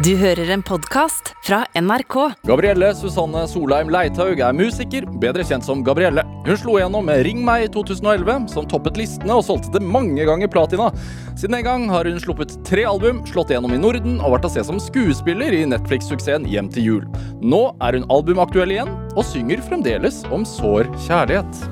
Du 0.00 0.14
hører 0.16 0.48
en 0.54 0.62
podkast 0.64 1.34
fra 1.44 1.58
NRK. 1.76 2.14
Gabrielle 2.48 2.88
Susanne 2.96 3.42
Solheim 3.50 3.90
Leithaug 3.92 4.38
er 4.40 4.54
musiker, 4.56 5.04
bedre 5.20 5.44
kjent 5.44 5.66
som 5.66 5.82
Gabrielle. 5.84 6.24
Hun 6.46 6.56
slo 6.56 6.78
igjennom 6.78 7.04
med 7.04 7.20
Ring 7.26 7.42
meg 7.44 7.66
i 7.66 7.68
2011, 7.74 8.46
som 8.48 8.68
toppet 8.70 8.96
listene 8.96 9.36
og 9.36 9.44
solgte 9.44 9.74
det 9.74 9.84
mange 9.84 10.24
ganger 10.24 10.48
platina. 10.48 10.88
Siden 11.34 11.58
den 11.58 11.68
gang 11.68 11.84
har 11.92 12.08
hun 12.08 12.16
sluppet 12.24 12.56
tre 12.64 12.86
album, 12.88 13.20
slått 13.28 13.52
igjennom 13.52 13.76
i 13.76 13.82
Norden 13.82 14.16
og 14.22 14.38
vært 14.38 14.48
å 14.48 14.52
se 14.56 14.64
som 14.70 14.80
skuespiller 14.80 15.52
i 15.58 15.66
Netflix-suksessen 15.68 16.48
Hjem 16.48 16.72
til 16.72 16.88
jul. 16.88 17.06
Nå 17.44 17.66
er 17.84 18.00
hun 18.00 18.08
albumaktuell 18.08 18.72
igjen, 18.72 18.96
og 19.12 19.28
synger 19.28 19.60
fremdeles 19.68 20.24
om 20.32 20.48
sår 20.48 20.88
kjærlighet. 21.10 21.64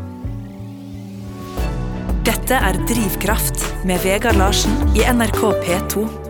Dette 2.28 2.60
er 2.60 2.84
Drivkraft 2.92 3.70
med 3.88 4.04
Vegard 4.04 4.36
Larsen 4.36 4.82
i 4.92 5.08
NRK 5.16 5.46
P2. 5.64 6.27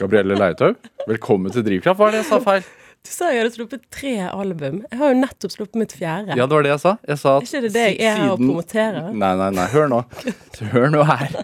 Gabrielle 0.00 0.36
Leitau, 0.38 0.72
velkommen 1.08 1.52
til 1.54 1.64
Drivkraft. 1.66 1.98
Hva 2.00 2.08
er 2.10 2.16
det 2.16 2.20
jeg 2.22 2.28
sa 2.30 2.38
feil? 2.44 2.66
Du 3.06 3.10
sa 3.12 3.28
jeg 3.30 3.42
hadde 3.44 3.54
sluppet 3.54 3.82
tre 3.94 4.12
album. 4.26 4.80
Jeg 4.90 4.98
har 4.98 5.12
jo 5.12 5.18
nettopp 5.20 5.52
sluppet 5.54 5.78
mitt 5.78 5.92
fjerde. 5.94 6.34
Ja, 6.34 6.46
det 6.48 6.56
var 6.56 6.64
det 6.66 6.72
jeg 6.72 6.82
sa. 6.82 6.92
Jeg 7.06 7.20
sa 7.20 7.34
Er 7.36 7.44
ikke 7.46 7.60
det 7.66 7.72
det 7.76 7.84
jeg 7.84 7.98
er 8.08 8.16
her 8.22 8.32
og 8.32 8.40
promoterer? 8.40 9.10
Nei, 9.14 9.32
nei, 9.38 9.50
nei. 9.54 9.66
Hør 9.70 9.90
nå. 9.92 10.00
Hør 10.72 10.88
nå 10.94 11.04
her. 11.06 11.36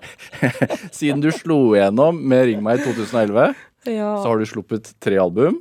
Siden 0.98 1.22
du 1.22 1.28
slo 1.36 1.58
igjennom 1.76 2.18
med 2.32 2.48
Ring 2.50 2.64
meg 2.66 2.80
i 2.80 2.86
2011, 2.88 3.52
Ja. 3.92 4.08
så 4.22 4.32
har 4.32 4.42
du 4.42 4.48
sluppet 4.50 4.90
tre 5.02 5.20
album. 5.22 5.60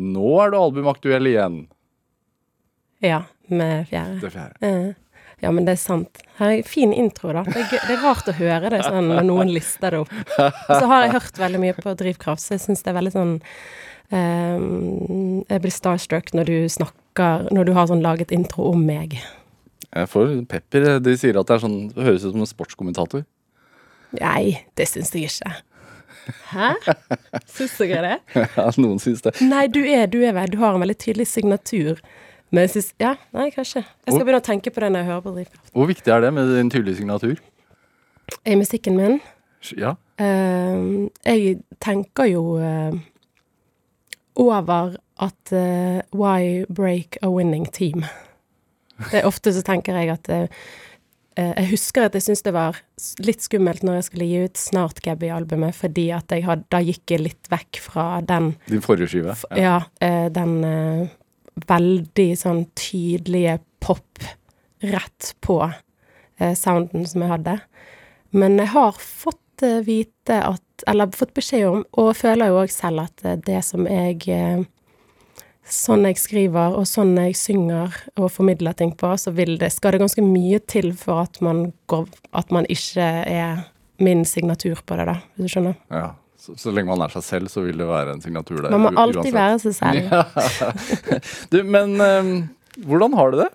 Nå 0.00 0.32
er 0.42 0.50
du 0.54 0.58
albumaktuell 0.58 1.28
igjen. 1.30 1.60
ja, 3.04 3.22
med 3.50 3.86
fjerde. 3.90 4.18
Det 4.22 4.32
fjerde. 4.34 4.58
Eh, 4.66 4.90
Ja, 5.40 5.50
men 5.54 5.64
det 5.64 5.74
er 5.76 5.80
sant. 5.80 6.20
Her 6.36 6.52
er 6.58 6.66
fin 6.68 6.92
intro, 6.92 7.32
da. 7.32 7.42
Det 7.48 7.62
er, 7.62 7.70
det 7.88 7.94
er 7.96 8.02
rart 8.04 8.28
å 8.28 8.34
høre 8.36 8.70
det 8.72 8.82
sånn 8.84 9.08
når 9.08 9.24
noen 9.28 9.52
lister 9.52 9.94
det 9.94 10.02
opp. 10.02 10.12
Og 10.36 10.72
så 10.74 10.82
har 10.90 11.06
jeg 11.06 11.14
hørt 11.16 11.40
veldig 11.40 11.60
mye 11.62 11.76
på 11.76 11.94
Drivkraft, 12.00 12.44
så 12.44 12.56
jeg 12.56 12.64
syns 12.66 12.84
det 12.84 12.92
er 12.92 12.98
veldig 12.98 13.12
sånn 13.14 13.34
eh, 14.12 14.64
Jeg 15.48 15.64
blir 15.64 15.74
starstruck 15.74 16.32
når 16.36 16.50
du 16.50 16.56
snakker 16.72 17.48
Når 17.54 17.68
du 17.68 17.72
har 17.76 17.88
sånn 17.90 18.04
laget 18.04 18.32
intro 18.36 18.68
om 18.74 18.84
meg. 18.84 19.16
Jeg 19.90 20.10
får 20.12 20.36
pepper. 20.50 20.92
De 21.02 21.16
sier 21.18 21.40
at 21.40 21.48
det 21.48 21.56
er 21.56 21.64
sånn, 21.64 21.80
det 21.96 22.06
høres 22.06 22.24
ut 22.28 22.36
som 22.36 22.44
en 22.44 22.52
sportskommentator. 22.52 23.24
Nei, 24.20 24.60
det 24.78 24.86
syns 24.90 25.12
jeg 25.14 25.30
ikke. 25.30 25.56
Hæ? 26.52 26.72
Syns 27.48 27.76
dere 27.80 28.00
det? 28.04 28.16
Ja, 28.58 28.68
noen 28.78 29.00
syns 29.02 29.22
det. 29.24 29.34
Nei, 29.42 29.64
du 29.72 29.80
er, 29.82 30.06
du 30.10 30.20
er 30.26 30.36
Du 30.50 30.58
har 30.60 30.74
en 30.76 30.84
veldig 30.84 30.98
tydelig 31.00 31.26
signatur. 31.30 31.98
Men 32.50 32.66
jeg 32.66 32.72
syns 32.74 32.92
Ja, 33.00 33.14
nei, 33.36 33.48
kanskje. 33.54 33.84
Jeg 34.06 34.14
skal 34.14 34.24
begynne 34.26 34.42
å 34.42 34.46
tenke 34.46 34.72
på 34.74 34.82
det 34.82 34.90
når 34.92 35.04
jeg 35.04 35.10
hører 35.10 35.24
på 35.26 35.34
Drivkraft. 35.36 35.72
Hvor 35.76 35.90
viktig 35.90 36.14
er 36.14 36.24
det 36.24 36.32
med 36.34 36.50
din 36.56 36.70
tydelige 36.72 37.00
signatur? 37.00 37.40
I 38.46 38.56
musikken 38.58 38.96
min 38.98 39.20
Ja. 39.76 39.94
Uh, 40.20 41.08
Jeg 41.26 41.60
tenker 41.80 42.28
jo 42.30 42.58
uh, 42.58 42.92
over 44.36 44.96
at 45.20 45.52
uh, 45.52 46.00
Why 46.16 46.64
break 46.68 47.18
a 47.22 47.30
winning 47.30 47.66
team? 47.72 48.04
Det 49.10 49.20
er 49.20 49.26
Ofte 49.28 49.52
så 49.52 49.62
tenker 49.64 49.96
jeg 49.96 50.10
at 50.12 50.28
Jeg 51.40 51.68
husker 51.70 52.04
at 52.04 52.14
jeg 52.14 52.22
syntes 52.26 52.42
det 52.44 52.52
var 52.52 52.76
litt 53.24 53.40
skummelt 53.40 53.84
når 53.86 53.94
jeg 54.00 54.06
skulle 54.10 54.26
gi 54.28 54.40
ut 54.44 54.58
Snart 54.60 54.98
Gabby-albumet, 55.00 55.72
fordi 55.78 56.10
at 56.12 56.28
jeg 56.34 56.44
had, 56.44 56.66
da 56.68 56.82
gikk 56.84 57.14
jeg 57.14 57.22
litt 57.22 57.48
vekk 57.48 57.78
fra 57.80 58.04
den 58.20 58.50
Din 58.66 58.82
forrige 58.84 59.08
skive. 59.08 59.36
Ja, 59.56 59.78
eh, 60.04 60.26
den 60.34 60.58
veldig 61.68 62.28
sånn 62.38 62.64
tydelige 62.78 63.58
pop 63.82 64.24
rett 64.80 65.34
på 65.44 65.60
eh, 65.64 66.54
sounden 66.56 67.06
som 67.06 67.24
jeg 67.24 67.32
hadde. 67.34 67.56
Men 68.30 68.58
jeg 68.60 68.72
har 68.74 68.98
fått 68.98 69.64
eh, 69.66 69.80
vite 69.86 70.42
at 70.46 70.62
Eller 70.88 71.10
fått 71.12 71.34
beskjed 71.36 71.66
om, 71.68 71.80
og 72.00 72.14
føler 72.16 72.48
jo 72.48 72.62
òg 72.62 72.70
selv 72.72 73.02
at 73.02 73.24
eh, 73.26 73.36
det 73.46 73.60
som 73.66 73.88
jeg 73.90 74.28
eh, 74.32 74.62
Sånn 75.70 76.02
jeg 76.08 76.16
skriver, 76.18 76.72
og 76.74 76.86
sånn 76.88 77.12
jeg 77.20 77.36
synger 77.38 77.94
og 78.18 78.32
formidler 78.34 78.74
ting 78.74 78.90
på, 78.98 79.12
så 79.20 79.30
det, 79.30 79.68
skal 79.70 79.94
det 79.94 80.00
ganske 80.00 80.24
mye 80.24 80.58
til 80.66 80.88
for 80.98 81.20
at 81.28 81.38
man 81.44 81.68
går 81.86 82.08
At 82.34 82.50
man 82.50 82.66
ikke 82.66 83.04
er 83.28 83.68
min 84.00 84.24
signatur 84.24 84.80
på 84.82 84.96
det, 84.96 85.06
da, 85.06 85.18
hvis 85.36 85.46
du 85.46 85.52
skjønner. 85.52 85.76
Ja. 85.92 86.08
Så, 86.50 86.68
så 86.68 86.74
lenge 86.74 86.90
man 86.90 87.04
er 87.06 87.12
seg 87.14 87.26
selv, 87.26 87.50
så 87.52 87.64
vil 87.64 87.80
det 87.80 87.88
være 87.88 88.16
en 88.16 88.22
signatur 88.24 88.62
der. 88.64 88.74
Man 88.74 88.88
må 88.88 88.92
alltid 89.00 89.34
være 89.34 89.58
seg 89.62 89.76
selv. 89.78 90.12
Du, 91.52 91.62
men 91.66 91.96
um, 92.00 92.32
hvordan 92.86 93.14
har 93.18 93.32
du 93.32 93.40
det? 93.42 93.50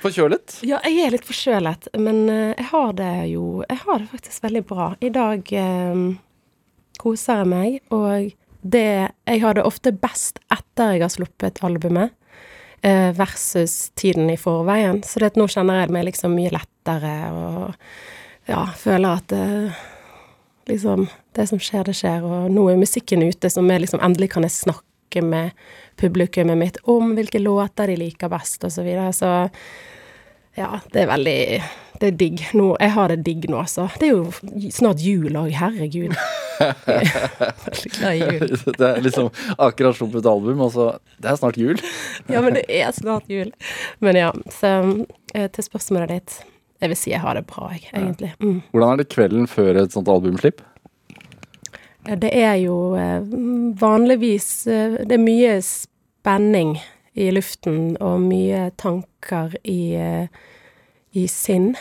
Forkjølet? 0.00 0.60
Ja, 0.64 0.80
jeg 0.86 1.06
er 1.06 1.14
litt 1.14 1.26
forkjølet, 1.28 1.90
men 2.00 2.22
eh, 2.32 2.52
jeg 2.56 2.66
har 2.70 2.92
det 2.96 3.12
jo 3.34 3.62
Jeg 3.66 3.80
har 3.82 3.98
det 4.00 4.08
faktisk 4.12 4.44
veldig 4.44 4.62
bra. 4.68 4.86
I 5.00 5.10
dag 5.12 5.52
eh, 5.56 6.04
koser 7.00 7.42
jeg 7.42 7.50
meg, 7.50 7.76
og 7.92 8.30
det 8.60 9.10
Jeg 9.10 9.42
har 9.44 9.56
det 9.56 9.64
ofte 9.64 9.92
best 9.92 10.40
etter 10.52 10.96
jeg 10.96 11.04
har 11.04 11.12
sluppet 11.12 11.60
albumet, 11.64 12.12
eh, 12.80 13.10
versus 13.16 13.90
tiden 13.96 14.30
i 14.32 14.38
forveien. 14.40 15.02
Så 15.04 15.20
det 15.20 15.32
at 15.32 15.40
nå 15.40 15.48
kjenner 15.52 15.82
jeg 15.82 15.92
meg 15.92 16.08
liksom 16.08 16.36
mye 16.36 16.52
lettere, 16.54 17.14
og 17.32 18.48
ja, 18.48 18.64
føler 18.76 19.20
at 19.20 19.36
eh, 19.36 19.84
liksom 20.70 21.08
Det 21.36 21.46
som 21.46 21.60
skjer, 21.62 21.84
det 21.86 21.94
skjer, 21.98 22.24
og 22.26 22.50
nå 22.50 22.66
er 22.70 22.80
musikken 22.80 23.22
ute, 23.22 23.50
som 23.52 23.68
vi 23.70 23.78
liksom 23.78 24.02
Endelig 24.02 24.32
kan 24.32 24.46
jeg 24.46 24.56
snakke 24.56 25.22
med 25.22 25.54
publikummet 26.00 26.58
mitt 26.58 26.80
om 26.90 27.14
hvilke 27.14 27.38
låter 27.42 27.90
de 27.90 27.98
liker 28.00 28.30
best, 28.32 28.64
og 28.66 28.72
så 28.74 28.82
videre. 28.86 29.12
Så 29.14 29.30
ja, 30.58 30.80
det 30.92 31.04
er 31.04 31.10
veldig 31.10 31.38
Det 32.00 32.08
er 32.08 32.16
digg. 32.16 32.42
Nå, 32.56 32.72
jeg 32.80 32.92
har 32.96 33.10
det 33.12 33.20
digg 33.26 33.44
nå, 33.50 33.60
altså. 33.60 33.86
Det 34.00 34.08
er 34.08 34.14
jo 34.16 34.70
snart 34.72 35.02
jul 35.04 35.36
òg, 35.36 35.50
herregud. 35.54 36.14
Er 36.60 36.74
veldig 37.66 37.90
glad 37.94 38.14
i 38.14 38.20
jul. 38.24 38.54
Det 38.80 38.86
er 38.88 39.02
liksom 39.04 39.28
akkurat 39.58 39.98
sluppet 39.98 40.26
album, 40.26 40.62
og 40.64 40.72
så 40.74 40.86
Det 41.20 41.30
er 41.30 41.36
snart 41.36 41.60
jul. 41.60 41.76
Ja, 42.32 42.40
men 42.40 42.56
det 42.56 42.64
er 42.68 42.90
snart 42.96 43.28
jul. 43.30 43.52
Men 44.00 44.16
ja, 44.16 44.32
så 44.56 44.72
eh, 45.34 45.46
til 45.52 45.68
spørsmålet 45.68 46.16
ditt. 46.16 46.40
Jeg 46.80 46.88
vil 46.88 46.96
si 46.96 47.12
jeg 47.12 47.20
har 47.20 47.36
det 47.36 47.44
bra, 47.44 47.68
jeg, 47.76 47.90
egentlig. 47.92 48.32
Mm. 48.40 48.62
Hvordan 48.72 48.94
er 48.94 49.02
det 49.02 49.10
kvelden 49.12 49.46
før 49.46 49.82
et 49.82 49.92
sånt 49.92 50.08
albumslipp? 50.08 50.62
Det 52.04 52.30
er 52.32 52.56
jo 52.62 52.94
eh, 52.96 53.20
vanligvis 53.80 54.66
eh, 54.66 54.94
Det 55.04 55.18
er 55.18 55.22
mye 55.22 55.58
spenning 55.64 56.78
i 57.20 57.26
luften, 57.34 57.96
og 58.00 58.22
mye 58.22 58.70
tanker 58.80 59.56
i, 59.68 59.94
eh, 59.98 60.26
i 61.18 61.26
sinn. 61.28 61.74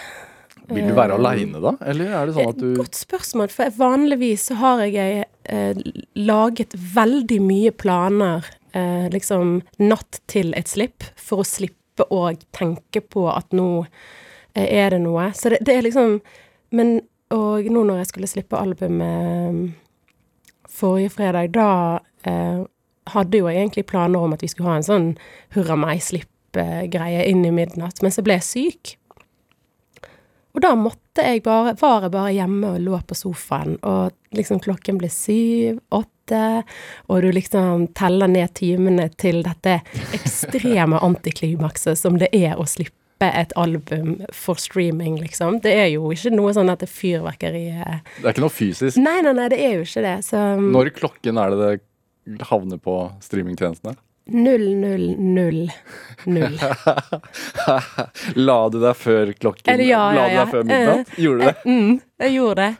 Vil 0.69 0.90
du 0.90 0.94
være 0.97 1.18
aleine 1.18 1.62
da, 1.63 1.74
eller 1.90 2.13
er 2.13 2.30
det 2.30 2.35
sånn 2.35 2.52
at 2.52 2.62
du 2.62 2.69
Godt 2.78 2.97
spørsmål, 2.97 3.50
for 3.53 3.74
vanligvis 3.80 4.50
så 4.50 4.57
har 4.59 4.84
jeg 4.85 5.25
eh, 5.50 5.84
laget 6.19 6.75
veldig 6.94 7.40
mye 7.46 7.74
planer 7.74 8.46
eh, 8.78 9.07
liksom 9.13 9.59
natt 9.81 10.22
til 10.30 10.53
et 10.57 10.69
slipp, 10.69 11.07
for 11.18 11.41
å 11.44 11.47
slippe 11.47 12.06
å 12.13 12.28
tenke 12.56 13.01
på 13.01 13.25
at 13.31 13.56
nå 13.56 13.69
eh, 13.86 14.68
er 14.68 14.94
det 14.94 15.01
noe. 15.06 15.31
Så 15.38 15.53
det, 15.53 15.63
det 15.66 15.78
er 15.78 15.88
liksom 15.88 16.19
Men 16.69 17.00
og 17.34 17.66
nå 17.69 17.81
når 17.86 18.00
jeg 18.01 18.09
skulle 18.09 18.30
slippe 18.30 18.57
albumet 18.57 19.74
forrige 20.80 21.14
fredag, 21.18 21.52
da 21.56 21.70
eh, 22.28 22.64
hadde 23.14 23.42
jo 23.42 23.50
jeg 23.50 23.64
egentlig 23.64 23.88
planer 23.90 24.24
om 24.24 24.36
at 24.36 24.44
vi 24.46 24.52
skulle 24.52 24.70
ha 24.70 24.80
en 24.80 24.88
sånn 24.88 25.10
hurra 25.56 25.78
meg-slipp-greie 25.80 27.26
inn 27.30 27.46
i 27.48 27.54
midnatt, 27.54 28.02
men 28.06 28.14
så 28.14 28.26
ble 28.26 28.40
jeg 28.40 28.48
syk. 28.48 28.96
Og 30.58 30.64
da 30.66 30.74
måtte 30.76 31.24
jeg 31.24 31.44
bare, 31.46 31.76
var 31.80 32.08
jeg 32.08 32.14
bare 32.14 32.34
hjemme 32.34 32.74
og 32.74 32.84
lå 32.84 33.00
på 33.08 33.18
sofaen, 33.18 33.78
og 33.86 34.16
liksom 34.36 34.62
klokken 34.64 34.98
ble 35.02 35.10
syv, 35.14 35.78
åtte, 35.94 36.42
og 37.10 37.24
du 37.24 37.30
liksom 37.34 37.88
teller 37.98 38.30
ned 38.30 38.54
timene 38.58 39.08
til 39.22 39.44
dette 39.46 39.80
ekstreme 40.18 41.02
antiklimakset 41.06 41.98
som 42.00 42.18
det 42.22 42.32
er 42.36 42.58
å 42.58 42.68
slippe 42.70 42.99
et 43.28 43.52
album 43.59 44.22
for 44.31 44.56
streaming, 44.56 45.18
liksom. 45.19 45.59
Det 45.63 45.74
er 45.75 45.90
jo 45.91 46.12
ikke 46.13 46.31
noe 46.31 46.53
sånn 46.56 46.72
at 46.72 46.80
det 46.80 46.88
er 46.88 46.96
fyrverkeri 46.96 47.66
eh. 47.74 48.00
Det 48.19 48.25
er 48.25 48.31
ikke 48.31 48.46
noe 48.46 48.53
fysisk. 48.56 49.00
Nei, 49.02 49.19
nei, 49.25 49.34
nei, 49.35 49.50
det 49.52 49.59
er 49.59 49.75
jo 49.75 49.88
ikke 49.88 50.06
det. 50.06 50.18
Så 50.30 50.44
Når 50.59 50.94
klokken 50.96 51.42
er 51.42 51.56
det 51.56 51.60
det 51.66 52.45
havner 52.50 52.77
på 52.81 52.95
streamingtjenestene? 53.25 53.98
0000. 54.31 55.72
La 58.48 58.70
du 58.70 58.80
deg 58.81 58.96
før 59.00 59.34
klokken? 59.40 59.74
Eller 59.74 59.88
ja, 59.88 60.14
La 60.14 60.28
ja, 60.28 60.30
du 60.30 60.38
deg 60.38 60.48
før 60.54 60.64
midnatt? 60.68 61.08
Gjorde 61.18 61.40
du 61.40 61.46
det? 61.48 61.56
Mm, 61.66 62.00
jeg 62.20 62.30
gjorde 62.36 62.66
det. 62.66 62.74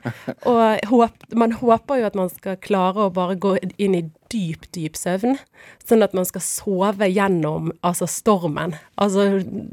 Og 0.52 0.62
håp, 0.92 1.14
man 1.44 1.52
håper 1.62 1.96
jo 2.02 2.08
at 2.10 2.18
man 2.20 2.30
skal 2.34 2.56
klare 2.64 3.00
å 3.08 3.16
bare 3.16 3.36
gå 3.40 3.52
inn 3.78 3.96
i 3.98 4.04
dyp, 4.30 4.62
dyp 4.76 4.96
søvn. 5.00 5.38
Sånn 5.88 6.04
at 6.06 6.14
man 6.18 6.28
skal 6.28 6.44
sove 6.46 7.08
gjennom 7.10 7.72
altså 7.86 8.06
stormen. 8.10 8.72
Altså 9.02 9.22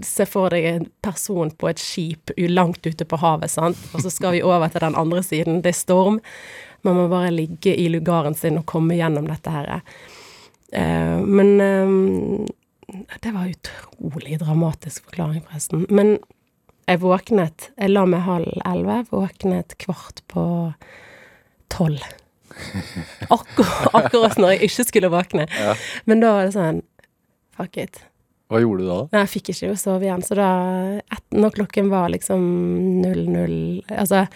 se 0.06 0.24
for 0.28 0.50
deg 0.54 0.62
en 0.70 0.86
person 1.04 1.50
på 1.50 1.68
et 1.72 1.80
skip 1.82 2.24
langt 2.52 2.86
ute 2.86 3.04
på 3.04 3.16
havet, 3.20 3.50
sant. 3.52 3.78
Og 3.92 4.00
så 4.06 4.10
skal 4.12 4.32
vi 4.36 4.46
over 4.46 4.68
til 4.72 4.82
den 4.86 4.98
andre 4.98 5.22
siden. 5.26 5.62
Det 5.64 5.70
er 5.74 5.82
storm. 5.82 6.18
Man 6.86 6.94
må 7.00 7.04
bare 7.10 7.34
ligge 7.34 7.72
i 7.74 7.88
lugaren 7.90 8.36
sin 8.38 8.60
og 8.60 8.68
komme 8.70 8.94
gjennom 8.94 9.26
dette 9.26 9.50
her. 9.50 9.80
Eh, 10.76 11.18
men 11.24 11.60
eh, 11.60 13.08
Det 13.22 13.32
var 13.34 13.50
utrolig 13.50 14.38
dramatisk 14.42 15.08
forklaring, 15.08 15.44
forresten. 15.48 15.86
Men 15.88 16.18
jeg 16.86 17.02
våknet 17.02 17.70
Jeg 17.74 17.90
la 17.90 18.04
meg 18.06 18.26
halv 18.26 18.60
elleve, 18.62 19.04
våknet 19.10 19.74
kvart 19.82 20.22
på 20.30 20.44
tolv. 21.72 22.02
Akkur 23.36 23.72
akkurat 23.92 24.38
når 24.40 24.54
jeg 24.54 24.70
ikke 24.70 24.84
skulle 24.88 25.12
våkne. 25.12 25.48
Ja. 25.50 25.74
Men 26.08 26.22
da 26.22 26.36
var 26.36 26.46
det 26.46 26.54
sånn 26.56 26.84
Fuck 27.56 27.78
it. 27.80 28.02
Hva 28.52 28.60
gjorde 28.62 28.84
du 28.84 28.88
da? 28.90 28.98
Nei, 29.10 29.22
jeg 29.24 29.32
fikk 29.32 29.50
ikke 29.54 29.72
sove 29.80 30.06
igjen, 30.06 30.22
så 30.22 30.36
da 30.38 30.50
et, 31.00 31.24
Når 31.34 31.56
klokken 31.56 31.88
var 31.90 32.12
liksom 32.12 32.44
00 33.02 33.56
Altså, 33.96 34.26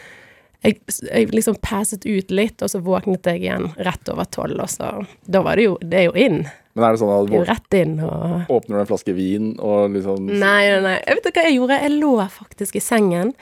jeg, 0.60 0.80
jeg 1.08 1.30
liksom 1.32 1.56
passet 1.64 2.04
ut 2.04 2.32
litt, 2.34 2.60
og 2.60 2.68
så 2.72 2.80
våknet 2.84 3.26
jeg 3.30 3.44
igjen 3.46 3.70
rett 3.80 4.10
over 4.12 4.28
tolv, 4.28 4.58
og 4.60 4.68
så 4.68 4.90
Da 5.24 5.40
var 5.46 5.56
det 5.56 5.70
jo 5.70 5.78
Det 5.80 6.02
er 6.02 6.10
jo 6.10 6.16
inn. 6.18 6.42
Men 6.76 6.86
er 6.86 6.94
det 6.94 7.00
sånn 7.00 7.14
at 7.14 7.30
du 7.30 7.38
rett 7.48 7.76
inn 7.80 7.96
og 8.04 8.52
åpner 8.52 8.78
du 8.78 8.82
en 8.84 8.90
flaske 8.92 9.14
vin 9.16 9.48
og 9.58 9.96
liksom 9.96 10.28
Nei, 10.28 10.68
nei, 10.68 10.78
nei. 10.84 10.98
Jeg 11.02 11.18
vet 11.18 11.32
hva 11.32 11.46
jeg 11.48 11.56
gjorde. 11.56 11.80
Jeg 11.82 11.96
lå 11.96 12.12
faktisk 12.36 12.78
i 12.78 12.84
sengen 12.84 13.32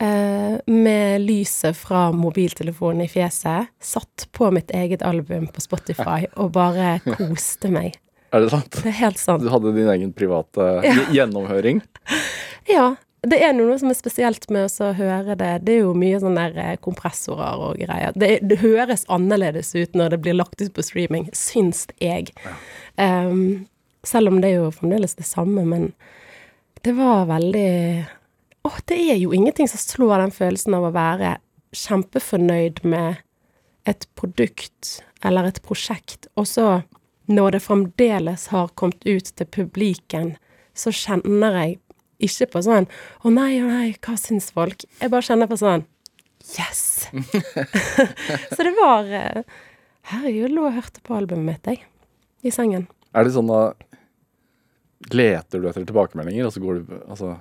eh, 0.00 0.54
med 0.70 1.26
lyset 1.26 1.76
fra 1.76 2.06
mobiltelefonen 2.16 3.04
i 3.04 3.10
fjeset, 3.10 3.68
satt 3.82 4.28
på 4.32 4.48
mitt 4.54 4.72
eget 4.74 5.04
album 5.04 5.50
på 5.52 5.64
Spotify 5.64 6.24
og 6.40 6.54
bare 6.56 6.96
koste 7.04 7.70
meg. 7.74 7.98
Er 8.34 8.42
det 8.42 8.50
sant? 8.50 8.80
Det 8.80 8.90
er 8.90 8.98
helt 9.04 9.20
sant. 9.20 9.44
Du 9.44 9.50
hadde 9.52 9.74
din 9.76 9.90
egen 9.92 10.14
private 10.16 10.70
gjennomhøring? 11.14 11.84
Ja. 12.70 12.94
Det 13.24 13.38
er 13.40 13.54
noe 13.56 13.76
som 13.80 13.90
er 13.90 13.96
spesielt 13.96 14.48
med 14.52 14.68
å 14.82 14.90
høre 14.96 15.36
det. 15.40 15.52
Det 15.64 15.76
er 15.76 15.84
jo 15.86 15.94
mye 15.96 16.18
sånn 16.20 16.36
der 16.38 16.56
eh, 16.60 16.74
kompressorer 16.82 17.62
og 17.68 17.78
greier. 17.80 18.12
Det, 18.18 18.38
det 18.44 18.60
høres 18.60 19.06
annerledes 19.12 19.72
ut 19.76 19.96
når 19.96 20.14
det 20.14 20.20
blir 20.26 20.36
lagt 20.36 20.60
ut 20.60 20.74
på 20.76 20.84
streaming, 20.84 21.30
syns 21.36 21.86
jeg. 22.02 22.34
Um, 23.00 23.64
selv 24.04 24.32
om 24.32 24.42
det 24.42 24.52
er 24.52 24.64
jo 24.64 24.74
fremdeles 24.74 25.16
det 25.16 25.26
samme, 25.28 25.64
men 25.68 25.88
det 26.84 26.92
var 26.98 27.24
veldig 27.30 27.70
Å, 28.64 28.70
det 28.88 28.96
er 29.12 29.18
jo 29.20 29.32
ingenting 29.36 29.68
som 29.68 29.80
slår 29.80 30.22
den 30.22 30.32
følelsen 30.32 30.76
av 30.76 30.86
å 30.88 30.94
være 30.94 31.34
kjempefornøyd 31.76 32.80
med 32.88 33.20
et 33.88 34.06
produkt 34.16 34.98
eller 35.24 35.48
et 35.48 35.60
prosjekt, 35.64 36.28
og 36.36 36.48
så, 36.48 36.68
når 37.28 37.56
det 37.56 37.64
fremdeles 37.64 38.46
har 38.52 38.72
kommet 38.76 39.04
ut 39.04 39.28
til 39.36 39.48
publiken, 39.52 40.34
så 40.76 40.92
kjenner 40.92 41.58
jeg 41.60 41.78
ikke 42.26 42.50
på 42.54 42.62
sånn 42.66 42.86
'Å 42.88 43.32
nei, 43.32 43.58
å 43.62 43.68
nei, 43.68 43.94
hva 44.00 44.16
syns 44.20 44.50
folk?' 44.54 44.86
Jeg 45.00 45.12
bare 45.12 45.26
kjenner 45.26 45.50
på 45.50 45.60
sånn 45.60 45.86
Yes! 46.58 47.08
så 48.54 48.60
det 48.66 48.74
var 48.76 49.08
Herregud, 50.04 50.52
lå 50.52 50.66
og 50.68 50.76
hørte 50.76 51.00
på 51.00 51.16
albumet 51.16 51.46
mitt, 51.48 51.64
jeg. 51.64 51.80
I 52.44 52.52
sengen. 52.52 52.88
Er 53.16 53.24
det 53.24 53.32
sånn 53.32 53.48
da 53.48 53.72
Leter 55.12 55.60
du 55.60 55.68
etter 55.68 55.84
tilbakemeldinger, 55.84 56.48
og 56.48 56.52
så 56.52 56.60
går 56.60 56.82
du 56.82 56.92
Altså 57.08 57.34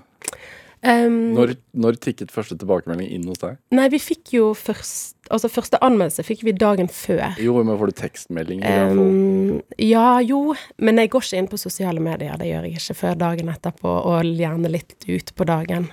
Um, 0.84 1.32
Når, 1.32 1.54
når 1.80 1.96
tikket 2.04 2.32
første 2.34 2.58
tilbakemelding 2.60 3.08
inn 3.16 3.28
hos 3.32 3.40
deg? 3.40 3.56
Nei, 3.72 3.86
vi 3.94 4.02
fikk 4.04 4.34
jo 4.36 4.50
først 4.58 5.12
Altså, 5.32 5.48
første 5.48 5.80
anmeldelse 5.80 6.26
fikk 6.28 6.42
vi 6.44 6.52
dagen 6.60 6.90
før. 6.92 7.38
Jo, 7.40 7.54
men 7.64 7.78
får 7.80 7.94
du 7.94 7.96
tekstmelding? 8.02 8.60
Um, 8.68 9.62
ja, 9.80 10.20
jo, 10.20 10.52
men 10.84 11.00
jeg 11.00 11.14
går 11.14 11.24
ikke 11.24 11.40
inn 11.40 11.48
på 11.48 11.60
sosiale 11.62 12.04
medier. 12.04 12.36
Det 12.38 12.50
gjør 12.50 12.68
jeg 12.68 12.76
ikke 12.76 12.98
før 13.00 13.16
dagen 13.22 13.52
etterpå, 13.54 13.94
og 14.12 14.28
gjerne 14.28 14.72
litt 14.74 15.08
ut 15.08 15.32
på 15.40 15.48
dagen. 15.48 15.88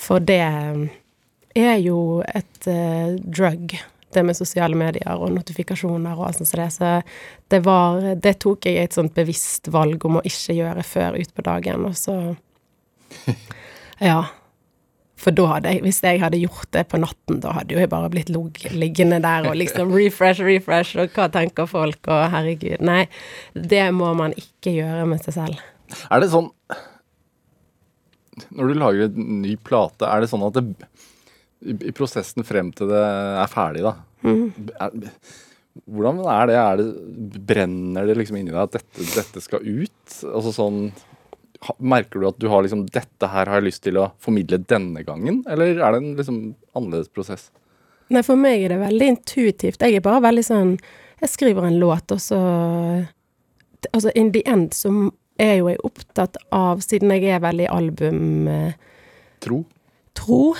For 0.00 0.24
det 0.24 0.40
er 0.40 1.76
jo 1.84 1.98
et 2.24 2.70
uh, 2.72 3.12
drug, 3.20 3.76
det 4.16 4.24
med 4.24 4.38
sosiale 4.40 4.80
medier 4.80 5.12
og 5.12 5.34
notifikasjoner 5.36 6.16
og 6.16 6.30
alt 6.30 6.40
sånt 6.40 6.50
som 6.50 6.62
det. 6.62 6.70
Så 6.72 6.94
det 7.52 7.60
var 7.68 8.14
Det 8.16 8.38
tok 8.42 8.64
jeg 8.70 8.80
et 8.80 8.96
sånt 8.96 9.14
bevisst 9.14 9.68
valg 9.68 10.08
om 10.08 10.22
å 10.22 10.24
ikke 10.24 10.56
gjøre 10.56 10.88
før 10.88 11.20
ut 11.20 11.36
på 11.36 11.44
dagen, 11.44 11.84
og 11.84 12.00
så 12.00 12.16
Ja. 14.02 14.22
For 15.20 15.34
da 15.34 15.46
hadde 15.52 15.70
jeg, 15.70 15.84
hvis 15.84 16.00
jeg 16.02 16.20
hadde 16.20 16.40
gjort 16.42 16.70
det 16.74 16.86
på 16.90 16.98
natten, 17.00 17.38
da 17.42 17.52
hadde 17.54 17.76
jo 17.76 17.80
jeg 17.80 17.90
bare 17.92 18.10
blitt 18.12 18.32
liggende 18.74 19.20
der 19.22 19.46
og 19.48 19.54
liksom 19.60 19.92
refresh, 19.94 20.42
refresh, 20.44 20.98
og 20.98 21.14
hva 21.14 21.28
tenker 21.32 21.70
folk, 21.70 22.00
og 22.10 22.24
herregud. 22.34 22.82
Nei, 22.84 23.04
det 23.54 23.86
må 23.94 24.10
man 24.18 24.34
ikke 24.36 24.74
gjøre 24.74 25.06
med 25.08 25.22
seg 25.24 25.38
selv. 25.38 25.62
Er 26.10 26.24
det 26.24 26.32
sånn 26.32 26.48
Når 28.56 28.70
du 28.70 28.78
lager 28.80 29.06
en 29.06 29.42
ny 29.44 29.54
plate, 29.62 30.08
er 30.08 30.24
det 30.24 30.30
sånn 30.32 30.42
at 30.48 30.56
det 30.58 30.88
i, 31.64 31.76
i 31.88 31.92
prosessen 31.94 32.44
frem 32.44 32.72
til 32.76 32.90
det 32.90 33.00
er 33.00 33.52
ferdig, 33.52 33.84
da 33.86 33.94
er, 34.24 35.10
Hvordan 35.90 36.20
er 36.30 36.46
det? 36.48 36.56
Er 36.58 36.80
det 36.80 37.40
Brenner 37.48 38.06
det 38.06 38.14
liksom 38.18 38.36
inni 38.38 38.52
deg 38.52 38.60
at 38.62 38.76
dette, 38.76 39.06
dette 39.10 39.42
skal 39.42 39.64
ut? 39.64 40.18
Altså 40.30 40.52
sånn 40.54 40.84
Merker 41.78 42.20
du 42.20 42.28
at 42.28 42.38
du 42.40 42.48
har 42.52 42.64
liksom 42.64 42.84
Dette 42.92 43.28
her 43.30 43.48
har 43.50 43.60
jeg 43.60 43.68
lyst 43.70 43.82
til 43.86 43.98
å 44.00 44.10
formidle 44.22 44.58
denne 44.68 45.04
gangen? 45.06 45.42
Eller 45.50 45.78
er 45.78 45.94
det 45.94 46.00
en 46.02 46.14
liksom 46.18 46.38
annerledes 46.76 47.10
prosess? 47.12 47.50
Nei, 48.12 48.22
for 48.26 48.36
meg 48.36 48.66
er 48.66 48.74
det 48.74 48.82
veldig 48.82 49.10
intuitivt. 49.14 49.80
Jeg 49.80 49.96
er 49.96 50.04
bare 50.04 50.22
veldig 50.26 50.44
sånn 50.44 50.72
Jeg 51.22 51.32
skriver 51.32 51.68
en 51.68 51.78
låt, 51.80 52.12
og 52.12 52.20
så 52.20 52.40
Altså, 53.92 54.10
in 54.16 54.32
the 54.32 54.40
end 54.48 54.72
så 54.72 54.90
er 55.40 55.58
jo 55.58 55.68
jeg 55.68 55.82
opptatt 55.84 56.38
av, 56.54 56.80
siden 56.80 57.10
jeg 57.12 57.34
er 57.34 57.42
veldig 57.44 57.66
album... 57.68 58.48
eh, 58.48 58.76
Tro? 59.44 59.58
tro, 60.14 60.54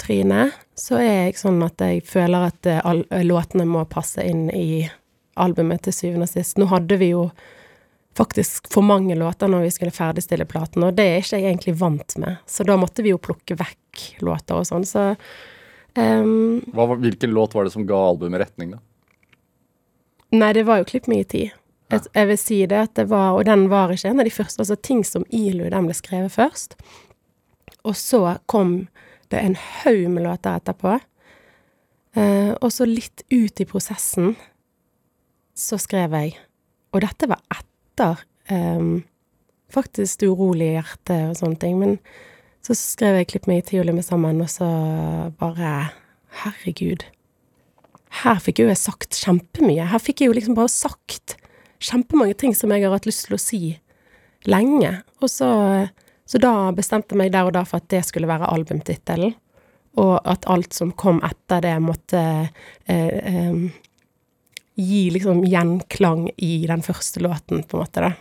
Trine, 0.00 0.50
så 0.76 0.98
er 1.00 1.26
jeg 1.26 1.38
sånn 1.40 1.60
at 1.66 1.80
jeg 1.82 2.02
føler 2.06 2.48
at 2.50 2.68
eh, 2.70 3.22
låtene 3.26 3.66
må 3.68 3.84
passe 3.90 4.24
inn 4.24 4.48
i 4.54 4.86
albumet 5.36 5.84
til 5.84 5.96
syvende 5.96 6.28
og 6.28 6.32
sist. 6.32 6.56
Nå 6.60 6.68
hadde 6.70 6.98
vi 7.00 7.10
jo 7.12 7.26
faktisk 8.16 8.72
for 8.72 8.86
mange 8.86 9.14
låter 9.18 9.48
når 9.48 9.66
vi 9.66 9.74
skulle 9.74 9.94
ferdigstille 9.94 10.46
platen, 10.48 10.84
og 10.86 10.96
det 10.96 11.04
er 11.04 11.20
ikke 11.20 11.40
jeg 11.40 11.50
egentlig 11.50 11.76
vant 11.80 12.16
med. 12.22 12.40
Så 12.48 12.64
da 12.64 12.78
måtte 12.80 13.04
vi 13.04 13.12
jo 13.12 13.20
plukke 13.22 13.58
vekk 13.58 14.06
låter 14.24 14.58
og 14.58 14.66
sånn, 14.68 14.86
så 14.88 15.12
um, 15.98 16.62
Hva, 16.72 16.88
hvilken 16.96 17.34
låt 17.36 17.56
var 17.56 17.68
det 17.68 17.74
som 17.76 17.86
ga 17.88 18.00
albumet 18.08 18.46
retning, 18.46 18.76
da? 18.76 18.82
Nei, 20.36 20.52
det 20.56 20.66
var 20.66 20.80
jo 20.80 20.88
Klipp 20.88 21.08
meg 21.10 21.24
i 21.24 21.30
tid. 21.34 21.56
Jeg, 21.92 22.08
jeg 22.16 22.28
vil 22.30 22.40
si 22.40 22.56
det 22.66 22.78
at 22.88 22.94
det 22.98 23.04
var 23.12 23.36
Og 23.38 23.44
den 23.46 23.68
var 23.70 23.92
ikke 23.94 24.10
en 24.10 24.18
av 24.18 24.26
de 24.26 24.32
første. 24.34 24.58
Altså 24.64 24.74
ting 24.74 25.04
som 25.06 25.22
ILU, 25.30 25.68
den 25.70 25.86
ble 25.86 25.94
skrevet 25.94 26.34
først. 26.34 26.74
Og 27.86 27.94
så 27.94 28.22
kom 28.50 28.88
det 29.30 29.42
en 29.42 29.54
haug 29.84 30.08
med 30.10 30.26
låter 30.26 30.58
etterpå. 30.58 30.96
Uh, 32.16 32.52
og 32.64 32.70
så 32.72 32.88
litt 32.88 33.22
ut 33.30 33.60
i 33.60 33.68
prosessen 33.68 34.34
så 35.56 35.78
skrev 35.80 36.14
jeg 36.16 36.36
Og 36.94 37.02
dette 37.04 37.28
var 37.28 37.42
etter 37.96 38.26
Um, 38.50 39.02
faktisk 39.74 40.22
urolig 40.22 40.68
i 40.70 40.76
hjertet 40.76 41.32
og 41.32 41.38
sånne 41.40 41.58
ting. 41.58 41.78
Men 41.80 41.98
så 42.62 42.74
skrev 42.78 43.18
jeg 43.18 43.26
'Klipp 43.26 43.46
meg 43.46 43.58
i 43.58 43.66
tid 43.70 43.94
med 43.94 44.04
sammen', 44.04 44.42
og 44.42 44.50
så 44.50 45.32
bare 45.38 45.90
Herregud. 46.42 47.04
Her 48.22 48.38
fikk 48.38 48.60
jo 48.60 48.68
jeg 48.68 48.76
sagt 48.76 49.10
kjempemye. 49.10 49.86
Her 49.86 49.98
fikk 49.98 50.20
jeg 50.20 50.28
jo 50.28 50.32
liksom 50.32 50.54
bare 50.54 50.68
sagt 50.68 51.36
kjempemange 51.80 52.36
ting 52.36 52.54
som 52.54 52.70
jeg 52.70 52.84
har 52.84 52.92
hatt 52.92 53.06
lyst 53.06 53.26
til 53.26 53.34
å 53.34 53.40
si 53.40 53.78
lenge. 54.44 55.02
Og 55.20 55.30
så, 55.30 55.88
så 56.26 56.38
da 56.38 56.70
bestemte 56.72 57.14
jeg 57.14 57.18
meg 57.18 57.32
der 57.32 57.46
og 57.46 57.52
da 57.52 57.64
for 57.64 57.76
at 57.76 57.88
det 57.88 58.04
skulle 58.04 58.28
være 58.28 58.52
albumtittelen. 58.52 59.34
Og 59.96 60.20
at 60.24 60.44
alt 60.46 60.74
som 60.74 60.92
kom 60.92 61.22
etter 61.24 61.60
det, 61.60 61.80
måtte 61.80 62.20
eh, 62.86 63.48
em, 63.48 63.72
gi 64.76 65.08
liksom 65.10 65.44
gjenklang 65.48 66.28
i 66.36 66.66
den 66.68 66.82
første 66.84 67.20
låten, 67.24 67.62
på 67.64 67.76
en 67.76 67.84
måte, 67.84 68.04
da. 68.04 68.12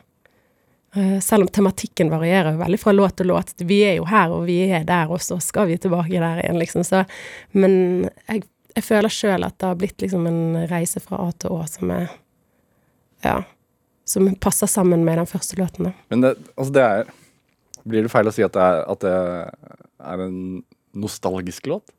Eh, 0.95 1.19
selv 1.19 1.41
om 1.43 1.47
tematikken 1.47 2.09
varierer 2.09 2.55
veldig 2.55 2.79
fra 2.79 2.91
låt 2.95 3.17
til 3.19 3.27
låt. 3.27 3.53
Vi 3.57 3.81
er 3.83 3.97
jo 3.97 4.05
her, 4.07 4.31
og 4.31 4.45
vi 4.47 4.61
er 4.69 4.85
der, 4.87 5.11
og 5.11 5.19
så 5.21 5.35
skal 5.43 5.67
vi 5.67 5.77
tilbake 5.77 6.21
der 6.21 6.39
igjen, 6.43 6.59
liksom. 6.61 6.85
Så, 6.87 7.03
men 7.51 8.07
jeg, 8.29 8.45
jeg 8.75 8.85
føler 8.87 9.11
sjøl 9.11 9.43
at 9.43 9.57
det 9.59 9.67
har 9.67 9.81
blitt 9.81 10.05
liksom 10.05 10.29
en 10.29 10.61
reise 10.71 11.03
fra 11.03 11.19
A 11.25 11.33
til 11.35 11.57
Å 11.57 11.65
som 11.71 11.91
er 11.95 12.07
Ja. 13.25 13.41
Som 14.05 14.29
passer 14.37 14.69
sammen 14.69 15.01
med 15.03 15.17
den 15.17 15.27
første 15.27 15.57
låten, 15.57 15.89
da. 15.89 15.91
Men 16.13 16.21
det, 16.21 16.35
altså 16.55 16.73
det 16.77 16.83
er 16.85 17.07
Blir 17.85 18.05
det 18.05 18.11
feil 18.13 18.29
å 18.29 18.33
si 18.33 18.43
at 18.45 18.53
det 18.53 18.61
er, 18.61 18.79
at 18.89 19.01
det 19.03 19.17
er 20.13 20.21
en 20.23 20.37
nostalgisk 20.97 21.67
låt? 21.69 21.91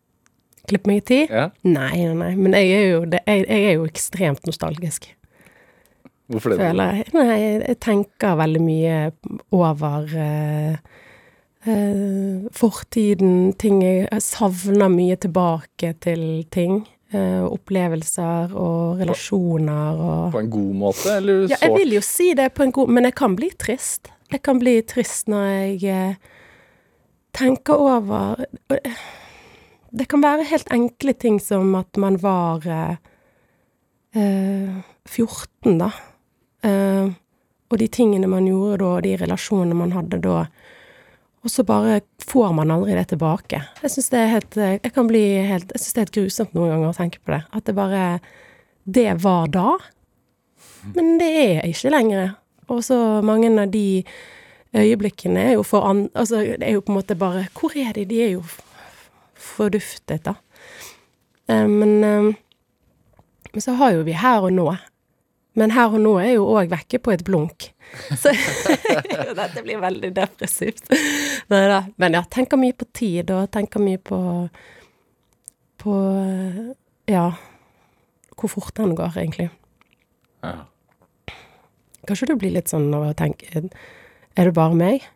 Klipp 0.67 0.89
meg 0.89 1.03
i 1.03 1.07
tid? 1.13 1.31
Ja. 1.31 1.49
Nei, 1.67 2.07
nei. 2.17 2.33
Men 2.39 2.57
jeg 2.59 2.73
er 2.75 2.87
jo, 2.91 3.05
det, 3.13 3.23
jeg, 3.27 3.47
jeg 3.47 3.71
er 3.71 3.77
jo 3.79 3.87
ekstremt 3.89 4.49
nostalgisk, 4.49 5.09
Hvorfor 6.27 6.55
det? 6.55 6.59
føler 6.59 6.99
jeg. 6.99 7.09
Nei, 7.15 7.39
jeg 7.63 7.79
tenker 7.85 8.39
veldig 8.41 8.63
mye 8.65 8.97
over 9.55 10.09
uh, 10.11 10.97
uh, 11.69 12.47
fortiden, 12.57 13.53
ting 13.61 13.79
jeg, 13.85 14.09
jeg 14.11 14.25
savner 14.27 14.91
mye 14.91 15.19
tilbake 15.23 15.95
til 16.03 16.45
ting. 16.51 16.83
Uh, 17.15 17.47
opplevelser 17.47 18.51
og 18.59 18.99
relasjoner 18.99 20.01
og 20.03 20.33
På 20.35 20.41
en 20.43 20.49
god 20.51 20.73
måte, 20.75 21.13
eller 21.21 21.45
Ja, 21.47 21.61
jeg 21.63 21.77
vil 21.77 21.93
jo 21.95 22.01
si 22.03 22.33
det 22.35 22.49
på 22.57 22.65
en 22.65 22.73
god 22.75 22.91
Men 22.91 23.07
jeg 23.07 23.15
kan 23.15 23.37
bli 23.39 23.47
trist. 23.55 24.11
Jeg 24.35 24.43
kan 24.43 24.59
bli 24.59 24.81
trist 24.83 25.31
når 25.31 25.77
jeg 25.79 26.17
tenker 27.39 27.79
over 27.79 28.43
Det 29.91 30.09
kan 30.11 30.23
være 30.25 30.49
helt 30.51 30.73
enkle 30.75 31.15
ting 31.15 31.39
som 31.43 31.75
at 31.79 31.97
man 32.01 32.19
var 32.23 32.67
eh, 32.67 32.97
eh, 34.17 34.79
14, 35.07 35.79
da. 35.79 35.91
Eh, 36.67 37.13
og 37.67 37.79
de 37.81 37.89
tingene 37.91 38.31
man 38.31 38.47
gjorde 38.47 38.81
da, 38.83 38.91
og 38.97 39.05
de 39.07 39.17
relasjonene 39.21 39.79
man 39.79 39.95
hadde 39.97 40.21
da. 40.23 40.47
Og 41.47 41.53
så 41.53 41.63
bare 41.67 42.01
får 42.27 42.55
man 42.59 42.73
aldri 42.75 42.97
det 42.99 43.07
tilbake. 43.13 43.63
Jeg 43.83 43.93
syns 43.95 44.11
det 44.11 44.23
eh, 44.25 44.41
det 44.53 45.23
er 45.23 45.51
helt 45.53 46.15
grusomt 46.15 46.57
noen 46.57 46.73
ganger 46.75 46.91
å 46.91 46.97
tenke 46.97 47.23
på 47.23 47.37
det. 47.37 47.45
At 47.55 47.69
det 47.69 47.77
bare 47.79 48.07
det 48.87 49.13
var 49.23 49.51
da. 49.55 49.77
Men 50.95 51.17
det 51.19 51.31
er 51.43 51.67
ikke 51.67 51.91
lenger. 51.95 52.35
Og 52.71 52.83
så 52.87 52.99
mange 53.23 53.51
av 53.63 53.71
de 53.71 54.03
øyeblikkene 54.75 55.43
er 55.51 55.53
jo 55.57 55.63
for 55.67 55.87
an... 55.87 56.09
Altså, 56.15 56.43
det 56.59 56.67
er 56.67 56.77
jo 56.77 56.83
på 56.83 56.93
en 56.93 56.99
måte 56.99 57.17
bare 57.19 57.47
Hvor 57.55 57.75
er 57.79 57.93
de? 57.95 58.05
De 58.05 58.23
er 58.23 58.33
jo 58.35 58.43
forduftet, 59.47 60.27
da. 60.27 60.37
Eh, 61.49 61.67
men 61.71 61.97
eh, 62.05 62.35
men 63.57 63.63
så 63.63 63.73
har 63.73 63.95
jo 63.95 64.03
vi 64.05 64.13
her 64.13 64.45
og 64.45 64.53
nå. 64.53 64.67
Men 65.57 65.73
her 65.73 65.95
og 65.97 66.03
nå 66.05 66.11
er 66.21 66.35
jo 66.35 66.43
òg 66.53 66.69
vekke 66.69 66.99
på 67.01 67.15
et 67.15 67.23
blunk. 67.25 67.71
Så 68.21 68.29
dette 69.39 69.63
blir 69.65 69.81
veldig 69.81 70.11
depressivt. 70.13 70.91
Men 72.03 72.19
ja, 72.19 72.21
tenker 72.29 72.61
mye 72.61 72.77
på 72.77 72.85
tid, 72.93 73.33
og 73.33 73.49
tenker 73.55 73.81
mye 73.81 73.97
på 73.97 74.19
På 75.81 75.95
Ja, 77.09 77.31
hvor 78.37 78.53
fort 78.53 78.77
den 78.77 78.93
går, 78.99 79.17
egentlig. 79.23 79.49
Ja. 80.45 80.67
Kanskje 82.05 82.29
du 82.29 82.37
blir 82.37 82.53
litt 82.59 82.69
sånn 82.69 82.91
av 82.93 83.09
å 83.09 83.17
tenke 83.17 83.49
Er 83.57 84.51
det 84.51 84.53
bare 84.53 84.77
meg? 84.77 85.09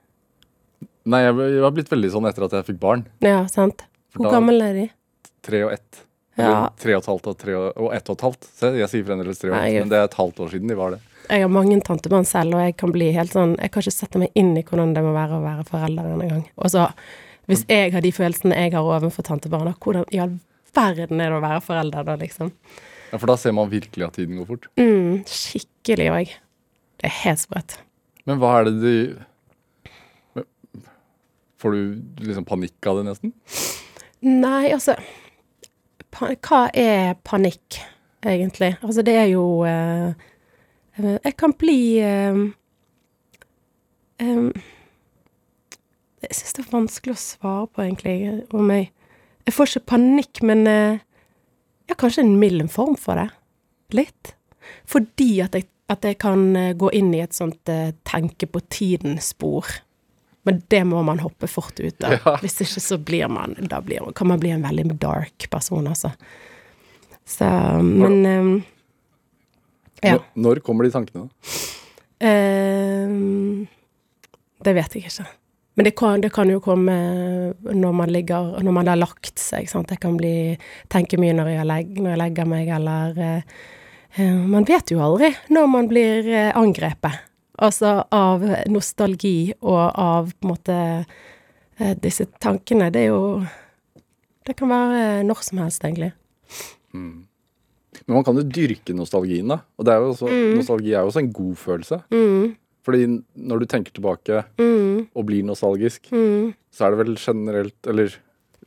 Nei, 1.05 1.27
jeg 1.27 1.61
har 1.61 1.77
blitt 1.77 1.93
veldig 1.93 2.15
sånn 2.17 2.33
etter 2.33 2.49
at 2.49 2.57
jeg 2.57 2.71
fikk 2.73 2.81
barn. 2.81 3.05
Ja, 3.21 3.45
sant. 3.53 3.85
Hvor 4.17 4.29
da- 4.29 4.33
gammel 4.37 4.63
er 4.67 4.79
de? 4.79 4.87
Tre 5.47 5.63
og 5.67 5.73
ett. 5.73 6.03
Ja. 6.41 6.71
Tre 6.81 6.95
og 6.97 7.03
et 7.03 7.09
halvt 7.11 7.27
og, 7.31 7.39
tre 7.39 7.55
og, 7.59 7.71
og 7.77 7.95
ett 7.95 8.09
og 8.09 8.17
et 8.17 8.25
halvt. 8.27 8.51
Se, 8.59 8.73
jeg 8.81 8.91
sier 8.93 9.07
fremdeles 9.07 9.41
tre 9.41 9.51
og 9.53 9.57
ett, 9.59 9.79
men 9.81 9.93
det 9.93 9.99
er 9.99 10.09
et 10.09 10.19
halvt 10.19 10.45
år 10.45 10.53
siden 10.55 10.71
de 10.73 10.77
var 10.79 10.95
det. 10.95 11.01
Jeg 11.31 11.45
har 11.45 11.53
mange 11.53 11.77
tantebarn 11.87 12.27
selv, 12.27 12.57
og 12.59 12.65
jeg 12.65 12.75
kan 12.81 12.91
bli 12.91 13.13
helt 13.15 13.31
sånn 13.31 13.53
Jeg 13.61 13.71
kan 13.71 13.85
ikke 13.85 13.95
sette 13.95 14.19
meg 14.19 14.33
inn 14.35 14.51
i 14.59 14.65
hvordan 14.67 14.95
det 14.97 15.03
må 15.05 15.13
være 15.15 15.37
å 15.39 15.43
være 15.45 15.67
forelder 15.69 16.09
en 16.11 16.23
gang. 16.33 16.45
Og 16.59 16.73
så, 16.73 16.89
hvis 17.51 17.63
jeg 17.71 17.93
har 17.95 18.03
de 18.03 18.13
følelsene 18.15 18.57
jeg 18.57 18.75
har 18.75 18.87
overfor 18.97 19.27
tantebarna, 19.29 19.77
hvordan 19.79 20.09
i 20.11 20.23
all 20.25 20.39
verden 20.75 21.21
er 21.23 21.31
det 21.31 21.39
å 21.39 21.45
være 21.45 21.63
forelder 21.67 22.09
da, 22.09 22.17
liksom? 22.19 22.51
Ja, 23.11 23.19
For 23.19 23.31
da 23.31 23.37
ser 23.43 23.55
man 23.55 23.71
virkelig 23.71 24.07
at 24.07 24.17
tiden 24.19 24.39
går 24.41 24.49
fort. 24.49 24.69
Mm, 24.81 25.23
skikkelig 25.27 26.11
òg. 26.15 26.35
Det 27.01 27.09
er 27.11 27.17
helt 27.25 27.43
sprøtt. 27.43 27.79
Men 28.29 28.39
hva 28.43 28.61
er 28.61 28.71
det 28.71 28.79
du 28.81 29.27
Får 31.61 31.75
du 31.77 32.25
liksom 32.25 32.47
panikk 32.49 32.87
av 32.89 32.97
det, 32.97 33.03
nesten? 33.11 33.35
Nei, 34.27 34.71
altså 34.75 34.97
Hva 36.11 36.65
er 36.77 37.15
panikk, 37.25 37.79
egentlig? 38.27 38.75
Altså, 38.83 39.05
det 39.07 39.15
er 39.17 39.29
jo 39.33 39.63
eh, 39.65 40.11
eh, 40.99 41.17
Jeg 41.25 41.37
kan 41.41 41.55
bli 41.57 41.99
eh, 42.05 42.41
em, 44.21 44.51
Jeg 46.21 46.37
syns 46.37 46.59
det 46.59 46.67
er 46.67 46.75
vanskelig 46.75 47.15
å 47.15 47.23
svare 47.23 47.69
på, 47.71 47.85
egentlig, 47.87 48.17
om 48.53 48.75
jeg 48.75 48.91
Jeg 49.47 49.57
får 49.57 49.71
ikke 49.71 49.91
panikk, 49.95 50.43
men 50.45 50.67
jeg 50.69 51.01
ja, 51.89 51.97
kanskje 51.99 52.23
en 52.23 52.37
mild 52.39 52.69
form 52.71 52.95
for 53.01 53.19
det. 53.19 53.31
Litt. 53.97 54.35
Fordi 54.87 55.41
at 55.43 55.57
jeg, 55.57 55.67
at 55.91 56.05
jeg 56.07 56.19
kan 56.23 56.57
eh, 56.57 56.75
gå 56.79 56.91
inn 56.97 57.13
i 57.15 57.23
et 57.25 57.37
sånt 57.37 57.71
eh, 57.73 57.93
tenke 58.07 58.47
på 58.47 58.63
tiden-spor. 58.71 59.67
Men 60.49 60.63
det 60.73 60.85
må 60.89 61.03
man 61.05 61.21
hoppe 61.21 61.49
fort 61.51 61.81
ut 61.81 62.05
av. 62.05 62.17
Ja. 62.17 62.37
Hvis 62.41 62.61
ikke 62.65 62.81
så 62.81 62.97
blir 62.97 63.29
man 63.29 63.57
Da 63.69 63.83
blir, 63.85 64.07
kan 64.17 64.31
man 64.31 64.41
bli 64.41 64.55
en 64.55 64.65
veldig 64.65 64.97
dark 65.01 65.51
person, 65.53 65.89
altså. 65.91 66.15
Så 67.29 67.51
Men 67.83 68.27
um, 68.27 68.55
Ja. 70.01 70.17
Når, 70.17 70.25
når 70.35 70.63
kommer 70.65 70.85
de 70.85 70.95
tankene? 70.95 71.29
da? 71.29 71.29
Uh, 72.21 73.69
det 74.65 74.75
vet 74.77 74.97
jeg 74.97 75.09
ikke. 75.09 75.29
Men 75.75 75.87
det 75.87 75.95
kan, 75.97 76.21
det 76.21 76.33
kan 76.35 76.51
jo 76.51 76.61
komme 76.61 76.95
når 77.65 77.93
man 77.97 78.11
ligger 78.13 78.59
Når 78.61 78.75
man 78.75 78.89
har 78.91 78.99
lagt 79.01 79.39
seg, 79.41 79.69
sant. 79.71 79.89
Jeg 79.89 80.03
kan 80.03 80.19
bli 80.19 80.59
tenke 80.93 81.17
mye 81.21 81.33
når 81.37 81.55
jeg, 81.55 81.67
legger, 81.71 82.03
når 82.03 82.11
jeg 82.11 82.21
legger 82.21 82.51
meg, 82.51 82.73
eller 82.77 83.21
eh, 83.23 84.35
Man 84.51 84.67
vet 84.69 84.93
jo 84.93 85.01
aldri 85.05 85.31
når 85.49 85.71
man 85.71 85.89
blir 85.89 86.29
eh, 86.29 86.51
angrepet. 86.59 87.30
Altså 87.61 88.05
av 88.11 88.43
nostalgi 88.73 89.53
og 89.61 89.93
av 90.01 90.31
på 90.33 90.47
en 90.49 90.53
måte 90.55 90.77
eh, 91.79 91.95
disse 92.01 92.25
tankene. 92.41 92.91
Det 92.93 93.03
er 93.07 93.11
jo 93.13 93.47
Det 94.47 94.57
kan 94.57 94.69
være 94.73 95.23
når 95.29 95.43
som 95.45 95.59
helst, 95.61 95.83
egentlig. 95.85 96.13
Men 96.93 97.27
man 98.17 98.25
kan 98.25 98.39
jo 98.41 98.43
dyrke 98.49 98.95
nostalgien, 98.97 99.47
da. 99.53 99.61
Og 99.79 99.85
det 99.87 99.93
er 99.95 100.01
også, 100.07 100.27
Mm. 100.31 100.57
nostalgi 100.59 100.95
er 100.95 101.03
jo 101.05 101.11
også 101.11 101.21
en 101.21 101.33
god 101.33 101.57
følelse. 101.57 102.01
Fordi 102.83 103.23
når 103.37 103.59
du 103.61 103.67
tenker 103.67 103.93
tilbake 103.93 104.45
Mm. 104.59 105.09
og 105.15 105.27
blir 105.27 105.45
nostalgisk, 105.45 106.09
så 106.73 106.87
er 106.87 106.91
det 106.97 106.99
vel 107.07 107.17
generelt 107.17 107.87
Eller 107.87 108.09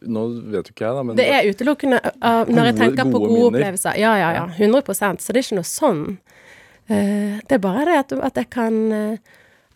nå 0.05 0.51
vet 0.51 0.67
jo 0.67 0.73
ikke 0.73 0.85
jeg, 0.85 0.93
da, 0.95 1.03
men 1.03 1.15
Det 1.15 1.25
er 1.27 1.49
utelukkende 1.49 1.99
uh, 2.21 2.43
når 2.45 2.63
jeg 2.65 2.75
Gode- 2.75 2.77
tenker 2.77 3.03
på 3.11 3.19
gode 3.19 3.27
gode 3.29 3.55
opplevelser. 3.55 3.97
Ja, 3.97 4.15
ja, 4.17 4.31
ja. 4.33 4.45
100% 4.47 5.19
Så 5.21 5.33
det 5.33 5.37
er 5.37 5.41
ikke 5.47 5.55
noe 5.55 5.63
sånn. 5.63 6.17
Eh, 6.87 7.39
det 7.47 7.55
er 7.55 7.63
bare 7.63 7.85
det 7.87 7.99
at, 8.01 8.13
at 8.27 8.39
jeg 8.41 8.49
kan 8.51 8.75
eh, 8.91 9.19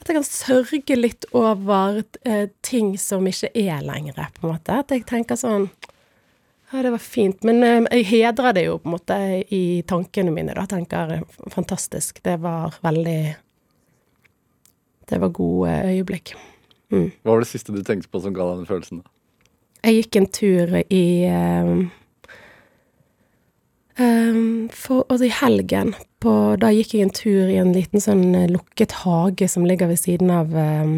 At 0.02 0.10
jeg 0.10 0.18
kan 0.18 0.26
sørge 0.28 0.96
litt 0.98 1.26
over 1.34 2.02
eh, 2.28 2.50
ting 2.62 2.98
som 3.00 3.26
ikke 3.28 3.50
er 3.56 3.82
lenger, 3.82 4.28
på 4.36 4.44
en 4.46 4.54
måte. 4.54 4.76
At 4.84 4.92
jeg 4.92 5.06
tenker 5.08 5.40
sånn 5.40 5.70
Ja, 6.72 6.84
det 6.84 6.92
var 6.92 7.02
fint. 7.02 7.44
Men 7.48 7.64
jeg 7.64 8.06
hedrer 8.12 8.54
det 8.54 8.66
jo 8.68 8.78
på 8.84 8.90
en 8.90 8.96
måte 8.98 9.18
i 9.56 9.82
tankene 9.88 10.34
mine, 10.36 10.52
da. 10.54 10.66
Tenker 10.68 11.22
fantastisk. 11.54 12.20
Det 12.24 12.36
var 12.44 12.76
veldig 12.84 13.22
Det 15.08 15.20
var 15.24 15.30
gode 15.32 15.78
øyeblikk. 15.88 16.36
hva 16.92 17.32
var 17.32 17.40
det 17.40 17.48
siste 17.48 17.72
du 17.72 17.84
tenkte 17.84 18.12
på 18.12 18.20
som 18.20 18.36
ga 18.36 18.44
deg 18.52 18.60
den 18.60 18.68
følelsen? 18.68 19.00
da? 19.00 19.10
Jeg 19.88 20.02
gikk 20.02 20.16
en 20.20 20.28
tur 20.28 20.76
i 20.92 21.06
um, 21.32 21.90
um, 24.00 24.70
for, 24.74 25.06
Altså 25.08 25.26
i 25.30 25.34
helgen 25.40 25.96
på, 26.24 26.34
Da 26.60 26.70
gikk 26.74 26.94
jeg 26.96 27.06
en 27.08 27.14
tur 27.14 27.50
i 27.52 27.58
en 27.62 27.74
liten 27.76 28.02
sånn 28.04 28.24
eh, 28.36 28.48
lukket 28.52 28.92
hage 29.04 29.48
som 29.52 29.66
ligger 29.68 29.88
ved 29.92 30.00
siden 30.02 30.32
av 30.34 30.54
eh, 30.56 30.96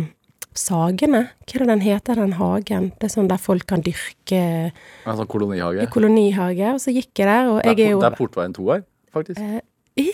Sagene. 0.60 1.22
Hva 1.46 1.56
er 1.56 1.64
det 1.64 1.68
den 1.70 1.84
heter, 1.86 2.16
den 2.20 2.34
hagen? 2.40 2.90
Det 3.00 3.08
er 3.08 3.14
sånn 3.14 3.28
der 3.30 3.40
folk 3.40 3.68
kan 3.70 3.84
dyrke 3.86 4.40
En 4.72 5.18
sånn 5.20 5.28
kolonihage? 5.30 5.84
i 5.86 5.92
kolonihage. 5.94 6.72
Og 6.74 6.82
så 6.84 6.92
gikk 6.96 7.12
jeg 7.22 7.28
der, 7.30 7.52
og 7.52 7.60
jeg 7.64 7.80
er 7.86 7.92
jo 7.94 8.00
det 8.02 8.10
er 8.12 8.18
Portveien 8.18 8.56
2 8.58 8.66
her, 8.74 8.84
faktisk. 9.14 9.40
Eh, 9.40 9.62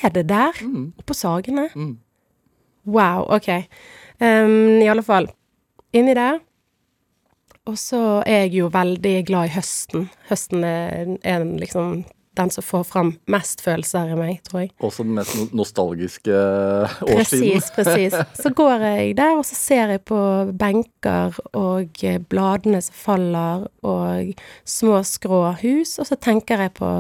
Er 0.04 0.10
det 0.10 0.26
der? 0.28 0.58
Mm. 0.66 0.92
Oppå 1.00 1.14
Sagene? 1.14 1.68
Mm. 1.76 1.98
Wow, 2.86 3.26
ok. 3.38 3.50
Um, 4.20 4.82
I 4.82 4.88
alle 4.90 5.04
fall. 5.06 5.28
Inni 5.94 6.14
der. 6.18 6.40
Og 7.66 7.78
så 7.82 8.22
er 8.26 8.46
jeg 8.46 8.54
jo 8.60 8.68
veldig 8.74 9.14
glad 9.26 9.50
i 9.50 9.54
høsten. 9.56 10.10
Høsten 10.30 10.64
er, 10.66 11.16
er 11.24 11.46
liksom 11.46 12.04
den 12.38 12.52
som 12.54 12.66
får 12.66 12.86
fram 12.90 13.12
mest 13.32 13.64
følelser 13.66 14.14
i 14.14 14.18
meg, 14.20 14.40
tror 14.48 14.64
jeg. 14.64 14.72
Også 14.84 15.06
den 15.08 15.18
mest 15.18 15.54
nostalgiske 15.56 16.36
årstiden. 16.36 17.22
Presis, 17.22 17.72
presis. 17.76 18.18
Så 18.44 18.52
går 18.56 18.86
jeg 18.86 19.18
der, 19.20 19.38
og 19.40 19.46
så 19.48 19.58
ser 19.58 19.96
jeg 19.96 20.04
på 20.08 20.20
benker 20.58 21.38
og 21.54 22.04
eh, 22.04 22.20
bladene 22.20 22.82
som 22.84 22.98
faller, 22.98 23.68
og 23.86 24.36
små 24.68 25.02
skrå 25.06 25.42
hus, 25.62 25.98
og 26.02 26.10
så 26.10 26.18
tenker 26.20 26.66
jeg 26.66 26.76
på 26.78 26.92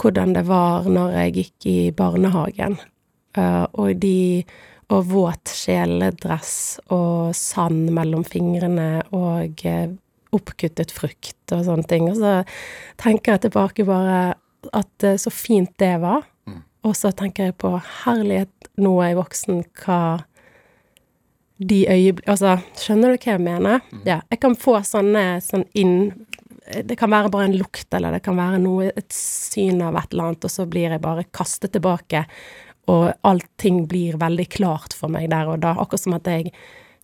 hvordan 0.00 0.32
det 0.32 0.46
var 0.48 0.86
når 0.88 1.18
jeg 1.18 1.36
gikk 1.36 1.66
i 1.68 1.78
barnehagen, 1.96 2.78
Eh, 3.38 3.66
og 3.78 3.96
de 4.02 4.42
og 4.90 5.04
våt 5.06 5.52
kjeledress 5.54 6.80
og 6.90 7.30
sand 7.38 7.92
mellom 7.94 8.24
fingrene 8.26 9.04
og 9.14 9.62
eh, 9.66 9.92
oppkuttet 10.36 10.92
frukt 10.94 11.54
og 11.54 11.64
sånne 11.66 11.86
ting. 11.90 12.08
Og 12.10 12.18
så 12.20 12.40
tenker 13.00 13.34
jeg 13.36 13.46
tilbake 13.48 13.86
bare 13.88 14.20
at 14.76 15.06
eh, 15.06 15.18
så 15.20 15.32
fint 15.32 15.72
det 15.80 15.96
var. 16.02 16.26
Og 16.86 16.96
så 16.96 17.10
tenker 17.12 17.50
jeg 17.50 17.58
på 17.60 17.74
herlighet, 18.06 18.70
nå 18.80 18.94
er 19.02 19.12
jeg 19.12 19.20
voksen, 19.20 19.62
hva 19.82 20.00
de 21.60 21.82
øyeblikk... 21.92 22.28
Altså, 22.32 22.56
skjønner 22.80 23.12
du 23.12 23.18
hva 23.18 23.34
jeg 23.34 23.44
mener? 23.44 23.82
Ja. 24.08 24.22
Jeg 24.32 24.40
kan 24.40 24.56
få 24.56 24.78
sånne 24.86 25.24
sånn 25.44 25.66
inn 25.76 25.96
Det 26.86 26.96
kan 26.96 27.10
være 27.12 27.32
bare 27.32 27.50
en 27.50 27.58
lukt, 27.58 27.88
eller 27.96 28.14
det 28.14 28.22
kan 28.24 28.38
være 28.38 28.60
noe, 28.62 28.92
et 28.94 29.12
syn 29.12 29.82
av 29.82 29.98
et 29.98 30.12
eller 30.12 30.30
annet, 30.30 30.46
og 30.46 30.52
så 30.54 30.66
blir 30.70 30.94
jeg 30.94 31.02
bare 31.02 31.26
kastet 31.34 31.74
tilbake, 31.74 32.22
og 32.88 33.10
allting 33.26 33.82
blir 33.90 34.20
veldig 34.20 34.46
klart 34.54 34.94
for 34.96 35.12
meg 35.12 35.28
der 35.32 35.50
og 35.50 35.60
da. 35.64 35.74
Akkurat 35.74 36.04
som 36.04 36.16
at 36.16 36.30
jeg 36.30 36.52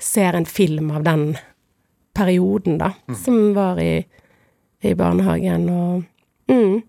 ser 0.02 0.38
en 0.38 0.47
film 0.47 0.92
av 0.95 1.04
den 1.09 1.33
perioden, 2.16 2.78
da, 2.80 2.92
som 3.25 3.52
var 3.56 3.80
i, 3.82 4.00
i 4.82 4.94
barnehagen, 4.99 5.68
og 5.70 6.52
mm. 6.52 6.85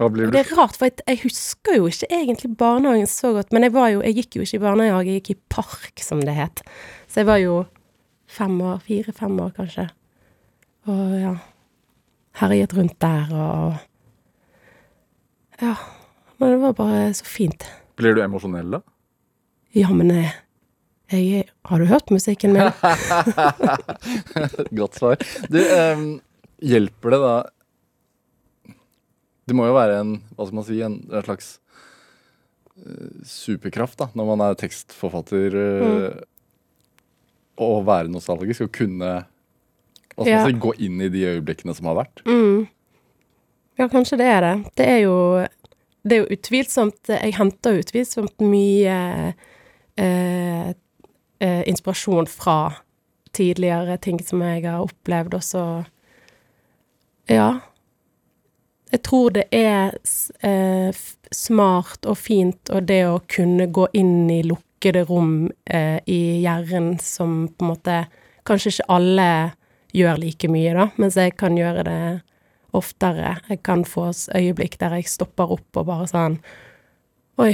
Det 0.00 0.38
er 0.40 0.48
rart, 0.56 0.78
for 0.80 0.88
jeg, 0.88 1.02
jeg 1.04 1.20
husker 1.26 1.74
jo 1.76 1.88
ikke 1.90 2.06
egentlig 2.08 2.48
barnehagen 2.56 3.08
så 3.10 3.34
godt. 3.36 3.50
Men 3.52 3.66
jeg 3.66 3.74
var 3.74 3.90
jo, 3.92 3.98
jeg 4.00 4.16
gikk 4.16 4.38
jo 4.38 4.46
ikke 4.46 4.56
i 4.56 4.62
barnehage, 4.62 5.04
jeg 5.10 5.20
gikk 5.20 5.30
i 5.34 5.40
park, 5.52 6.00
som 6.00 6.22
det 6.24 6.38
het. 6.38 6.62
Så 7.04 7.20
jeg 7.20 7.28
var 7.28 7.36
jo 7.42 7.58
fem 8.30 8.54
år, 8.64 8.78
fire-fem 8.86 9.36
år 9.44 9.52
kanskje. 9.58 9.84
Og 10.88 11.02
ja, 11.20 11.34
herjet 12.40 12.72
rundt 12.78 12.96
der 13.04 13.36
og 13.36 13.74
Ja. 15.60 15.74
Men 16.40 16.54
det 16.54 16.60
var 16.62 16.72
bare 16.72 17.00
så 17.12 17.24
fint. 17.28 17.66
Blir 18.00 18.14
du 18.16 18.22
emosjonell, 18.24 18.70
da? 18.72 18.80
Ja, 19.76 19.90
men 19.92 20.08
jeg, 20.08 20.30
jeg 21.10 21.48
Har 21.66 21.82
du 21.82 21.86
hørt 21.90 22.10
musikken 22.14 22.54
min? 22.54 22.70
Godt 24.80 24.98
svar. 25.00 25.16
Du, 25.50 25.58
um, 25.60 26.04
hjelper 26.62 27.14
det 27.14 27.20
da 27.22 27.34
Det 29.48 29.56
må 29.58 29.66
jo 29.66 29.74
være 29.76 30.00
en, 30.04 30.12
hva 30.36 30.46
skal 30.46 30.58
man 30.60 30.66
si, 30.68 30.78
en, 30.86 30.98
en 31.10 31.24
slags 31.26 31.48
uh, 32.84 33.22
superkraft 33.26 33.98
da, 34.00 34.10
når 34.14 34.28
man 34.34 34.44
er 34.46 34.58
tekstforfatter. 34.60 35.56
eh, 35.58 36.20
Å 37.60 37.70
være 37.84 38.12
nostalgisk 38.12 38.68
og 38.68 38.72
kunne 38.76 39.10
hva 40.14 40.24
skal 40.24 40.30
Ja. 40.30 40.42
man 40.44 40.52
si, 40.52 40.60
gå 40.60 40.72
inn 40.84 41.00
i 41.00 41.08
de 41.12 41.22
øyeblikkene 41.34 41.72
som 41.76 41.86
har 41.88 41.96
vært. 42.02 42.20
Mm. 42.28 42.66
Ja, 43.80 43.86
kanskje 43.88 44.18
det 44.20 44.26
er 44.28 44.40
det. 44.44 44.54
Det 44.76 44.86
er 44.92 44.98
jo, 45.06 45.14
det 46.04 46.16
er 46.16 46.20
jo 46.24 46.34
utvilsomt 46.36 47.08
Jeg 47.14 47.32
henter 47.38 47.76
jo 47.78 47.84
utvilsomt 47.84 48.42
mye 48.44 48.96
eh, 49.96 50.72
eh, 51.40 51.62
inspirasjon 51.68 52.28
fra 52.30 52.72
tidligere 53.32 53.96
ting 54.02 54.20
som 54.24 54.42
jeg 54.42 54.64
har 54.66 54.84
opplevd, 54.84 55.34
og 55.34 55.42
så 55.42 55.64
Ja. 57.28 57.60
Jeg 58.90 59.02
tror 59.02 59.30
det 59.30 59.44
er 59.52 59.92
eh, 60.42 60.92
smart 61.30 62.06
og 62.06 62.16
fint, 62.18 62.70
og 62.70 62.88
det 62.88 63.04
å 63.06 63.20
kunne 63.28 63.68
gå 63.70 63.86
inn 63.94 64.30
i 64.30 64.42
lukkede 64.42 65.04
rom 65.06 65.50
eh, 65.66 66.00
i 66.06 66.42
hjernen 66.42 66.98
som 66.98 67.48
på 67.48 67.64
en 67.64 67.70
måte 67.74 68.06
Kanskje 68.44 68.70
ikke 68.72 68.84
alle 68.88 69.52
gjør 69.92 70.16
like 70.18 70.48
mye, 70.48 70.72
da, 70.74 70.86
mens 70.96 71.14
jeg 71.20 71.36
kan 71.36 71.58
gjøre 71.58 71.84
det 71.84 72.20
oftere. 72.72 73.36
Jeg 73.50 73.60
kan 73.62 73.84
få 73.84 74.08
øyeblikk 74.34 74.78
der 74.80 74.96
jeg 74.96 75.10
stopper 75.12 75.52
opp 75.52 75.76
og 75.76 75.86
bare 75.86 76.08
sånn 76.10 76.40
Oi. 77.38 77.52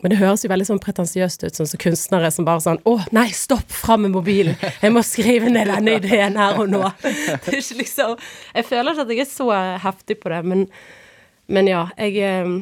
Men 0.00 0.08
det 0.14 0.18
høres 0.22 0.40
jo 0.40 0.48
veldig 0.48 0.64
sånn 0.70 0.80
pretensiøst 0.80 1.42
ut, 1.44 1.56
sånn 1.58 1.68
som 1.68 1.80
kunstnere 1.82 2.30
som 2.32 2.46
bare 2.48 2.62
sånn 2.64 2.78
Å, 2.88 2.94
nei, 3.12 3.26
stopp! 3.36 3.68
Fram 3.68 4.06
med 4.06 4.14
mobilen! 4.14 4.56
Jeg 4.80 4.92
må 4.94 5.02
skrive 5.04 5.50
ned 5.52 5.68
denne 5.68 5.98
ideen 6.00 6.38
her 6.40 6.56
og 6.62 6.70
nå. 6.72 6.80
Det 7.44 7.52
er 7.52 7.58
ikke 7.58 7.80
liksom 7.82 8.14
Jeg 8.54 8.68
føler 8.70 8.94
ikke 8.94 9.04
at 9.04 9.12
jeg 9.12 9.24
er 9.26 9.28
så 9.28 9.48
heftig 9.84 10.16
på 10.22 10.32
det, 10.32 10.40
men, 10.48 10.64
men 11.52 11.68
ja, 11.68 11.82
jeg 12.00 12.16
eh, 12.24 12.54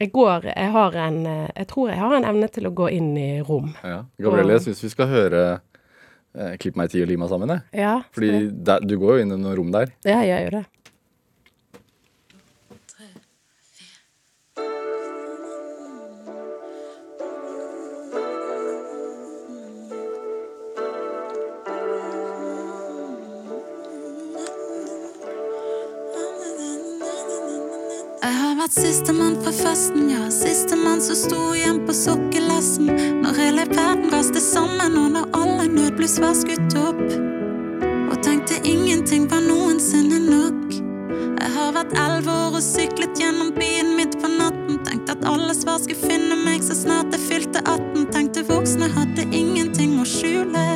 Jeg 0.00 0.12
går 0.16 0.48
Jeg 0.54 0.72
har 0.78 0.96
en 1.04 1.20
Jeg 1.28 1.68
tror 1.74 1.92
jeg 1.92 2.00
har 2.00 2.16
en 2.16 2.28
evne 2.32 2.48
til 2.56 2.70
å 2.70 2.72
gå 2.72 2.88
inn 2.96 3.12
i 3.20 3.30
rom. 3.44 3.74
Ja. 3.84 4.06
Gabrielle, 4.16 4.56
jeg 4.56 4.70
syns 4.70 4.84
vi 4.88 4.94
skal 4.96 5.12
høre 5.12 5.44
eh, 5.52 6.56
'Klipp 6.56 6.80
meg 6.80 6.88
i 6.88 6.96
ti 6.96 7.04
og 7.04 7.10
lima 7.12 7.28
sammen'. 7.28 7.52
Jeg. 7.52 7.84
Ja, 7.84 7.94
Fordi 8.16 8.48
der, 8.48 8.80
du 8.80 8.96
går 8.96 9.18
jo 9.18 9.26
inn 9.26 9.36
i 9.36 9.40
noen 9.44 9.58
rom 9.60 9.72
der. 9.76 9.92
ja 10.08 10.22
jeg 10.24 10.46
gjør 10.46 10.62
det. 10.62 10.66
Vært 28.60 28.76
sistemann 28.76 29.38
fra 29.40 29.52
festen, 29.56 30.10
ja. 30.12 30.26
Sistemann 30.32 31.00
som 31.00 31.16
sto 31.16 31.38
igjen 31.56 31.78
på 31.86 31.94
sokkelesten. 31.96 32.90
Når 33.22 33.38
hele 33.38 33.64
verden 33.70 34.10
raste 34.12 34.42
sammen, 34.44 34.98
og 35.00 35.14
når 35.14 35.30
alle 35.38 35.68
nødbluss 35.70 36.18
var 36.20 36.34
skutt 36.36 36.76
opp. 36.76 37.00
Og 38.10 38.18
tenkte 38.26 38.58
ingenting 38.68 39.30
var 39.30 39.40
noensinne 39.46 40.18
nok. 40.26 40.76
Jeg 41.40 41.50
har 41.54 41.72
vært 41.78 41.96
elleve 41.96 42.34
år 42.34 42.58
og 42.58 42.66
syklet 42.66 43.16
gjennom 43.22 43.54
byen 43.56 43.94
midt 43.96 44.18
på 44.20 44.28
natten. 44.34 44.82
Tenkte 44.84 45.16
at 45.16 45.24
alle 45.30 45.56
svar 45.56 45.80
skulle 45.80 46.10
finne 46.12 46.36
meg 46.44 46.60
så 46.66 46.76
snart 46.76 47.16
jeg 47.16 47.24
fylte 47.30 47.64
18. 47.64 48.10
Tenkte 48.12 48.44
voksne 48.50 48.90
hadde 48.92 49.24
ingenting 49.30 49.96
å 50.02 50.04
skjule. 50.04 50.66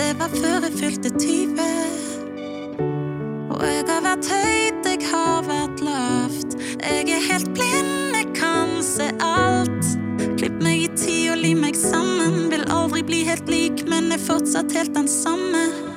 Det 0.00 0.10
var 0.16 0.32
før 0.32 0.64
jeg 0.70 0.80
fylte 0.80 1.12
20. 1.18 1.70
Og 3.52 3.64
jeg 3.68 3.84
har 3.90 4.04
vært 4.08 4.32
høyt, 4.32 4.61
bli 13.12 13.24
helt 13.28 13.48
lik, 13.48 13.82
men 13.92 14.08
er 14.14 14.20
fortsatt 14.20 14.72
helt 14.72 14.94
den 14.96 15.08
samme. 15.08 15.91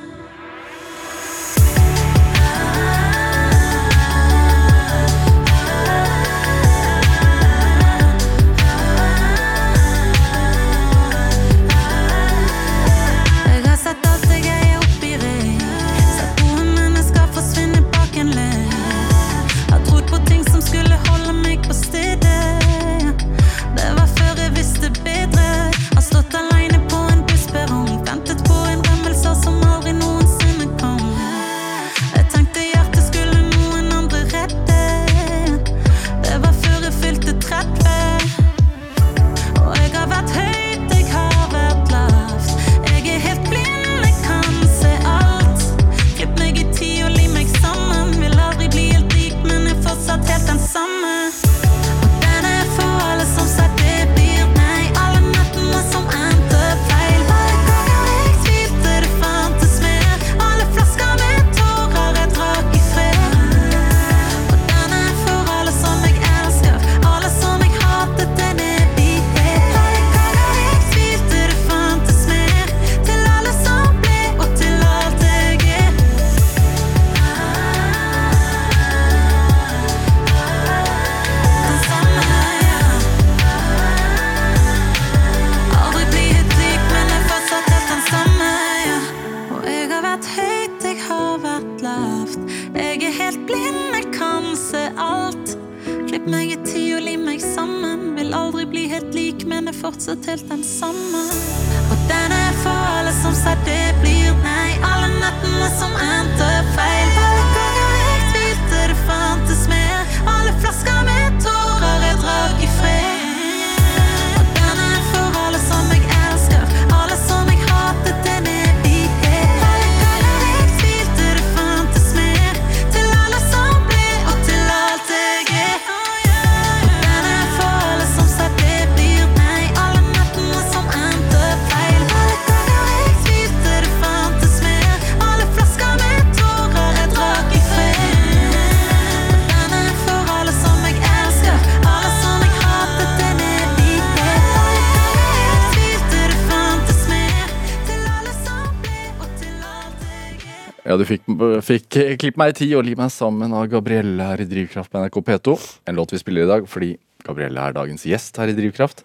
Ja, 150.86 150.94
du 151.02 151.02
fikk, 151.10 151.24
fikk 151.66 151.96
'Klipp 152.22 152.36
meg 152.38 152.52
i 152.52 152.58
ti 152.60 152.68
og 152.78 152.84
Liv 152.86 153.00
meg 153.00 153.10
sammen' 153.10 153.54
av 153.58 153.66
Gabrielle 153.72 154.22
her 154.22 154.44
i 154.44 154.46
Drivkraft 154.46 154.92
på 154.94 155.00
NRK 155.02 155.16
P2. 155.26 155.54
En 155.90 155.96
låt 155.98 156.12
vi 156.14 156.20
spiller 156.22 156.46
i 156.46 156.52
dag 156.52 156.68
fordi 156.70 156.92
Gabrielle 157.26 157.58
er 157.58 157.74
dagens 157.74 158.06
gjest 158.06 158.38
her 158.38 158.52
i 158.52 158.54
Drivkraft. 158.54 159.02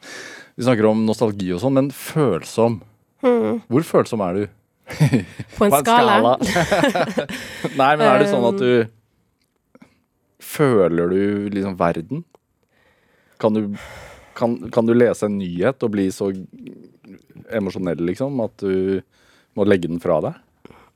Vi 0.61 0.67
snakker 0.67 0.91
om 0.91 1.07
nostalgi 1.07 1.49
og 1.57 1.63
sånn, 1.63 1.79
men 1.79 1.89
følsom. 1.89 2.83
Hvor 3.25 3.87
følsom 3.89 4.21
er 4.27 4.37
du? 4.37 4.43
På 5.57 5.71
en, 5.71 5.79
skala. 5.81 6.35
Nei, 7.81 7.97
men 7.97 8.05
er 8.05 8.21
det 8.21 8.29
sånn 8.29 8.45
at 8.51 8.61
du 8.61 9.89
føler 10.45 11.17
du 11.17 11.49
liksom 11.57 11.81
verden? 11.81 12.27
Kan 13.41 13.57
du, 13.57 13.73
kan, 14.37 14.59
kan 14.69 14.85
du 14.85 14.93
lese 14.93 15.31
en 15.31 15.41
nyhet 15.41 15.81
og 15.81 15.97
bli 15.97 16.11
så 16.13 16.29
emosjonell, 17.49 18.05
liksom, 18.13 18.37
at 18.45 18.61
du 18.61 19.01
må 19.57 19.65
legge 19.65 19.89
den 19.89 20.05
fra 20.05 20.21
deg? 20.29 20.37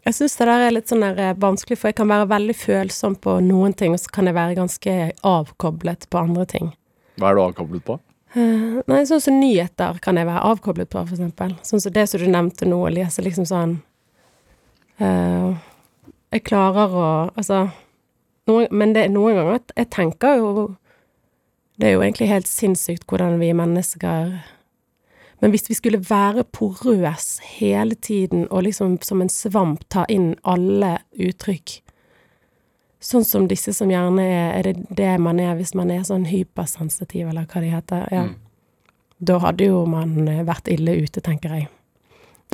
Jeg 0.05 0.17
syns 0.19 0.35
det 0.37 0.47
der 0.51 0.63
er 0.67 0.75
litt 0.75 0.91
sånn 0.91 1.05
der 1.05 1.21
eh, 1.31 1.37
vanskelig, 1.41 1.79
for 1.81 1.89
jeg 1.89 1.97
kan 1.97 2.11
være 2.11 2.29
veldig 2.29 2.55
følsom 2.61 3.15
på 3.25 3.39
noen 3.45 3.73
ting, 3.77 3.95
og 3.97 4.03
så 4.03 4.11
kan 4.13 4.29
jeg 4.29 4.37
være 4.37 4.59
ganske 4.59 4.97
avkoblet 5.25 6.09
på 6.13 6.21
andre 6.21 6.45
ting. 6.51 6.75
Hva 7.17 7.31
er 7.31 7.39
du 7.39 7.45
avkoblet 7.47 7.87
på? 7.87 7.97
Eh, 8.35 8.81
nei, 8.91 9.01
sånn 9.09 9.23
som 9.23 9.39
nyheter 9.41 10.01
kan 10.05 10.19
jeg 10.21 10.29
være 10.29 10.43
avkoblet 10.51 10.91
på, 10.93 11.01
for 11.07 11.17
eksempel. 11.17 11.55
Sånn 11.65 11.81
som 11.81 11.95
det 11.95 12.05
som 12.11 12.21
du 12.21 12.27
nevnte 12.29 12.69
nå, 12.69 12.83
å 12.85 12.93
lese 12.93 13.25
liksom 13.25 13.47
sånn 13.49 13.79
uh, 15.01 15.55
Jeg 16.35 16.43
klarer 16.47 16.93
å 16.99 17.07
Altså 17.33 17.69
noen, 18.51 18.67
Men 18.75 18.95
det 18.97 19.05
er 19.07 19.15
noen 19.15 19.39
ganger 19.39 19.61
at 19.61 19.75
jeg 19.79 19.91
tenker 19.95 20.41
jo 20.41 20.49
Det 21.79 21.89
er 21.89 21.95
jo 21.95 22.03
egentlig 22.03 22.31
helt 22.33 22.51
sinnssykt 22.51 23.07
hvordan 23.11 23.39
vi 23.39 23.53
mennesker 23.55 24.35
Men 25.45 25.53
hvis 25.53 25.67
vi 25.69 25.75
skulle 25.77 25.99
være 26.01 26.47
porøs 26.57 27.27
hele 27.59 27.95
tiden 28.01 28.47
og 28.49 28.63
liksom 28.65 28.95
som 29.05 29.21
en 29.21 29.29
svamp 29.29 29.83
ta 29.93 30.07
inn 30.09 30.31
alle 30.41 30.95
uttrykk 31.21 31.83
Sånn 33.05 33.27
som 33.29 33.45
disse 33.51 33.75
som 33.77 33.93
gjerne 33.93 34.25
er 34.25 34.55
Er 34.57 34.69
det 34.71 34.87
det 34.97 35.11
man 35.21 35.43
er 35.45 35.59
hvis 35.59 35.75
man 35.77 35.93
er 35.93 36.07
sånn 36.09 36.25
hypersensitiv, 36.31 37.29
eller 37.29 37.45
hva 37.45 37.61
de 37.61 37.75
heter? 37.75 38.07
Ja. 38.09 38.25
Da 39.21 39.37
hadde 39.45 39.69
jo 39.69 39.85
man 39.85 40.17
eh, 40.25 40.41
vært 40.49 40.73
ille 40.73 40.97
ute, 41.05 41.21
tenker 41.21 41.53
jeg. 41.53 41.69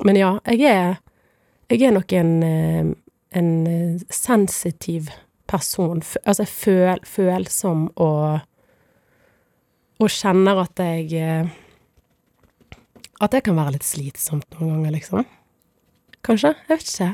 Men 0.02 0.18
ja, 0.18 0.32
jeg 0.50 0.66
er 0.66 0.98
Jeg 1.70 1.86
er 1.86 1.94
nok 1.94 2.12
en 2.12 2.42
eh, 2.42 2.90
en 3.38 3.66
eh, 3.70 4.02
sensitiv 4.10 5.12
person. 5.46 6.02
Altså, 6.02 6.18
altså 6.24 6.44
føl 6.44 7.06
følsom 7.06 7.92
og 7.94 8.40
Og 10.00 10.08
kjenner 10.10 10.64
at 10.66 10.80
jeg 10.80 11.50
At 13.20 13.34
det 13.34 13.42
kan 13.44 13.56
være 13.58 13.74
litt 13.76 13.84
slitsomt 13.84 14.46
noen 14.56 14.78
ganger, 14.78 14.94
liksom. 14.96 15.26
Kanskje? 16.24 16.54
Jeg 16.68 16.78
vet 16.80 16.88
ikke. 16.92 17.10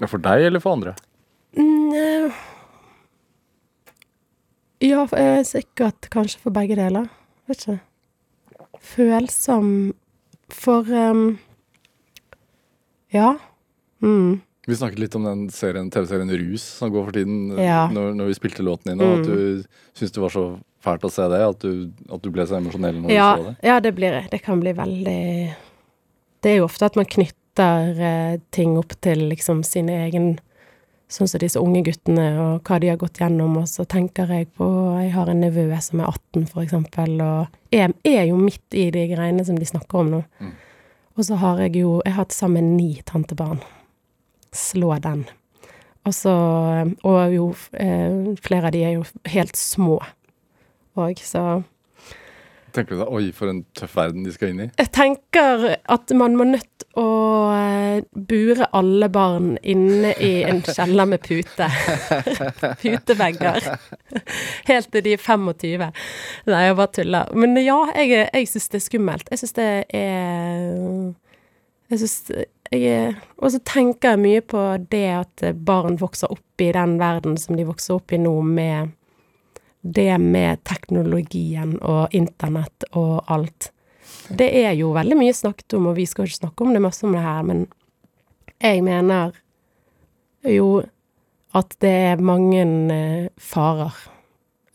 Ja, 0.00 0.08
For 0.08 0.22
deg 0.24 0.46
eller 0.48 0.62
for 0.64 0.76
andre? 0.76 0.94
Mm, 1.56 1.92
eh, 1.96 2.42
ja, 4.80 5.04
sikkert 5.44 6.08
kanskje 6.12 6.40
for 6.40 6.54
begge 6.56 6.76
deler. 6.78 7.08
Vet 7.50 7.64
ikke. 7.66 7.80
Følsom 8.80 9.72
for 10.50 10.86
um, 10.88 11.38
Ja. 13.12 13.34
Mm. 14.00 14.40
Vi 14.68 14.76
snakket 14.76 15.00
litt 15.02 15.14
om 15.18 15.24
den 15.26 15.48
serien, 15.52 15.90
TV-serien 15.90 16.30
Rus 16.30 16.62
som 16.78 16.92
går 16.92 17.04
for 17.08 17.16
tiden 17.16 17.58
Ja. 17.58 17.88
når, 17.90 18.14
når 18.14 18.30
vi 18.30 18.34
spilte 18.38 18.62
låten 18.64 18.92
din, 18.92 19.00
og 19.02 19.20
at 19.20 19.26
du 19.26 19.64
syntes 19.96 20.12
det 20.14 20.22
var 20.22 20.32
så 20.32 20.44
fælt 20.84 21.04
å 21.04 21.10
se 21.12 21.26
det, 21.32 21.40
at 21.44 21.60
du, 21.64 21.90
at 22.12 22.22
du 22.24 22.30
ble 22.32 22.46
så 22.48 22.56
emosjonell 22.58 23.00
når 23.02 23.10
Ja, 23.14 23.30
du 23.36 23.42
så 23.42 23.48
det. 23.50 23.56
ja, 23.68 23.80
det 23.80 23.92
blir 23.96 24.12
jeg. 24.16 24.30
Det 24.32 24.42
kan 24.42 24.60
bli 24.62 24.72
veldig 24.72 25.54
Det 26.42 26.52
er 26.52 26.56
jo 26.60 26.64
ofte 26.68 26.86
at 26.88 26.96
man 26.96 27.04
knytter 27.04 27.98
eh, 28.00 28.38
ting 28.50 28.78
opp 28.80 28.94
til 29.04 29.26
liksom 29.32 29.64
sin 29.66 29.88
egen 29.92 30.38
Sånn 31.10 31.26
som 31.26 31.40
disse 31.42 31.58
unge 31.58 31.80
guttene, 31.82 32.24
og 32.38 32.60
hva 32.68 32.76
de 32.78 32.86
har 32.86 32.96
gått 33.00 33.18
gjennom, 33.18 33.56
og 33.58 33.64
så 33.66 33.82
tenker 33.82 34.28
jeg 34.30 34.46
på 34.54 34.66
Jeg 35.02 35.10
har 35.10 35.26
en 35.26 35.40
nevø 35.42 35.64
som 35.82 35.98
er 35.98 36.06
18, 36.06 36.44
for 36.52 36.62
eksempel, 36.62 37.16
og 37.18 37.48
jeg 37.74 37.90
er 38.06 38.28
jo 38.28 38.36
midt 38.38 38.76
i 38.78 38.84
de 38.94 39.08
greiene 39.10 39.42
som 39.44 39.58
de 39.58 39.66
snakker 39.66 39.98
om 40.04 40.12
nå. 40.12 40.20
Mm. 40.38 40.52
Og 41.18 41.26
så 41.26 41.34
har 41.42 41.58
jeg 41.64 41.80
jo 41.82 41.96
Jeg 42.06 42.14
har 42.14 42.28
til 42.30 42.38
sammen 42.38 42.76
ni 42.76 43.02
tantebarn. 43.04 43.58
Slå 44.54 44.94
den. 45.02 45.24
Og 46.06 46.14
så 46.14 46.30
Og 47.02 47.34
jo 47.34 47.48
eh, 47.74 48.30
flere 48.46 48.70
av 48.70 48.72
de 48.78 48.84
er 48.86 48.94
jo 49.00 49.04
helt 49.34 49.56
små 49.58 49.98
òg, 51.08 51.22
så 51.24 51.62
Tenker 52.70 52.94
du 52.94 53.00
da, 53.02 53.08
oi, 53.10 53.30
for 53.34 53.50
en 53.50 53.64
tøff 53.74 53.96
verden 53.98 54.22
de 54.22 54.32
skal 54.34 54.52
inn 54.52 54.62
i? 54.62 54.68
Jeg 54.78 54.90
tenker 54.94 55.64
at 55.90 56.12
man 56.14 56.36
må 56.38 56.46
nødt 56.52 56.84
å 56.98 57.06
eh, 57.54 58.02
bure 58.14 58.68
alle 58.76 59.08
barn 59.12 59.54
inne 59.62 60.12
i 60.22 60.30
en 60.46 60.62
kjeller 60.66 61.08
med 61.10 61.22
pute. 61.24 61.66
Putevegger. 62.82 63.72
Helt 64.68 64.90
til 64.92 65.04
de 65.06 65.16
er 65.16 65.22
25. 65.22 65.88
Nei, 66.50 66.62
jeg 66.66 66.78
bare 66.78 66.94
tuller. 67.00 67.34
Men 67.34 67.58
ja, 67.62 67.80
jeg, 67.96 68.28
jeg 68.28 68.52
syns 68.52 68.70
det 68.70 68.80
er 68.80 68.86
skummelt. 68.86 69.32
Jeg 69.32 69.42
syns 69.42 69.58
det 69.58 69.68
er 69.96 70.70
Jeg 71.90 71.98
syns 72.04 72.18
Og 73.40 73.50
så 73.50 73.62
tenker 73.66 74.14
jeg 74.14 74.22
mye 74.22 74.46
på 74.46 74.62
det 74.92 75.06
at 75.16 75.46
barn 75.58 75.98
vokser 75.98 76.30
opp 76.30 76.62
i 76.62 76.70
den 76.76 76.98
verden 77.02 77.38
som 77.40 77.58
de 77.58 77.66
vokser 77.66 77.98
opp 77.98 78.14
i 78.14 78.20
nå, 78.20 78.36
med 78.46 78.94
det 79.80 80.18
med 80.18 80.62
teknologien 80.68 81.76
og 81.80 82.14
internett 82.16 82.84
og 82.92 83.24
alt. 83.32 83.70
Det 84.28 84.48
er 84.62 84.72
jo 84.78 84.92
veldig 84.94 85.16
mye 85.18 85.34
snakket 85.34 85.78
om, 85.78 85.90
og 85.90 85.98
vi 85.98 86.06
skal 86.08 86.26
ikke 86.26 86.42
snakke 86.42 86.64
om 86.64 86.74
det 86.74 86.82
masse 86.84 87.06
om 87.06 87.14
det 87.16 87.24
her, 87.24 87.42
men 87.46 87.66
jeg 88.60 88.82
mener 88.84 89.32
jo 90.46 90.82
at 91.56 91.74
det 91.82 91.92
er 92.12 92.22
mange 92.22 92.62
eh, 92.94 93.28
farer 93.40 93.96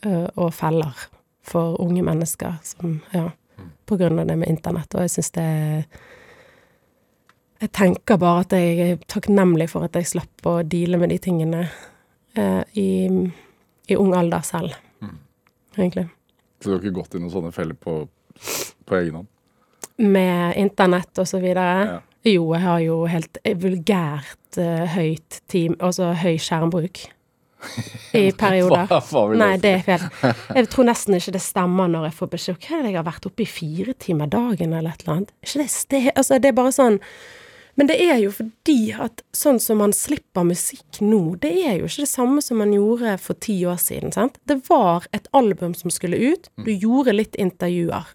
eh, 0.04 0.26
og 0.34 0.52
feller 0.54 1.06
for 1.46 1.80
unge 1.80 2.02
mennesker 2.04 2.58
som 2.66 3.00
Ja, 3.14 3.30
på 3.86 3.96
grunn 3.96 4.18
av 4.18 4.26
det 4.26 4.36
med 4.36 4.50
internett, 4.50 4.94
og 4.94 5.06
jeg 5.06 5.14
syns 5.14 5.30
det 5.38 5.48
Jeg 7.60 7.72
tenker 7.72 8.18
bare 8.20 8.42
at 8.44 8.52
jeg 8.52 8.80
er 8.84 8.98
takknemlig 9.08 9.70
for 9.72 9.86
at 9.86 9.96
jeg 9.96 10.10
slapp 10.10 10.44
å 10.44 10.58
deale 10.62 10.98
med 11.00 11.14
de 11.14 11.18
tingene 11.22 11.62
eh, 12.36 12.62
i, 12.76 13.08
i 13.88 13.96
ung 13.96 14.12
alder 14.14 14.44
selv, 14.44 14.74
egentlig. 15.78 16.08
Så 16.60 16.68
du 16.68 16.74
har 16.74 16.82
ikke 16.82 16.98
gått 17.00 17.16
i 17.16 17.22
noen 17.22 17.32
sånne 17.32 17.52
feller 17.54 17.76
på, 17.78 17.98
på 18.86 18.98
egen 19.00 19.20
hånd? 19.20 19.32
Med 20.02 20.56
internett 20.60 21.20
og 21.22 21.28
så 21.28 21.40
videre. 21.40 21.66
Ja. 21.88 21.98
Jo, 22.26 22.48
jeg 22.56 22.62
har 22.64 22.80
jo 22.82 22.96
helt 23.06 23.38
vulgært 23.62 24.58
uh, 24.58 24.82
høyt 24.96 25.40
team, 25.52 25.76
altså 25.78 26.10
høy 26.18 26.34
skjermbruk. 26.42 27.04
I 28.16 28.30
perioder. 28.42 28.88
Hva, 28.90 28.98
hva 29.00 29.38
Nei, 29.38 29.52
det 29.62 29.72
er 29.78 29.84
feil. 29.86 30.04
Jeg 30.58 30.68
tror 30.72 30.88
nesten 30.88 31.16
ikke 31.16 31.36
det 31.36 31.42
stemmer 31.42 31.88
når 31.90 32.10
jeg 32.10 32.16
får 32.18 32.28
beskjed. 32.34 32.58
Hva 32.62 32.76
er 32.76 32.84
det 32.84 32.92
jeg 32.92 32.98
har 33.00 33.06
vært 33.08 33.26
oppe 33.30 33.42
i 33.42 33.48
fire 33.48 33.94
timer 33.98 34.30
dagen, 34.30 34.74
eller 34.76 34.92
et 34.92 35.02
eller 35.04 35.14
annet? 35.14 35.32
Ikke 35.42 35.62
det, 35.62 35.70
det, 35.92 36.02
altså, 36.12 36.38
det 36.42 36.50
er 36.50 36.58
bare 36.58 36.74
sånn 36.76 37.00
Men 37.76 37.90
det 37.90 37.96
er 38.00 38.16
jo 38.22 38.30
fordi 38.32 38.78
at 38.96 39.20
sånn 39.36 39.58
som 39.60 39.82
man 39.82 39.92
slipper 39.92 40.46
musikk 40.48 41.00
nå, 41.04 41.36
det 41.42 41.52
er 41.60 41.74
jo 41.76 41.90
ikke 41.90 42.06
det 42.06 42.12
samme 42.12 42.44
som 42.44 42.60
man 42.62 42.72
gjorde 42.72 43.18
for 43.20 43.36
ti 43.44 43.58
år 43.68 43.76
siden, 43.82 44.14
sant? 44.16 44.38
Det 44.48 44.62
var 44.70 45.04
et 45.16 45.28
album 45.36 45.74
som 45.76 45.92
skulle 45.92 46.16
ut, 46.16 46.48
du 46.64 46.72
gjorde 46.72 47.12
litt 47.18 47.36
intervjuer, 47.36 48.08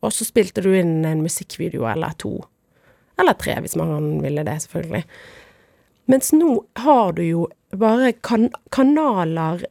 og 0.00 0.12
så 0.12 0.24
spilte 0.24 0.64
du 0.64 0.70
inn 0.72 1.02
en 1.04 1.20
musikkvideo 1.24 1.84
eller 1.90 2.16
to. 2.20 2.38
Eller 3.20 3.36
tre, 3.38 3.58
hvis 3.60 3.76
man 3.78 4.22
ville 4.24 4.42
det, 4.46 4.56
selvfølgelig. 4.64 5.04
Mens 6.10 6.32
nå 6.36 6.56
har 6.80 7.12
du 7.16 7.22
jo 7.24 7.44
bare 7.76 8.12
kan 8.24 8.48
kanaler 8.74 9.66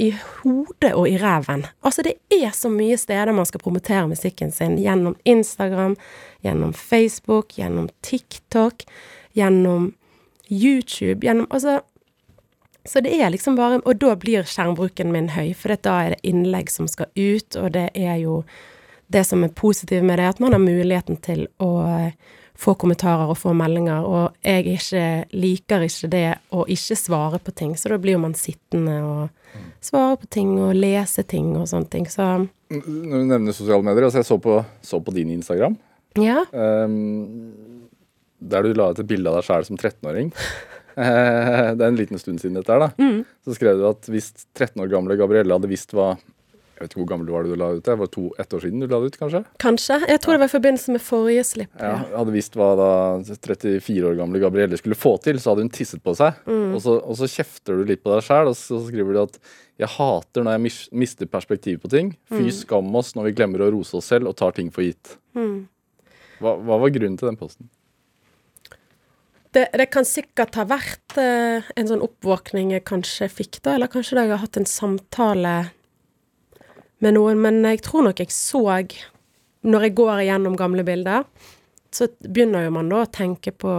i 0.00 0.10
hodet 0.16 0.94
og 0.96 1.08
i 1.08 1.18
ræven. 1.20 1.66
Altså, 1.84 2.02
det 2.02 2.16
er 2.32 2.50
så 2.56 2.70
mye 2.72 2.96
steder 2.96 3.32
man 3.36 3.46
skal 3.48 3.60
promotere 3.60 4.08
musikken 4.08 4.52
sin. 4.52 4.78
Gjennom 4.80 5.16
Instagram, 5.24 5.96
gjennom 6.42 6.72
Facebook, 6.72 7.52
gjennom 7.58 7.88
TikTok, 8.02 8.84
gjennom 9.36 9.92
YouTube, 10.50 11.26
gjennom 11.26 11.46
Altså 11.50 11.80
Så 12.84 13.00
det 13.00 13.12
er 13.20 13.28
liksom 13.30 13.56
bare 13.56 13.82
Og 13.84 14.00
da 14.00 14.14
blir 14.16 14.42
skjermbruken 14.42 15.12
min 15.12 15.28
høy, 15.28 15.52
for 15.54 15.76
da 15.76 15.96
er 16.00 16.14
det 16.14 16.24
innlegg 16.24 16.70
som 16.70 16.88
skal 16.88 17.06
ut, 17.14 17.56
og 17.56 17.72
det 17.72 17.90
er 17.94 18.16
jo 18.24 18.44
Det 19.12 19.24
som 19.26 19.44
er 19.44 19.48
positivt 19.48 20.04
med 20.04 20.18
det, 20.18 20.28
at 20.28 20.40
man 20.40 20.52
har 20.52 20.60
muligheten 20.62 21.16
til 21.16 21.48
å 21.58 22.10
få 22.60 22.74
kommentarer 22.76 23.30
og 23.32 23.38
få 23.40 23.54
meldinger, 23.56 24.04
og 24.04 24.36
jeg 24.44 24.66
ikke, 24.74 25.04
liker 25.32 25.84
ikke 25.86 26.10
det 26.12 26.26
å 26.52 26.66
ikke 26.68 26.98
svare 26.98 27.40
på 27.40 27.54
ting, 27.56 27.76
så 27.78 27.92
da 27.92 28.00
blir 28.00 28.18
jo 28.18 28.24
man 28.26 28.36
sittende 28.36 28.98
og 29.06 29.62
svare 29.84 30.18
på 30.20 30.28
ting 30.30 30.52
og 30.60 30.74
lese 30.76 31.24
ting 31.24 31.54
og 31.56 31.68
sånne 31.70 31.90
ting, 31.92 32.08
så 32.10 32.46
Når 32.70 33.16
du 33.16 33.24
nevner 33.26 33.56
sosiale 33.56 33.82
medier, 33.82 34.06
altså 34.06 34.20
jeg 34.20 34.28
så 34.28 34.38
på, 34.38 34.60
så 34.82 35.00
på 35.02 35.14
din 35.16 35.32
Instagram, 35.34 35.78
ja. 36.18 36.44
Um, 36.52 37.52
der 38.40 38.64
du 38.64 38.74
la 38.74 38.90
ut 38.90 39.00
et 39.00 39.08
bilde 39.08 39.30
av 39.30 39.38
deg 39.38 39.46
sjæl 39.46 39.66
som 39.68 39.80
13-åring. 39.80 40.34
Eh, 41.00 41.68
det 41.78 41.84
er 41.84 41.86
en 41.86 41.96
liten 41.96 42.18
stund 42.18 42.42
siden 42.42 42.56
dette 42.58 42.74
her, 42.74 42.82
da. 42.82 42.88
Mm. 42.98 43.20
Så 43.46 43.54
skrev 43.56 43.78
du 43.78 43.84
at 43.88 44.08
hvis 44.10 44.32
13 44.58 44.82
år 44.82 44.88
gamle 44.90 45.14
Gabrielle 45.16 45.54
hadde 45.54 45.70
visst 45.70 45.94
hva 45.94 46.10
Jeg 46.80 46.86
vet 46.86 46.94
ikke 46.94 47.00
hvor 47.02 47.08
gammel 47.10 47.26
du 47.28 47.32
var 47.34 47.44
da 47.44 47.50
du 47.52 47.58
la 47.60 47.66
ut 47.76 47.84
det, 47.84 47.94
var 48.00 48.08
to, 48.08 48.22
ett 48.40 48.54
år 48.56 48.62
siden 48.64 48.80
du 48.80 48.86
la 48.88 48.98
det 49.02 49.10
ut, 49.12 49.16
kanskje? 49.20 49.40
Kanskje. 49.60 49.98
Jeg 50.08 50.20
tror 50.24 50.32
det 50.32 50.40
var 50.40 50.48
i 50.48 50.52
forbindelse 50.54 50.92
med 50.94 51.02
forrige 51.04 51.42
slipp. 51.44 51.74
Ja, 51.76 51.90
Ja. 51.90 52.18
hadde 52.22 52.32
visst 52.32 52.54
hva 52.56 52.68
da 52.78 52.86
34 53.28 54.06
år 54.08 54.16
gamle 54.16 54.40
Gabrielle 54.40 54.78
skulle 54.80 54.96
få 54.96 55.12
til, 55.20 55.36
så 55.36 55.52
hadde 55.52 55.66
hun 55.66 55.72
tisset 55.76 56.00
på 56.02 56.14
seg. 56.16 56.38
Mm. 56.48 56.70
Og, 56.74 56.80
så, 56.80 56.94
og 57.04 57.18
så 57.20 57.28
kjefter 57.28 57.76
du 57.76 57.84
litt 57.84 58.00
på 58.02 58.14
deg 58.14 58.24
sjæl, 58.24 58.48
og 58.48 58.56
så 58.56 58.80
skriver 58.86 59.12
du 59.12 59.20
at 59.26 59.36
jeg 59.80 59.92
hater 59.98 60.42
når 60.48 60.56
jeg 60.56 60.62
mis 60.64 60.78
mister 61.04 61.28
perspektiv 61.28 61.82
på 61.84 61.90
ting. 61.92 62.14
Fy 62.32 62.46
Mm. 62.48 62.50
skam 62.62 62.96
oss 62.96 63.12
når 63.14 63.28
vi 63.28 63.32
glemmer 63.36 63.60
å 63.60 63.70
rose 63.76 63.92
oss 64.00 64.08
selv 64.08 64.28
og 64.32 64.36
tar 64.40 64.52
ting 64.56 64.70
for 64.72 64.80
gitt. 64.82 65.18
Mm. 65.36 65.68
Hva, 66.40 66.56
hva 66.64 66.80
var 66.80 66.88
grunnen 66.96 67.18
til 67.20 67.28
den 67.28 67.36
posten? 67.36 67.68
det, 69.52 69.66
det 69.74 69.88
kan 69.90 70.04
sikkert 70.06 70.54
ha 70.60 70.64
vært 70.70 71.16
eh, 71.18 71.66
en 71.76 71.88
sånn 71.90 72.04
oppvåkning 72.06 72.70
jeg 72.76 72.84
kanskje 72.86 73.26
fikk 73.28 73.58
da, 73.64 73.74
eller 73.74 73.90
kanskje 73.90 74.14
da 74.16 74.22
jeg 74.24 74.30
har 74.36 74.44
hatt 74.44 74.56
en 74.60 74.68
samtale 74.70 75.54
med 77.04 77.16
noen, 77.16 77.40
men 77.42 77.62
jeg 77.64 77.82
tror 77.86 78.06
nok 78.08 78.20
jeg 78.22 78.32
så 78.34 78.62
Når 79.62 79.82
jeg 79.86 79.94
går 79.94 80.22
igjennom 80.24 80.56
gamle 80.56 80.84
bilder, 80.84 81.24
så 81.92 82.08
begynner 82.20 82.64
jo 82.64 82.74
man 82.76 82.88
da 82.88 83.02
å 83.04 83.10
tenke 83.10 83.52
på 83.52 83.72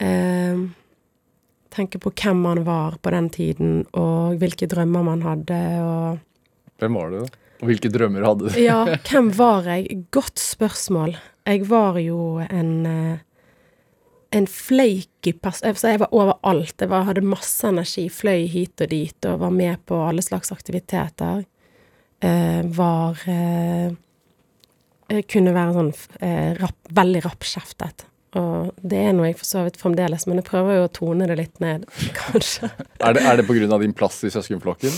eh, 0.00 0.66
Tenke 1.70 2.00
på 2.02 2.10
hvem 2.10 2.40
man 2.42 2.64
var 2.66 2.98
på 2.98 3.12
den 3.14 3.28
tiden, 3.30 3.84
og 3.94 4.40
hvilke 4.40 4.66
drømmer 4.66 5.04
man 5.06 5.22
hadde, 5.22 5.60
og 5.84 6.18
Hvem 6.80 6.96
var 6.98 7.12
du, 7.12 7.20
da? 7.22 7.40
Og 7.60 7.68
hvilke 7.68 7.90
drømmer 7.92 8.24
hadde 8.24 8.48
du? 8.48 8.56
Ja, 8.58 8.80
hvem 9.04 9.28
var 9.36 9.68
jeg? 9.68 10.06
Godt 10.10 10.40
spørsmål. 10.40 11.14
Jeg 11.46 11.66
var 11.68 11.98
jo 12.00 12.40
en 12.40 12.72
eh, 12.88 13.20
en 14.30 14.46
flaky 14.46 15.32
person 15.42 15.74
Jeg 15.90 16.00
var 16.00 16.12
overalt. 16.14 16.76
Jeg 16.78 16.90
var, 16.90 17.06
hadde 17.08 17.24
masse 17.26 17.66
energi, 17.66 18.08
fløy 18.12 18.46
hit 18.50 18.80
og 18.80 18.92
dit 18.92 19.26
og 19.26 19.40
var 19.42 19.54
med 19.54 19.82
på 19.86 19.98
alle 20.06 20.22
slags 20.22 20.52
aktiviteter. 20.54 21.42
Eh, 22.20 22.60
var 22.76 23.18
eh, 23.30 23.90
Kunne 25.26 25.54
være 25.56 25.74
sånn 25.74 25.90
eh, 26.22 26.52
rapp, 26.60 26.78
veldig 26.94 27.24
rappkjeftet. 27.26 28.06
Og 28.38 28.70
det 28.86 29.00
er 29.08 29.16
noe 29.16 29.32
jeg 29.32 29.40
for 29.40 29.48
så 29.48 29.64
vidt 29.66 29.80
fremdeles, 29.80 30.28
men 30.30 30.38
jeg 30.38 30.46
prøver 30.46 30.76
jo 30.78 30.84
å 30.86 30.92
tone 31.00 31.26
det 31.26 31.38
litt 31.40 31.58
ned, 31.62 31.88
kanskje. 32.20 32.70
Er 33.02 33.16
det, 33.16 33.24
er 33.26 33.40
det 33.40 33.46
på 33.48 33.56
grunn 33.58 33.74
av 33.74 33.82
din 33.82 33.96
plass 33.96 34.20
i 34.22 34.30
søskenflokken? 34.30 34.94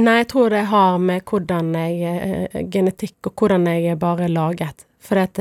Nei, 0.00 0.22
jeg 0.22 0.30
tror 0.32 0.50
det 0.50 0.64
har 0.72 0.96
med 0.98 1.22
hvordan 1.28 1.74
jeg 1.76 2.16
eh, 2.16 2.62
Genetikk 2.72 3.28
og 3.28 3.44
hvordan 3.44 3.68
jeg 3.70 3.92
er 3.92 4.00
bare 4.00 4.26
laget. 4.32 4.86
For 5.02 5.18
at 5.18 5.38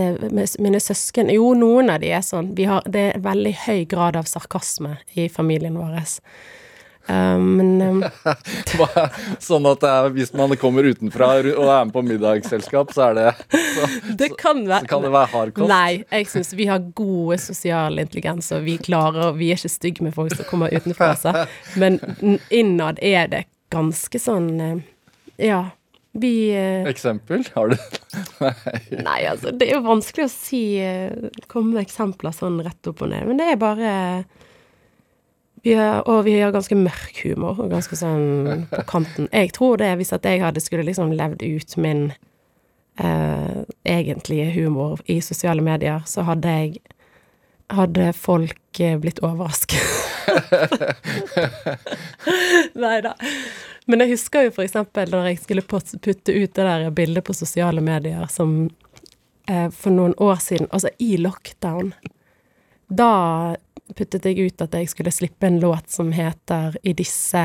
mine 0.60 0.80
søsken 0.82 1.30
Jo, 1.30 1.52
noen 1.58 1.92
av 1.94 2.02
de 2.02 2.10
er 2.16 2.24
sånn. 2.26 2.54
Vi 2.58 2.66
har, 2.70 2.82
det 2.90 3.12
er 3.12 3.22
veldig 3.22 3.54
høy 3.68 3.84
grad 3.90 4.18
av 4.18 4.30
sarkasme 4.30 4.96
i 5.14 5.28
familien 5.30 5.78
vår. 5.78 6.02
Um, 7.10 7.58
men 7.58 7.82
um, 7.82 8.04
sånn 9.42 9.66
at 9.72 9.84
hvis 10.14 10.32
man 10.38 10.54
kommer 10.62 10.86
utenfra 10.86 11.32
og 11.42 11.66
er 11.66 11.88
med 11.88 11.94
på 11.96 12.04
middagsselskap, 12.06 12.94
så 12.94 13.08
er 13.10 13.18
det 13.18 13.26
Så, 13.50 13.88
det 14.22 14.30
kan 14.40 14.62
være 14.70 14.86
så 14.86 14.92
kan 14.92 15.08
det 15.08 15.14
være 15.16 15.32
hard 15.34 15.54
kost. 15.58 15.72
Nei, 15.72 16.04
jeg 16.06 16.30
syns 16.30 16.54
vi 16.58 16.70
har 16.70 16.86
gode 16.98 17.40
sosial 17.42 17.98
intelligens, 18.02 18.52
og 18.54 18.66
vi 18.70 18.78
klarer 18.82 19.34
Vi 19.40 19.50
er 19.52 19.60
ikke 19.60 19.74
stygge 19.74 20.06
med 20.06 20.16
folk 20.16 20.36
som 20.38 20.48
kommer 20.50 20.74
utenfra, 20.74 21.16
altså. 21.16 21.48
Men 21.82 22.00
innad 22.54 23.02
er 23.02 23.30
det 23.34 23.46
ganske 23.74 24.22
sånn 24.22 24.50
eh, 24.62 24.82
Ja. 25.50 25.64
Vi 26.12 26.52
eh, 26.52 26.84
Eksempel? 26.90 27.46
Har 27.54 27.72
du 27.72 27.78
Nei, 29.08 29.22
altså, 29.30 29.52
det 29.56 29.70
er 29.70 29.78
jo 29.78 29.86
vanskelig 29.86 30.26
å 30.28 30.32
si 30.34 30.64
eh, 30.84 31.30
Komme 31.48 31.78
med 31.78 31.86
eksempler 31.86 32.36
sånn 32.36 32.60
rett 32.66 32.90
opp 32.92 33.06
og 33.06 33.14
ned. 33.14 33.30
Men 33.30 33.40
det 33.40 33.48
er 33.54 33.62
bare 33.62 33.94
vi 35.64 35.76
har, 35.78 36.02
Og 36.10 36.26
vi 36.26 36.40
har 36.42 36.52
ganske 36.52 36.76
mørk 36.76 37.22
humor, 37.24 37.60
og 37.62 37.72
ganske 37.72 37.96
sånn 37.96 38.66
på 38.72 38.84
kanten. 38.92 39.30
Jeg 39.32 39.54
tror 39.56 39.78
det, 39.80 39.94
hvis 40.00 40.14
at 40.16 40.26
jeg 40.26 40.42
hadde 40.42 40.64
skulle 40.64 40.88
liksom 40.88 41.14
levd 41.16 41.46
ut 41.46 41.78
min 41.78 42.08
eh, 43.00 43.62
egentlige 43.86 44.50
humor 44.58 45.00
i 45.06 45.20
sosiale 45.22 45.62
medier, 45.64 46.02
så 46.10 46.28
hadde 46.28 46.58
jeg 46.58 46.82
Hadde 47.72 48.10
folk 48.12 48.80
eh, 48.84 48.98
blitt 49.00 49.22
overrasket. 49.24 49.80
Nei 52.84 53.00
da. 53.06 53.16
Men 53.86 54.04
jeg 54.04 54.14
husker 54.14 54.48
jo 54.48 54.64
eksempel 54.64 55.12
når 55.12 55.32
jeg 55.32 55.42
skulle 55.44 55.66
putte 55.66 56.32
ut 56.32 56.56
det 56.56 56.68
der 56.68 56.94
bildet 56.96 57.26
på 57.28 57.36
sosiale 57.36 57.84
medier 57.84 58.28
som 58.32 58.70
eh, 59.50 59.68
for 59.70 59.92
noen 59.96 60.16
år 60.22 60.40
siden, 60.44 60.70
altså 60.72 60.92
i 61.00 61.18
lockdown, 61.18 61.94
da 62.88 63.56
puttet 63.98 64.28
jeg 64.28 64.52
ut 64.52 64.64
at 64.64 64.78
jeg 64.78 64.90
skulle 64.92 65.14
slippe 65.14 65.48
en 65.48 65.60
låt 65.60 65.92
som 65.92 66.14
heter 66.16 66.78
I 66.84 66.94
disse 66.96 67.44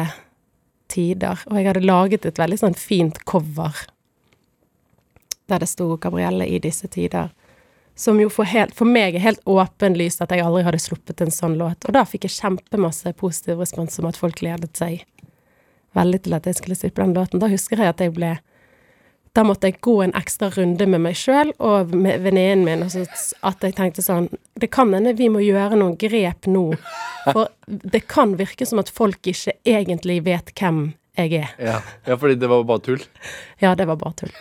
tider, 0.92 1.40
og 1.50 1.58
jeg 1.58 1.66
hadde 1.66 1.86
laget 1.86 2.28
et 2.28 2.38
veldig 2.38 2.60
sånn 2.60 2.78
fint 2.78 3.18
cover 3.26 3.86
der 5.46 5.62
det 5.62 5.68
sto 5.70 5.96
Gabrielle 5.96 6.46
i 6.46 6.58
disse 6.58 6.88
tider. 6.90 7.30
Som 7.96 8.20
jo 8.20 8.28
for, 8.28 8.44
helt, 8.44 8.74
for 8.76 8.88
meg 8.88 9.16
er 9.16 9.24
helt 9.24 9.40
åpenlyst 9.48 10.20
at 10.20 10.34
jeg 10.34 10.44
aldri 10.44 10.66
hadde 10.66 10.80
sluppet 10.82 11.22
en 11.24 11.32
sånn 11.32 11.56
låt. 11.56 11.86
Og 11.88 11.94
da 11.96 12.02
fikk 12.04 12.26
jeg 12.28 12.34
kjempemasse 12.36 13.14
positiv 13.16 13.62
respons 13.62 13.96
om 14.02 14.10
at 14.10 14.18
folk 14.20 14.36
gledet 14.42 14.76
seg 14.76 15.06
veldig 15.96 16.20
til 16.26 16.36
at 16.36 16.48
jeg 16.48 16.58
skulle 16.58 16.76
slippe 16.76 17.00
den 17.00 17.16
låten. 17.16 17.40
Da 17.40 17.48
husker 17.48 17.80
jeg 17.80 17.94
at 17.94 18.04
jeg 18.04 18.14
ble 18.16 18.36
Da 19.36 19.42
måtte 19.44 19.68
jeg 19.68 19.82
gå 19.84 19.98
en 20.00 20.14
ekstra 20.16 20.48
runde 20.54 20.86
med 20.88 21.02
meg 21.04 21.16
sjøl 21.20 21.50
og 21.60 21.90
med 21.92 22.22
venninnen 22.24 22.64
min, 22.64 22.84
og 22.86 22.92
så 22.92 23.02
at 23.44 23.64
jeg 23.64 23.76
tenkte 23.76 24.04
sånn 24.04 24.30
Det 24.56 24.70
kan 24.72 24.94
hende 24.96 25.12
vi 25.16 25.28
må 25.28 25.42
gjøre 25.44 25.76
noen 25.76 25.96
grep 26.00 26.48
nå, 26.48 26.70
for 27.26 27.50
det 27.66 28.06
kan 28.08 28.36
virke 28.40 28.64
som 28.68 28.80
at 28.80 28.92
folk 28.92 29.28
ikke 29.28 29.52
egentlig 29.64 30.22
vet 30.24 30.54
hvem 30.56 30.94
jeg 31.16 31.32
er. 31.40 31.52
ja. 31.58 31.80
ja, 32.06 32.16
fordi 32.20 32.36
det 32.40 32.48
var 32.50 32.64
bare 32.68 32.84
tull? 32.84 33.02
Ja, 33.62 33.74
det 33.74 33.86
var 33.88 33.96
bare 34.00 34.12
tull. 34.20 34.34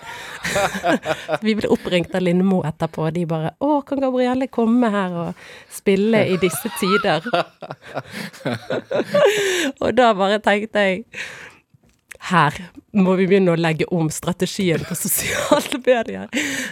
vi 1.45 1.55
ble 1.55 1.71
oppringt 1.71 2.15
av 2.15 2.25
Lindmo 2.25 2.61
etterpå, 2.67 3.07
og 3.07 3.15
de 3.15 3.25
bare 3.29 3.55
'Å, 3.59 3.81
kan 3.87 4.03
Gabrielle 4.03 4.47
komme 4.47 4.91
her 4.91 5.15
og 5.25 5.47
spille 5.71 6.25
i 6.27 6.37
disse 6.41 6.71
tider?' 6.79 7.29
og 9.81 9.89
da 9.95 10.13
bare 10.13 10.39
tenkte 10.43 10.87
jeg 10.89 11.05
her 12.29 12.57
må 12.95 13.15
vi 13.19 13.27
begynne 13.29 13.53
å 13.53 13.59
legge 13.59 13.87
om 13.93 14.09
strategien 14.13 14.83
på 14.87 14.97
sosiale 14.97 15.79
medier. 15.85 16.29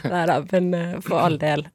Nei 0.08 0.26
da, 0.30 0.40
men 0.52 0.74
eh, 0.78 1.00
for 1.04 1.22
all 1.22 1.38
del. 1.42 1.68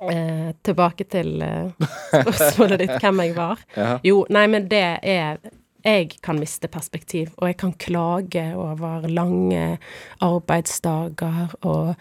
Eh, 0.00 0.50
tilbake 0.64 1.06
til 1.12 1.42
eh, 1.44 1.88
spørsmålet 2.12 2.82
ditt, 2.84 2.94
hvem 3.00 3.24
jeg 3.24 3.34
var. 3.36 3.64
Ja. 3.76 3.94
Jo, 4.06 4.22
nei, 4.32 4.46
men 4.52 4.68
det 4.70 4.84
er 5.02 5.40
Jeg 5.84 6.10
kan 6.24 6.40
miste 6.40 6.68
perspektiv, 6.68 7.30
og 7.38 7.48
jeg 7.48 7.56
kan 7.62 7.72
klage 7.80 8.42
over 8.58 9.06
lange 9.08 9.78
arbeidsdager, 10.20 11.54
og 11.64 11.94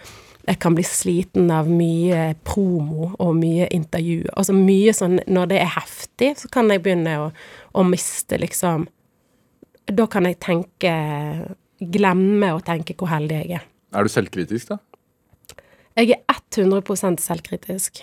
jeg 0.49 0.59
kan 0.59 0.75
bli 0.75 0.83
sliten 0.87 1.51
av 1.53 1.69
mye 1.71 2.33
promo 2.47 3.11
og 3.15 3.35
mye 3.37 3.69
intervju. 3.75 4.25
Altså 4.33 4.55
mye 4.57 4.93
sånn 4.95 5.19
Når 5.29 5.51
det 5.51 5.59
er 5.61 5.73
heftig, 5.75 6.31
så 6.41 6.49
kan 6.51 6.71
jeg 6.73 6.81
begynne 6.83 7.15
å, 7.21 7.27
å 7.77 7.83
miste 7.85 8.39
liksom 8.41 8.87
Da 9.85 10.07
kan 10.09 10.25
jeg 10.25 10.39
tenke 10.41 10.93
Glemme 11.79 12.53
å 12.55 12.63
tenke 12.65 12.95
hvor 12.97 13.11
heldig 13.13 13.43
jeg 13.43 13.59
er. 13.59 13.67
Er 13.95 14.03
du 14.03 14.11
selvkritisk, 14.11 14.73
da? 14.73 14.79
Jeg 15.95 16.17
er 16.17 16.41
100% 16.51 17.21
selvkritisk. 17.23 18.01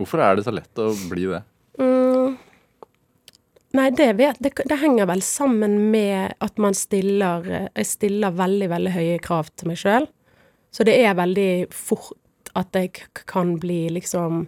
Hvorfor 0.00 0.22
er 0.26 0.36
det 0.36 0.46
så 0.46 0.54
lett 0.54 0.82
å 0.82 0.88
bli 1.10 1.28
det? 1.30 1.44
Mm. 1.78 2.11
Nei, 3.72 3.86
det, 3.96 4.10
vet, 4.18 4.36
det, 4.44 4.52
det 4.68 4.76
henger 4.82 5.08
vel 5.08 5.22
sammen 5.24 5.78
med 5.90 6.34
at 6.44 6.58
man 6.60 6.74
stiller 6.76 7.46
Jeg 7.72 7.86
stiller 7.88 8.34
veldig, 8.36 8.68
veldig 8.68 8.92
høye 8.92 9.22
krav 9.24 9.48
til 9.56 9.72
meg 9.72 9.80
sjøl. 9.80 10.08
Så 10.72 10.84
det 10.88 10.98
er 11.00 11.16
veldig 11.16 11.70
fort 11.72 12.52
at 12.58 12.76
jeg 12.76 12.92
kan 13.28 13.54
bli 13.60 13.86
liksom 13.96 14.44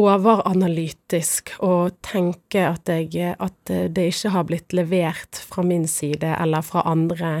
overanalytisk 0.00 1.52
og 1.62 2.00
tenke 2.02 2.64
at 2.66 2.88
jeg 2.88 3.36
At 3.38 3.68
det 3.68 4.08
ikke 4.10 4.32
har 4.34 4.48
blitt 4.48 4.72
levert 4.72 5.36
fra 5.36 5.62
min 5.62 5.86
side 5.88 6.32
eller 6.40 6.64
fra 6.64 6.82
andre 6.88 7.32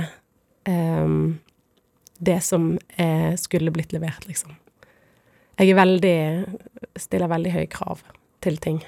um, 0.68 1.38
det 2.18 2.40
som 2.40 2.78
eh, 2.96 3.34
skulle 3.34 3.70
blitt 3.70 3.92
levert, 3.92 4.26
liksom. 4.26 4.56
Jeg 5.58 5.70
er 5.70 5.78
veldig 5.78 6.18
Stiller 6.98 7.30
veldig 7.30 7.52
høye 7.54 7.68
krav 7.70 8.02
til 8.42 8.58
ting. 8.62 8.80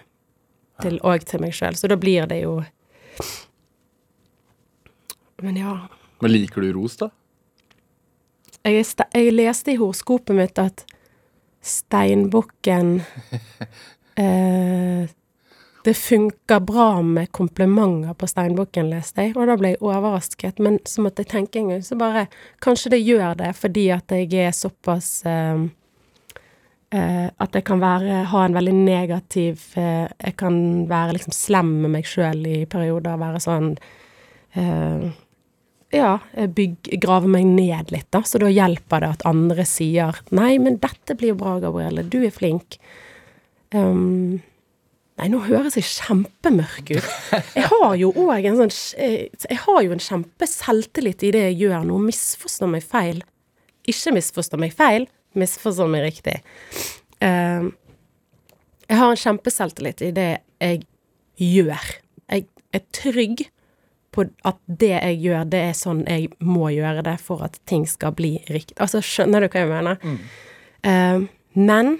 Til, 0.81 0.99
og 1.05 1.25
til 1.29 1.43
meg 1.43 1.55
sjøl. 1.57 1.77
Så 1.77 1.91
da 1.91 1.99
blir 2.01 2.29
det 2.31 2.43
jo 2.43 2.61
Men 5.41 5.57
ja. 5.57 5.77
Men 6.21 6.35
liker 6.35 6.61
du 6.61 6.73
ros, 6.77 6.99
da? 7.01 7.09
Jeg, 8.61 8.85
jeg 8.85 9.33
leste 9.33 9.73
i 9.73 9.79
horoskopet 9.81 10.37
mitt 10.37 10.59
at 10.61 10.85
steinbukken 11.65 12.99
eh, 14.21 15.09
Det 15.85 15.95
funker 15.97 16.61
bra 16.61 17.01
med 17.03 17.31
komplimenter 17.33 18.13
på 18.21 18.29
steinbukken, 18.29 18.91
leste 18.93 19.25
jeg, 19.25 19.37
og 19.37 19.49
da 19.49 19.57
ble 19.57 19.73
jeg 19.73 19.81
overrasket. 19.81 20.61
Men 20.61 20.77
så 20.85 21.01
måtte 21.05 21.25
jeg 21.25 21.33
tenke 21.33 21.63
en 21.63 21.73
gang, 21.73 21.85
så 21.85 21.97
bare 21.97 22.27
Kanskje 22.61 22.93
det 22.97 23.01
gjør 23.01 23.39
det 23.41 23.55
fordi 23.57 23.89
at 23.97 24.13
jeg 24.13 24.37
er 24.45 24.53
såpass 24.57 25.23
eh, 25.25 25.69
At 26.91 27.55
jeg 27.55 27.63
kan 27.69 27.79
være, 27.79 28.25
ha 28.33 28.45
en 28.45 28.57
veldig 28.57 28.73
negativ 28.75 29.61
eh, 29.79 30.09
Jeg 30.11 30.35
kan 30.41 30.57
være 30.91 31.15
liksom 31.15 31.35
slem 31.37 31.69
med 31.85 31.93
meg 31.95 32.09
sjøl 32.11 32.43
i 32.51 32.65
perioder, 32.67 33.21
være 33.21 33.43
sånn 33.45 33.69
eh, 34.59 35.05
ja, 35.95 36.19
bygg, 36.35 36.91
grave 37.03 37.31
meg 37.31 37.47
ned 37.47 37.91
litt, 37.95 38.09
da. 38.15 38.23
Så 38.27 38.39
da 38.43 38.51
hjelper 38.51 39.03
det 39.03 39.11
at 39.17 39.27
andre 39.27 39.67
sier 39.67 40.19
'Nei, 40.31 40.59
men 40.63 40.79
dette 40.83 41.17
blir 41.19 41.35
jo 41.35 41.41
bra, 41.41 41.59
Gabrielle. 41.63 42.07
Du 42.07 42.21
er 42.23 42.35
flink'. 42.35 42.79
Um, 43.75 44.43
nei, 45.19 45.29
nå 45.31 45.43
høres 45.47 45.77
jeg 45.79 45.87
kjempemørk 45.87 46.91
ut. 46.91 47.11
Jeg 47.55 47.67
har 47.71 47.95
jo 47.99 48.11
òg 48.19 48.47
en 48.51 48.59
sånn 48.59 48.75
eh, 48.99 49.31
Jeg 49.47 49.59
har 49.63 49.83
jo 49.87 49.95
en 49.95 50.03
kjempeselvtillit 50.03 51.23
i 51.23 51.33
det 51.35 51.45
jeg 51.51 51.61
gjør 51.67 51.87
nå. 51.87 51.99
Misforstå 52.07 52.71
meg 52.71 52.87
feil. 52.87 53.23
Ikke 53.91 54.15
misforstå 54.15 54.59
meg 54.59 54.75
feil, 54.75 55.07
misforstå 55.39 55.87
meg 55.91 56.03
riktig. 56.09 56.41
Um, 57.23 57.73
Jeg 58.91 58.99
har 58.99 59.13
en 59.13 59.21
kjempeselvtillit 59.23 60.01
i 60.03 60.11
det 60.17 60.29
jeg 60.61 60.81
gjør. 61.39 61.91
Jeg 62.33 62.47
er 62.75 62.83
trygg 62.97 63.45
på 64.11 64.25
at 64.49 64.57
det 64.67 64.89
jeg 64.97 65.21
gjør, 65.23 65.45
det 65.53 65.61
er 65.69 65.77
sånn 65.79 66.01
jeg 66.11 66.33
må 66.43 66.73
gjøre 66.75 67.05
det 67.07 67.15
for 67.23 67.45
at 67.47 67.61
ting 67.71 67.85
skal 67.87 68.11
bli 68.19 68.33
riktig. 68.51 68.75
Altså, 68.83 68.99
skjønner 69.05 69.45
du 69.45 69.49
hva 69.53 69.63
jeg 69.63 69.71
mener? 69.71 70.19
Eh, 70.83 71.23
men 71.55 71.93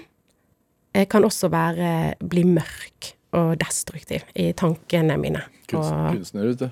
jeg 0.91 1.07
kan 1.13 1.23
også 1.23 1.47
være, 1.53 2.17
bli 2.19 2.43
mørk 2.51 3.13
og 3.39 3.53
destruktiv 3.61 4.25
i 4.35 4.49
tankene 4.59 5.15
mine. 5.21 5.45
Kunst, 5.71 5.93
kunstner, 6.11 6.49
vet 6.51 6.59
du. 6.65 6.69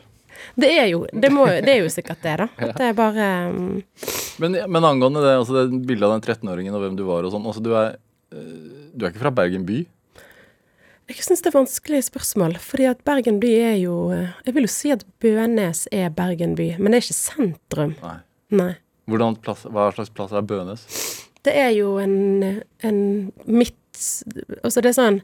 det 0.60 0.74
er 0.82 0.90
jo, 0.92 1.06
det 1.14 1.32
må, 1.32 1.46
det 1.48 1.78
er 1.78 1.86
jo 1.86 1.94
sikkert 1.94 2.20
det, 2.28 2.36
da. 2.44 2.50
At 2.68 2.76
det 2.76 2.90
er 2.92 2.98
bare 3.00 3.30
mm, 3.56 3.78
Men, 4.40 4.58
men 4.72 4.88
angående 4.88 5.24
det, 5.24 5.36
altså 5.42 5.56
det 5.60 5.82
bildet 5.88 6.08
av 6.08 6.16
den 6.16 6.26
13-åringen 6.26 6.76
og 6.76 6.84
hvem 6.86 6.98
du 7.00 7.06
var 7.08 7.28
og 7.28 7.34
sånn. 7.34 7.48
Altså, 7.50 7.64
du 7.64 7.74
eh, 7.76 7.96
du 8.94 9.06
er 9.06 9.12
ikke 9.12 9.24
fra 9.26 9.34
Bergen 9.36 9.66
by? 9.68 9.82
Jeg 11.10 11.26
syns 11.26 11.42
det 11.42 11.50
er 11.50 11.58
vanskelige 11.58 12.06
spørsmål, 12.06 12.60
fordi 12.62 12.86
at 12.92 13.00
Bergen 13.08 13.40
by 13.42 13.50
er 13.50 13.78
jo 13.82 13.96
Jeg 14.14 14.54
vil 14.54 14.68
jo 14.68 14.70
si 14.70 14.92
at 14.94 15.02
Bønes 15.24 15.88
er 15.92 16.12
Bergen 16.14 16.54
by, 16.58 16.76
men 16.78 16.94
det 16.94 17.00
er 17.00 17.08
ikke 17.08 17.18
sentrum. 17.18 17.96
Nei. 18.04 18.18
Nei. 18.54 18.74
Plass, 19.42 19.66
hva 19.66 19.88
slags 19.96 20.14
plass 20.14 20.36
er 20.38 20.46
Bønes? 20.46 20.84
Det 21.46 21.56
er 21.58 21.72
jo 21.74 21.96
en, 21.98 22.62
en 22.86 23.00
midt 23.50 23.76
Altså 24.62 24.84
det 24.84 24.92
er 24.92 24.98
sånn 25.00 25.18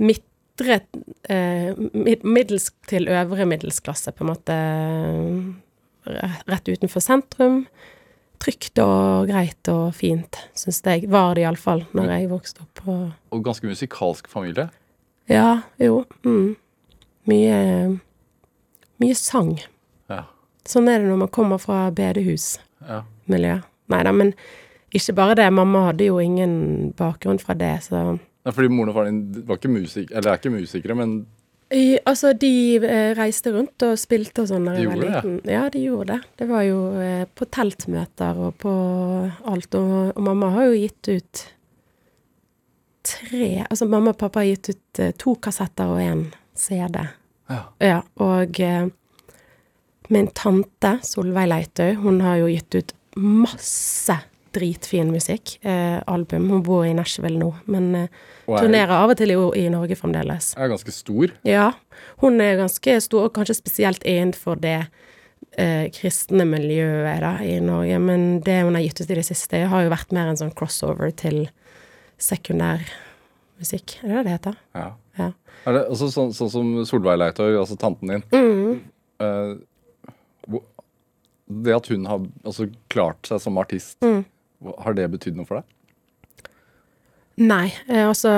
midtre 0.00 0.76
eh, 1.32 1.72
Middels 2.20 2.68
til 2.90 3.08
øvre 3.10 3.46
middelsklasse, 3.48 4.12
på 4.12 4.26
en 4.26 4.30
måte. 4.30 4.58
eh, 6.04 6.36
Rett 6.52 6.68
utenfor 6.68 7.02
sentrum. 7.04 7.64
Trygt 8.40 8.78
og 8.80 9.28
greit 9.28 9.68
og 9.68 9.90
fint, 9.94 10.38
syns 10.56 10.80
jeg. 10.86 11.08
Var 11.12 11.34
det 11.36 11.42
iallfall 11.44 11.82
når 11.96 12.08
jeg 12.14 12.30
vokste 12.30 12.62
opp. 12.64 12.80
Og 12.88 13.36
Og 13.36 13.42
ganske 13.44 13.66
musikalsk 13.68 14.28
familie? 14.28 14.70
ja, 15.28 15.60
jo. 15.78 16.04
Mm. 16.24 16.56
Mye 17.30 17.58
Mye 19.00 19.14
sang. 19.16 19.54
Ja. 20.10 20.24
Sånn 20.68 20.88
er 20.88 20.98
det 21.00 21.08
når 21.08 21.20
man 21.22 21.28
kommer 21.32 21.58
fra 21.60 21.90
bedehusmiljø. 21.90 23.54
ja. 23.56 23.60
Nei 23.90 24.02
da, 24.06 24.12
men 24.12 24.32
ikke 24.94 25.14
bare 25.18 25.34
det. 25.38 25.46
Mamma 25.52 25.86
hadde 25.88 26.06
jo 26.06 26.18
ingen 26.22 26.92
bakgrunn 26.98 27.38
fra 27.42 27.54
det, 27.54 27.76
så 27.88 28.18
Nei, 28.44 28.52
fordi 28.56 28.68
moren 28.72 28.88
og 28.88 28.94
faren 28.96 29.18
din 29.34 29.44
var 29.46 29.58
ikke 29.58 29.68
musik, 29.72 30.10
eller 30.10 30.30
er 30.32 30.38
ikke 30.40 30.52
musikere, 30.54 30.94
men 30.96 31.26
I, 31.70 32.00
altså, 32.04 32.32
de 32.34 32.80
eh, 32.82 33.12
reiste 33.14 33.52
rundt 33.54 33.82
og 33.86 33.94
spilte 34.00 34.42
og 34.42 34.48
sånn 34.50 34.64
da 34.66 34.74
De 34.74 34.82
jeg 34.82 34.90
var 34.90 35.04
gjorde 35.04 35.20
det. 35.22 35.52
Ja, 35.54 35.62
de 35.70 35.82
gjorde 35.84 36.16
det. 36.16 36.34
Det 36.40 36.48
var 36.50 36.64
jo 36.66 36.80
eh, 36.98 37.22
på 37.38 37.46
teltmøter 37.46 38.40
og 38.42 38.56
på 38.58 38.72
alt. 39.52 39.76
Og, 39.78 40.10
og 40.16 40.22
mamma 40.26 40.50
har 40.56 40.70
jo 40.70 40.78
gitt 40.80 41.10
ut 41.14 41.42
tre 43.06 43.64
Altså 43.64 43.86
mamma 43.88 44.12
og 44.12 44.18
pappa 44.20 44.42
har 44.42 44.50
gitt 44.50 44.72
ut 44.74 45.00
eh, 45.02 45.12
to 45.16 45.36
kassetter 45.42 45.94
og 45.94 46.02
én 46.02 46.24
CD. 46.58 47.04
ja. 47.50 47.60
Ja, 47.80 48.00
og 48.20 48.58
eh, 48.60 48.90
min 50.10 50.28
tante 50.34 50.96
Solveig 51.06 51.48
Leitøy, 51.52 51.94
hun 52.02 52.18
har 52.24 52.40
jo 52.42 52.50
gitt 52.50 52.74
ut 52.74 52.92
masse 53.16 54.16
dritfin 54.52 55.10
musikk. 55.12 55.56
Eh, 55.64 55.98
album. 56.10 56.48
Hun 56.50 56.62
bor 56.66 56.84
i 56.86 56.94
Nashville 56.96 57.38
nå, 57.38 57.50
men 57.66 57.90
eh, 57.94 58.08
er, 58.48 58.56
turnerer 58.64 58.94
av 58.96 59.10
og 59.14 59.16
til 59.20 59.30
i, 59.34 59.38
i 59.62 59.68
Norge 59.72 59.96
fremdeles. 59.98 60.54
er 60.56 60.68
ganske 60.72 60.92
stor. 60.94 61.32
Ja, 61.46 61.72
hun 62.24 62.40
er 62.40 62.56
ganske 62.60 62.96
stor, 63.04 63.28
og 63.28 63.34
kanskje 63.36 63.58
spesielt 63.60 64.02
innenfor 64.08 64.60
det 64.60 64.78
eh, 65.58 65.86
kristne 65.94 66.44
miljøet 66.48 67.20
da, 67.24 67.36
i 67.44 67.58
Norge. 67.60 67.98
Men 68.02 68.40
det 68.46 68.62
hun 68.64 68.74
har 68.78 68.82
gitt 68.86 69.00
ut 69.04 69.10
i 69.10 69.18
det 69.20 69.26
siste, 69.28 69.64
har 69.70 69.86
jo 69.86 69.92
vært 69.92 70.12
mer 70.16 70.30
en 70.32 70.40
sånn 70.40 70.54
crossover 70.56 71.10
til 71.16 71.46
sekundær 72.20 72.82
musikk. 73.60 73.98
Er 74.02 74.08
det 74.08 74.16
det 74.16 74.24
det 74.24 74.34
heter? 74.38 74.58
Ja. 74.74 74.88
Ja. 75.18 75.32
Er 75.68 75.74
det 75.76 75.80
også 75.92 76.06
sånn, 76.14 76.30
sånn 76.32 76.48
som 76.52 76.68
Solveig 76.88 77.18
Leitøy, 77.20 77.56
altså 77.60 77.76
tanten 77.76 78.08
din 78.08 78.22
Mm. 78.32 78.80
eh, 79.20 80.58
Det 81.50 81.74
at 81.74 81.86
hun 81.90 82.06
har 82.06 82.20
altså, 82.46 82.68
klart 82.88 83.26
seg 83.26 83.40
som 83.42 83.58
artist, 83.58 83.98
Mm. 84.00 84.24
Har 84.60 84.96
det 84.96 85.08
betydd 85.12 85.38
noe 85.38 85.48
for 85.48 85.60
deg? 85.60 85.76
Nei, 87.40 87.70
eh, 87.88 88.04
altså 88.04 88.30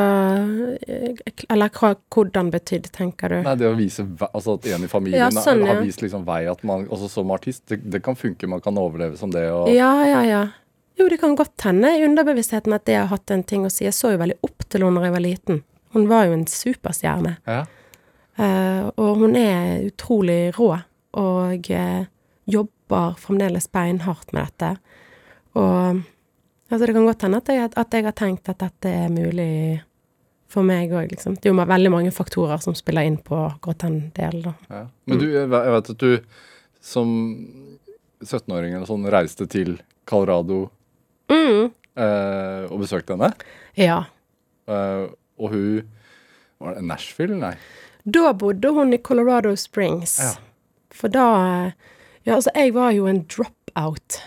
eh, 0.87 1.17
Eller 1.51 1.73
hva, 1.75 1.95
hvordan 2.13 2.53
betydd, 2.53 2.87
tenker 2.95 3.33
du? 3.33 3.39
Nei, 3.43 3.55
det 3.59 3.67
å 3.67 3.75
vise 3.75 4.05
altså 4.29 4.55
at 4.59 4.69
en 4.71 4.87
i 4.87 4.91
familien 4.91 5.25
Ja, 5.25 5.31
sånn, 5.35 5.65
har 5.67 5.81
vist 5.83 6.05
liksom 6.05 6.27
vei 6.29 6.45
at 6.51 6.63
man 6.67 6.85
også 6.87 7.09
som 7.11 7.33
artist, 7.35 7.65
det, 7.73 7.81
det 7.91 8.03
kan 8.05 8.19
funke, 8.19 8.47
man 8.51 8.63
kan 8.63 8.79
overleve 8.79 9.19
som 9.19 9.33
det 9.35 9.49
og 9.51 9.73
Ja, 9.75 9.91
ja, 10.07 10.23
ja. 10.29 10.43
Jo, 11.01 11.09
det 11.11 11.19
kan 11.19 11.35
godt 11.35 11.65
hende 11.67 11.91
i 11.97 12.05
underbevisstheten 12.07 12.77
at 12.77 12.85
det 12.87 13.01
har 13.01 13.11
hatt 13.11 13.33
en 13.35 13.43
ting 13.49 13.65
å 13.67 13.73
si. 13.73 13.87
Jeg 13.89 13.97
så 13.97 14.13
jo 14.13 14.21
veldig 14.21 14.39
opp 14.45 14.67
til 14.71 14.85
henne 14.85 15.01
da 15.01 15.09
jeg 15.09 15.15
var 15.17 15.25
liten. 15.25 15.63
Hun 15.97 16.05
var 16.11 16.29
jo 16.29 16.37
en 16.37 16.45
superstjerne. 16.47 17.33
Ja. 17.49 17.63
Uh, 18.39 18.93
og 19.01 19.23
hun 19.25 19.35
er 19.41 19.89
utrolig 19.89 20.53
rå, 20.57 20.69
og 21.19 21.71
uh, 21.73 22.05
jobber 22.45 23.17
fremdeles 23.21 23.67
beinhardt 23.73 24.37
med 24.37 24.53
dette. 24.53 24.71
Og 25.59 26.05
altså, 26.73 26.87
det 26.89 26.95
kan 26.97 27.07
godt 27.07 27.23
hende 27.27 27.39
at 27.43 27.49
jeg, 27.53 27.71
at 27.77 27.93
jeg 27.97 28.05
har 28.09 28.17
tenkt 28.19 28.49
at 28.49 28.59
dette 28.65 28.89
er 29.05 29.09
mulig 29.13 29.83
for 30.53 30.67
meg 30.69 30.91
òg, 30.93 31.09
liksom. 31.15 31.37
Det 31.41 31.49
er 31.49 31.55
jo 31.55 31.65
veldig 31.65 31.91
mange 31.95 32.11
faktorer 32.13 32.61
som 32.61 32.75
spiller 32.77 33.07
inn 33.09 33.17
på 33.25 33.37
akkurat 33.47 33.79
den 33.87 34.01
delen, 34.17 34.43
da. 34.51 34.53
Ja. 34.69 34.83
Men 35.09 35.21
du, 35.23 35.27
jeg 35.33 35.49
vet 35.49 35.93
at 35.95 36.03
du 36.03 36.19
som 36.83 37.15
17-åring 38.23 38.75
eller 38.77 38.87
sånn 38.89 39.07
reiste 39.13 39.47
til 39.51 39.79
Colorado 40.09 40.67
Mm. 41.33 41.71
eh, 41.97 42.65
og 42.69 42.83
besøkte 42.83 43.15
henne. 43.15 43.31
Ja. 43.79 44.03
Eh, 44.69 45.07
og 45.41 45.51
hun 45.55 45.89
Var 46.61 46.75
det 46.77 46.83
Nashville? 46.87 47.39
Nei. 47.41 47.55
Da 48.05 48.33
bodde 48.37 48.69
hun 48.77 48.93
i 48.93 48.99
Colorado 48.99 49.55
Springs. 49.57 50.19
Ja. 50.21 50.35
For 50.93 51.09
da 51.09 51.73
Ja, 52.25 52.37
altså, 52.37 52.51
jeg 52.55 52.75
var 52.75 52.93
jo 52.93 53.07
en 53.11 53.25
dropout 53.27 54.21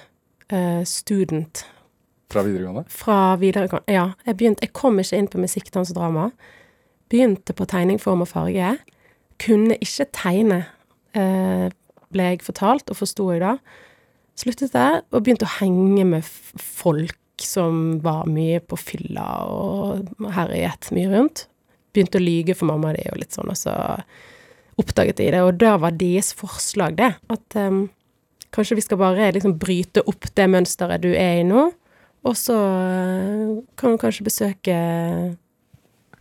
eh, 0.49 0.81
student 0.83 1.61
Fra 2.31 2.41
videregående? 2.43 2.85
fra 2.89 3.35
videregående. 3.39 3.93
Ja, 3.93 4.11
jeg 4.25 4.37
begynte 4.37 4.65
Jeg 4.65 4.73
kom 4.73 4.99
ikke 4.99 5.17
inn 5.17 5.27
på 5.31 5.41
musikk, 5.41 5.71
dans 5.71 5.91
og 5.93 5.97
drama. 5.97 6.29
Begynte 7.09 7.53
på 7.53 7.67
tegning, 7.69 7.99
form 8.01 8.21
og 8.25 8.31
farge. 8.31 8.77
Kunne 9.39 9.77
ikke 9.77 10.07
tegne, 10.11 10.65
eh, 11.13 11.69
ble 12.11 12.23
jeg 12.23 12.41
fortalt, 12.41 12.89
og 12.89 12.97
forsto 12.97 13.31
jeg 13.31 13.41
da. 13.41 13.57
Sluttet 14.35 14.73
der, 14.73 15.01
og 15.11 15.23
begynte 15.23 15.45
å 15.45 15.59
henge 15.59 16.05
med 16.05 16.23
folk 16.23 17.17
som 17.37 17.99
var 18.01 18.25
mye 18.25 18.59
på 18.59 18.77
fylla 18.79 19.25
og 19.47 20.07
herjet 20.31 20.91
mye 20.91 21.11
rundt. 21.11 21.47
Begynte 21.93 22.19
å 22.19 22.23
lyge 22.23 22.55
for 22.55 22.65
mamma 22.65 22.89
og 22.91 22.97
de 22.97 23.09
og 23.11 23.19
litt 23.19 23.35
sånn, 23.35 23.49
og 23.51 23.59
så 23.59 23.75
oppdaget 24.81 25.17
de 25.17 25.31
det. 25.31 25.41
Og 25.43 25.57
da 25.59 25.77
var 25.77 25.91
deres 25.91 26.33
forslag 26.33 26.97
det, 26.99 27.13
at 27.31 27.55
um, 27.55 27.89
kanskje 28.55 28.75
vi 28.75 28.81
skal 28.81 28.97
bare 28.97 29.31
liksom 29.35 29.57
bryte 29.59 30.03
opp 30.07 30.27
det 30.35 30.47
mønsteret 30.51 31.03
du 31.03 31.11
er 31.13 31.41
i 31.41 31.47
nå, 31.47 31.69
og 32.25 32.35
så 32.39 32.55
eh, 32.57 33.49
kan 33.77 33.93
hun 33.93 33.99
kanskje 34.01 34.25
besøke 34.27 34.75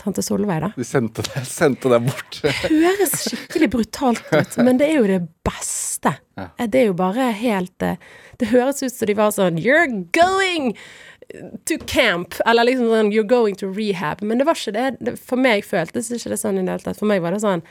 tante 0.01 0.23
Solveig, 0.27 0.61
da. 0.65 0.69
De 0.77 0.85
sendte 0.85 1.23
deg, 1.25 1.47
sendte 1.49 1.89
deg 1.93 2.05
bort. 2.09 2.41
det 2.43 2.53
Høres 2.69 3.15
skikkelig 3.31 3.69
brutalt 3.73 4.25
ut, 4.35 4.57
men 4.67 4.81
det 4.81 4.91
er 4.91 4.99
jo 4.99 5.07
det 5.09 5.21
beste. 5.47 6.17
Ja. 6.37 6.49
Eh, 6.59 6.69
Det 6.69 6.83
er 6.83 6.91
jo 6.91 6.97
bare 6.99 7.31
helt 7.39 7.83
eh, 7.87 7.97
Det 8.41 8.51
høres 8.51 8.83
ut 8.83 8.93
som 8.93 9.09
de 9.09 9.15
var 9.17 9.33
sånn 9.37 9.61
You're 9.63 9.87
going 10.13 10.75
to 11.71 11.79
camp! 11.89 12.35
Eller 12.45 12.69
liksom 12.69 12.91
sånn 12.91 13.13
You're 13.15 13.29
going 13.31 13.57
to 13.63 13.71
rehab. 13.73 14.21
Men 14.27 14.43
det 14.43 14.49
var 14.51 14.59
ikke 14.59 14.75
det. 14.77 14.87
det 15.01 15.17
for 15.23 15.41
meg 15.41 15.65
føltes 15.65 16.11
ikke 16.13 16.35
det 16.35 16.41
sånn 16.43 16.59
i 16.61 16.67
det 16.67 16.75
hele 16.75 16.85
tatt. 16.91 17.01
For 17.01 17.09
meg 17.09 17.23
var 17.25 17.33
det 17.37 17.41
sånn 17.47 17.65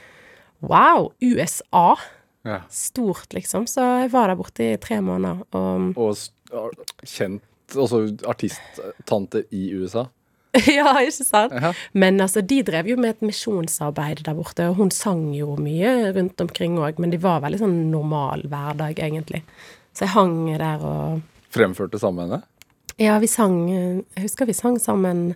Wow! 0.63 1.11
USA! 1.21 1.97
Ja. 2.47 2.61
Stort, 2.71 3.33
liksom. 3.35 3.67
Så 3.67 3.83
jeg 4.03 4.09
var 4.15 4.31
der 4.31 4.39
borte 4.39 4.65
i 4.73 4.77
tre 4.81 4.97
måneder, 5.03 5.43
og 5.55 5.99
Og 5.99 6.15
kjent 7.07 7.43
også 7.75 8.05
artisttante 8.29 9.45
i 9.51 9.69
USA. 9.77 10.07
Ja, 10.69 10.99
ikke 11.01 11.25
sant? 11.25 11.53
Ja. 11.57 11.71
Men 11.97 12.21
altså, 12.21 12.43
de 12.45 12.59
drev 12.65 12.91
jo 12.91 12.97
med 13.01 13.15
et 13.15 13.23
misjonsarbeid 13.25 14.21
der 14.27 14.35
borte, 14.37 14.67
og 14.69 14.77
hun 14.77 14.91
sang 14.93 15.31
jo 15.33 15.55
mye 15.57 16.11
rundt 16.13 16.41
omkring 16.43 16.77
òg, 16.77 17.01
men 17.01 17.09
de 17.09 17.17
var 17.21 17.41
veldig 17.41 17.63
sånn 17.63 17.79
normal 17.89 18.45
hverdag, 18.51 19.01
egentlig. 19.01 19.41
Så 19.97 20.05
jeg 20.05 20.13
hang 20.13 20.35
der 20.51 20.85
og 20.85 21.21
Fremførte 21.53 21.99
sammen 22.01 22.17
med 22.17 22.31
henne. 22.31 22.45
Ja, 22.97 23.19
vi 23.21 23.27
sang 23.29 23.67
Jeg 23.69 24.23
husker 24.23 24.47
vi 24.49 24.55
sang 24.57 24.79
sammen 24.81 25.35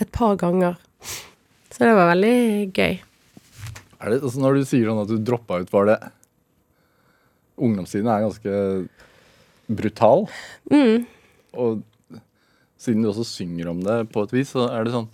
et 0.00 0.08
par 0.12 0.36
ganger. 0.40 0.78
Så 1.68 1.82
det 1.84 1.90
var 1.96 2.08
veldig 2.14 2.70
gøy. 2.76 2.96
Er 3.98 4.12
det, 4.12 4.22
altså 4.22 4.40
når 4.40 4.56
du 4.56 4.68
sier 4.68 4.88
sånn 4.88 5.02
at 5.02 5.10
du 5.10 5.18
droppa 5.20 5.60
ut, 5.60 5.72
var 5.74 5.88
det 5.90 5.98
Ungdomstiden 7.58 8.08
er 8.12 8.22
ganske 8.22 8.58
brutal. 9.66 10.28
Mm. 10.70 11.08
Og 11.56 11.82
siden 12.78 13.02
du 13.02 13.10
også 13.10 13.26
synger 13.26 13.70
om 13.72 13.80
det 13.84 14.00
på 14.12 14.26
et 14.26 14.34
vis, 14.36 14.52
så 14.54 14.68
er 14.72 14.86
det 14.86 14.94
sånn 14.94 15.08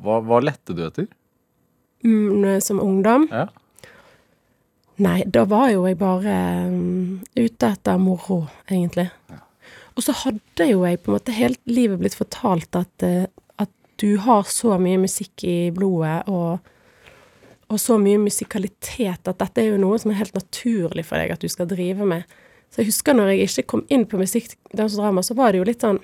Hva, 0.00 0.20
hva 0.24 0.38
lette 0.44 0.76
du 0.76 0.84
etter? 0.86 1.08
Mm, 2.04 2.60
som 2.64 2.80
ungdom. 2.80 3.26
Ja. 3.28 3.48
Nei, 5.00 5.22
da 5.24 5.46
var 5.48 5.70
jo 5.72 5.86
jeg 5.88 5.96
bare 6.00 6.34
um, 6.68 7.20
ute 7.36 7.68
etter 7.68 8.00
moro, 8.00 8.42
egentlig. 8.68 9.06
Og 9.96 10.04
så 10.04 10.14
hadde 10.24 10.66
jo 10.68 10.82
jeg 10.84 11.00
på 11.00 11.10
en 11.10 11.16
måte 11.16 11.36
hele 11.36 11.56
livet 11.68 12.00
blitt 12.00 12.16
fortalt 12.16 12.76
at, 12.76 13.04
uh, 13.04 13.24
at 13.60 13.72
du 14.00 14.18
har 14.24 14.48
så 14.48 14.76
mye 14.80 15.00
musikk 15.00 15.44
i 15.48 15.56
blodet, 15.76 16.28
og, 16.28 16.60
og 17.68 17.80
så 17.80 17.96
mye 18.00 18.20
musikalitet, 18.20 19.24
at 19.24 19.40
dette 19.40 19.64
er 19.64 19.72
jo 19.72 19.80
noe 19.80 20.00
som 20.00 20.12
er 20.12 20.20
helt 20.20 20.36
naturlig 20.36 21.06
for 21.08 21.20
deg 21.20 21.32
at 21.36 21.44
du 21.44 21.48
skal 21.52 21.68
drive 21.70 22.08
med. 22.08 22.40
Så 22.70 22.82
jeg 22.82 22.90
husker 22.92 23.16
når 23.16 23.32
jeg 23.32 23.48
ikke 23.48 23.66
kom 23.74 23.84
inn 23.90 24.06
på 24.06 24.20
musikk, 24.20 24.54
dans 24.76 24.94
og 24.94 25.02
drama, 25.02 25.24
så 25.26 25.34
var 25.38 25.52
det 25.52 25.62
jo 25.62 25.68
litt 25.68 25.86
sånn 25.86 26.00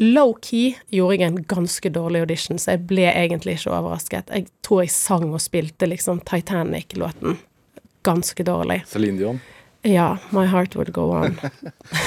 Low-key 0.00 0.78
gjorde 0.96 1.16
jeg 1.18 1.26
en 1.26 1.42
ganske 1.44 1.90
dårlig 1.92 2.22
audition, 2.24 2.56
så 2.56 2.72
jeg 2.72 2.86
ble 2.88 3.04
egentlig 3.10 3.58
ikke 3.58 3.74
overrasket. 3.76 4.30
Jeg 4.32 4.46
tror 4.64 4.86
jeg 4.86 4.92
sang 4.94 5.26
og 5.28 5.42
spilte 5.44 5.88
liksom 5.90 6.22
Titanic-låten 6.24 7.36
ganske 8.06 8.46
dårlig. 8.46 8.78
Celine 8.88 9.18
Dion. 9.18 9.40
Ja, 9.84 10.18
My 10.30 10.46
Heart 10.46 10.76
Would 10.76 10.92
Go 10.96 11.10
On. 11.12 11.36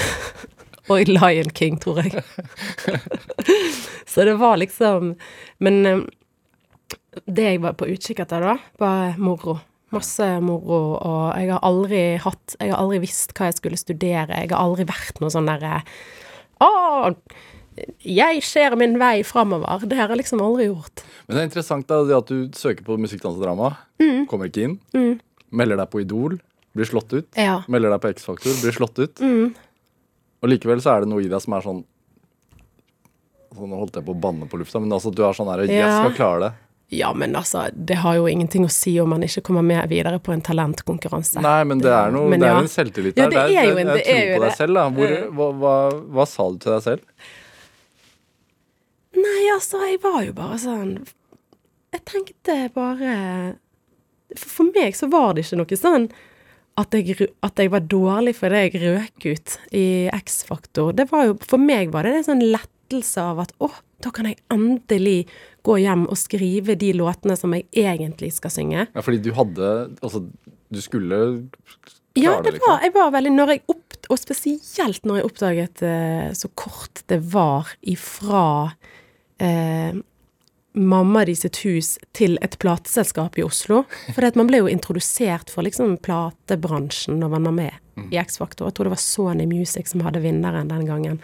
og 0.89 1.07
Lion 1.07 1.49
King, 1.53 1.77
tror 1.77 2.01
jeg. 2.01 2.23
så 4.09 4.25
det 4.25 4.35
var 4.41 4.57
liksom 4.57 5.15
Men 5.57 5.85
eh, 5.85 6.01
det 7.25 7.45
jeg 7.45 7.61
var 7.61 7.77
på 7.77 7.87
utkikk 7.93 8.23
etter 8.25 8.41
da, 8.41 8.57
var 8.81 9.17
moro. 9.21 9.59
Masse 9.93 10.27
moro, 10.41 10.81
og 10.97 11.25
jeg 11.37 11.51
har 11.51 11.63
aldri 11.65 12.03
hatt 12.23 12.55
Jeg 12.59 12.71
har 12.71 12.79
aldri 12.81 13.01
visst 13.03 13.33
hva 13.37 13.49
jeg 13.49 13.59
skulle 13.59 13.79
studere. 13.79 14.39
Jeg 14.41 14.51
har 14.53 14.61
aldri 14.61 14.87
vært 14.89 15.21
noe 15.21 15.33
sånn 15.33 15.49
derre 15.49 15.81
Å, 16.63 16.69
jeg 18.05 18.41
ser 18.45 18.75
min 18.79 18.95
vei 19.01 19.23
framover. 19.25 19.85
Det 19.89 19.97
har 19.97 20.11
jeg 20.13 20.21
liksom 20.21 20.41
aldri 20.45 20.69
gjort. 20.69 21.03
Men 21.25 21.35
det 21.35 21.41
er 21.41 21.49
interessant 21.49 21.87
da, 21.89 22.01
at 22.17 22.29
du 22.29 22.53
søker 22.57 22.85
på 22.85 22.97
musikk, 23.01 23.23
dans 23.23 23.37
og 23.39 23.43
drama. 23.43 23.73
Mm. 24.01 24.25
Kommer 24.29 24.49
ikke 24.49 24.67
inn. 24.67 24.77
Melder 25.53 25.81
deg 25.81 25.89
på 25.91 26.03
Idol. 26.03 26.37
Blir 26.73 26.89
slått 26.89 27.13
ut. 27.13 27.27
Ja. 27.37 27.61
Melder 27.69 27.93
deg 27.93 28.03
på 28.03 28.11
X-Faktor. 28.13 28.53
Blir 28.61 28.75
slått 28.75 29.01
ut. 29.01 29.21
Mm. 29.21 29.53
Og 30.43 30.51
likevel 30.51 30.81
så 30.83 30.95
er 30.95 31.03
det 31.03 31.11
noe 31.11 31.23
i 31.23 31.29
deg 31.31 31.41
som 31.43 31.55
er 31.55 31.65
sånn 31.65 31.81
altså, 33.53 33.67
Nå 33.69 33.79
holdt 33.79 33.99
jeg 33.99 34.05
på 34.07 34.15
å 34.15 34.21
banne 34.25 34.49
på 34.49 34.59
lufta, 34.59 34.81
men 34.83 34.91
altså, 34.91 35.13
du 35.13 35.23
er 35.23 35.37
sånn 35.37 35.51
her 35.51 35.63
Jeg 35.69 35.87
skal 35.87 36.15
klare 36.17 36.39
det. 36.43 36.51
Ja, 36.93 37.09
men 37.17 37.33
altså, 37.39 37.63
det 37.73 37.95
har 38.03 38.15
jo 38.19 38.27
ingenting 38.29 38.65
å 38.67 38.71
si 38.71 38.91
om 39.01 39.09
man 39.09 39.23
ikke 39.25 39.41
kommer 39.47 39.63
med 39.65 39.89
videre 39.89 40.19
på 40.21 40.33
en 40.35 40.41
talentkonkurranse. 40.45 41.41
Nei, 41.41 41.63
men 41.65 41.79
det 41.81 41.89
er 41.91 42.11
noe 42.13 42.29
Men 42.29 42.39
Det 42.43 42.49
er 42.49 42.53
ja. 42.53 42.59
en 42.61 42.69
selvtillit 42.69 43.17
Ja, 43.17 43.29
det 43.31 43.39
er 43.49 43.69
jo 43.71 43.77
en- 43.81 43.87
det 43.95 44.03
er 44.07 44.21
jo 44.27 44.35
på 44.37 44.43
deg 44.45 44.57
selv, 44.59 44.73
da. 44.77 44.83
Hvor, 44.89 45.13
Eh. 45.17 45.23
hva, 45.39 45.47
hva, 45.63 45.73
hva 46.17 46.27
sa 46.27 46.49
du 46.51 46.59
til 46.59 46.71
deg 46.75 46.83
selv? 46.83 47.01
Nei, 49.13 49.41
altså, 49.53 49.81
jeg 49.87 49.99
var 50.03 50.21
jo 50.25 50.33
bare 50.37 50.57
sånn 50.61 50.93
Jeg 51.93 52.05
tenkte 52.09 52.55
bare 52.73 53.15
For, 54.35 54.49
for 54.49 54.71
meg 54.73 54.95
så 54.97 55.09
var 55.13 55.33
det 55.37 55.45
ikke 55.45 55.59
noe 55.61 55.77
sånn 55.79 56.07
at 56.81 56.95
jeg, 56.97 57.27
at 57.45 57.59
jeg 57.61 57.69
var 57.69 57.83
dårlig 57.85 58.31
fordi 58.33 58.61
jeg 58.63 58.79
røk 58.81 59.25
ut 59.29 59.51
i 59.77 60.09
X-Faktor. 60.09 60.95
Det 60.97 61.05
var 61.11 61.27
jo 61.27 61.35
For 61.45 61.61
meg 61.61 61.91
var 61.93 62.01
det 62.07 62.15
en 62.15 62.23
sånn 62.31 62.41
lettelse 62.49 63.21
av 63.21 63.43
at 63.43 63.51
å, 63.61 63.69
da 64.01 64.09
kan 64.09 64.25
jeg 64.25 64.39
endelig 64.49 65.27
gå 65.63 65.77
hjem 65.79 66.05
og 66.11 66.17
skrive 66.19 66.75
de 66.79 66.91
låtene 66.97 67.37
som 67.39 67.53
jeg 67.55 67.67
egentlig 67.79 68.33
skal 68.35 68.51
synge. 68.51 68.87
Ja, 68.93 69.01
fordi 69.05 69.21
du 69.23 69.31
hadde 69.37 69.69
Altså, 70.03 70.25
du 70.73 70.81
skulle 70.83 71.19
Ja, 72.13 72.35
klare 72.35 72.43
det 72.43 72.51
det, 72.51 72.53
liksom. 72.57 72.69
var, 72.69 72.81
jeg 72.83 72.93
var 72.97 73.11
veldig 73.15 73.31
når 73.33 73.53
jeg 73.55 73.61
opp, 73.71 73.99
Og 74.11 74.19
spesielt 74.19 75.05
når 75.07 75.21
jeg 75.21 75.29
oppdaget 75.29 75.83
eh, 75.87 76.31
så 76.35 76.49
kort 76.59 77.03
det 77.07 77.21
var 77.31 77.69
ifra 77.81 78.73
eh, 79.39 79.95
mamma 80.73 81.23
di 81.25 81.35
sitt 81.37 81.57
hus 81.63 81.93
til 82.17 82.35
et 82.41 82.57
plateselskap 82.59 83.37
i 83.39 83.45
Oslo. 83.45 83.83
For 84.15 84.27
man 84.35 84.49
ble 84.49 84.59
jo 84.63 84.67
introdusert 84.67 85.49
for 85.53 85.63
liksom 85.63 85.95
platebransjen 86.03 87.19
når 87.21 87.29
man 87.37 87.43
var 87.49 87.55
med 87.61 88.09
i 88.11 88.17
X-Faktor. 88.17 88.67
Jeg 88.67 88.75
tror 88.75 88.89
det 88.89 88.95
var 88.95 89.03
Sony 89.03 89.45
Music 89.45 89.87
som 89.91 90.01
hadde 90.01 90.19
vinneren 90.23 90.67
den 90.71 90.85
gangen. 90.89 91.19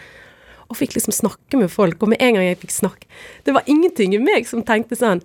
Og 0.70 0.78
fikk 0.78 0.95
liksom 0.97 1.15
snakke 1.15 1.57
med 1.57 1.72
folk. 1.74 2.01
Og 2.03 2.11
med 2.13 2.22
en 2.22 2.38
gang 2.38 2.45
jeg 2.45 2.59
fikk 2.61 2.76
snakke 2.76 3.09
Det 3.45 3.55
var 3.55 3.70
ingenting 3.70 4.15
i 4.15 4.22
meg 4.22 4.47
som 4.49 4.65
tenkte 4.65 4.97
sånn 4.99 5.24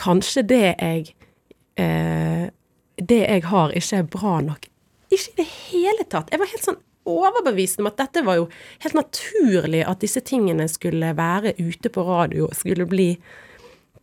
Kanskje 0.00 0.44
det 0.46 0.62
jeg 0.78 1.14
eh, 1.80 2.48
Det 2.98 3.20
jeg 3.22 3.44
har, 3.50 3.74
ikke 3.74 4.00
er 4.00 4.10
bra 4.10 4.40
nok. 4.42 4.66
Ikke 5.10 5.32
i 5.32 5.38
det 5.42 5.48
hele 5.50 6.06
tatt. 6.10 6.30
Jeg 6.32 6.42
var 6.42 6.50
helt 6.50 6.66
sånn 6.66 6.82
overbevist 7.04 7.82
om 7.82 7.90
at 7.90 7.98
dette 8.00 8.22
var 8.24 8.38
jo 8.38 8.46
helt 8.80 8.94
naturlig 8.96 9.82
at 9.84 10.00
disse 10.00 10.22
tingene 10.24 10.64
skulle 10.72 11.10
være 11.16 11.52
ute 11.58 11.90
på 11.92 12.04
radio, 12.06 12.48
skulle 12.56 12.86
bli 12.88 13.10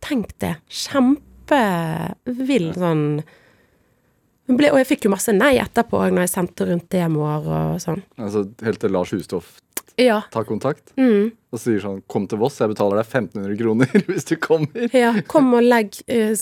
Tenk 0.02 0.32
det. 0.42 0.56
Kjempevill 0.66 2.72
sånn 2.74 3.04
ble, 4.50 4.72
Og 4.72 4.80
jeg 4.80 4.88
fikk 4.88 5.06
jo 5.06 5.12
masse 5.12 5.32
nei 5.34 5.54
etterpå 5.62 6.00
når 6.10 6.26
jeg 6.26 6.32
sendte 6.32 6.66
rundt 6.66 6.88
demoer 6.90 7.46
og 7.46 7.82
sånn. 7.82 8.02
Altså, 8.18 8.44
Helt 8.66 8.82
til 8.82 8.94
Lars 8.94 9.12
Hustoff 9.14 9.54
Ja. 10.00 10.22
Ta 10.32 10.42
kontakt 10.44 10.92
Mm. 10.96 11.32
og 11.52 11.58
sier 11.60 11.80
sånn 11.80 12.02
'Kom 12.08 12.26
til 12.28 12.38
Voss, 12.38 12.58
jeg 12.58 12.68
betaler 12.72 12.96
deg 13.02 13.06
1500 13.06 13.56
kroner 13.58 13.86
hvis 14.08 14.24
du 14.24 14.36
kommer'. 14.36 14.88
ja. 14.94 15.12
Kom 15.28 15.52
og 15.54 15.62
legg 15.62 15.92
uh, 16.08 16.34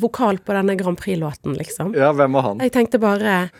vokal 0.00 0.38
på 0.38 0.52
denne 0.56 0.76
Grand 0.76 0.98
Prix-låten, 0.98 1.54
liksom. 1.56 1.94
Ja, 1.94 2.12
hvem 2.12 2.32
var 2.32 2.42
han? 2.42 2.58
Jeg 2.60 2.72
tenkte 2.72 2.98
bare 2.98 3.50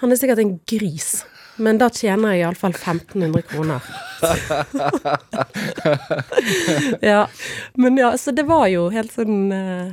Han 0.00 0.10
er 0.12 0.16
sikkert 0.16 0.38
en 0.40 0.60
gris, 0.66 1.24
men 1.58 1.76
da 1.78 1.88
tjener 1.92 2.32
jeg 2.32 2.40
iallfall 2.46 2.72
1500 2.72 3.42
kroner. 3.42 3.80
ja. 7.00 7.28
Men 7.74 7.96
ja, 7.96 8.18
så 8.18 8.30
det 8.30 8.46
var 8.48 8.66
jo 8.72 8.86
helt 8.92 9.12
sånn 9.12 9.52
uh, 9.52 9.90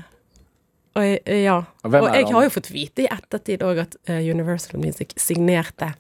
og 0.98 1.04
ja. 1.30 1.60
Og 1.86 1.94
jeg 2.16 2.26
har 2.34 2.44
jo 2.48 2.54
fått 2.56 2.72
vite 2.74 3.04
i 3.04 3.10
ettertid 3.12 3.62
òg 3.62 3.84
at 3.84 3.96
eh, 4.10 4.24
Universal 4.32 4.80
Music 4.82 5.12
signerte 5.22 5.92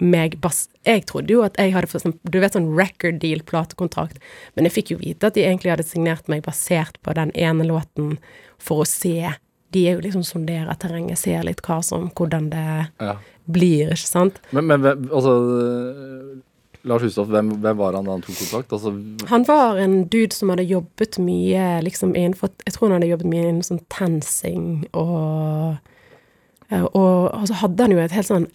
meg 0.00 0.38
bas 0.40 0.68
Jeg 0.86 1.04
trodde 1.06 1.30
jo 1.34 1.42
at 1.44 1.56
jeg 1.60 1.72
hadde 1.74 1.86
fått 1.92 2.02
sånn, 2.06 2.14
du 2.24 2.38
vet 2.40 2.52
sånn 2.56 2.70
record 2.76 3.18
deal, 3.20 3.42
platekontrakt, 3.44 4.18
men 4.56 4.64
jeg 4.68 4.72
fikk 4.78 4.90
jo 4.94 4.98
vite 5.02 5.26
at 5.28 5.34
de 5.36 5.44
egentlig 5.44 5.70
hadde 5.74 5.84
signert 5.86 6.28
meg 6.32 6.42
basert 6.46 6.96
på 7.04 7.14
den 7.14 7.30
ene 7.36 7.64
låten 7.68 8.18
for 8.58 8.82
å 8.84 8.88
se 8.88 9.32
De 9.70 9.84
er 9.86 9.94
jo 9.94 10.00
liksom 10.02 10.24
sonderer 10.26 10.74
terrenget, 10.80 11.18
ser 11.18 11.44
litt 11.46 11.60
hva 11.62 11.82
som 11.84 12.08
Hvordan 12.10 12.50
det 12.50 12.66
Ja. 13.00 13.16
blir, 13.46 13.92
ikke 13.94 14.08
sant? 14.08 14.40
Men, 14.52 14.66
men 14.66 14.84
altså 15.12 15.30
øh, 15.30 16.38
Lars 16.82 17.02
Hustoff, 17.04 17.28
hvem, 17.28 17.50
hvem 17.60 17.76
var 17.76 17.92
han 17.92 18.06
da 18.08 18.14
han 18.16 18.22
tok 18.24 18.38
kontakt? 18.40 18.72
Altså, 18.72 18.94
Han 19.28 19.44
var 19.44 19.76
en 19.78 20.04
dude 20.08 20.32
som 20.32 20.48
hadde 20.48 20.64
jobbet 20.64 21.18
mye 21.20 21.82
liksom 21.84 22.14
innenfor 22.16 22.48
Jeg 22.64 22.72
tror 22.72 22.88
han 22.88 22.96
hadde 23.02 23.10
jobbet 23.12 23.28
mye 23.28 23.48
innen 23.50 23.62
sånn 23.66 23.82
tensing 23.92 24.86
og 24.96 25.76
eh, 26.70 26.82
Og, 26.94 27.46
så 27.50 27.58
hadde 27.60 27.84
han 27.84 27.92
jo 27.94 28.00
et 28.00 28.16
helt 28.16 28.30
sånn 28.30 28.48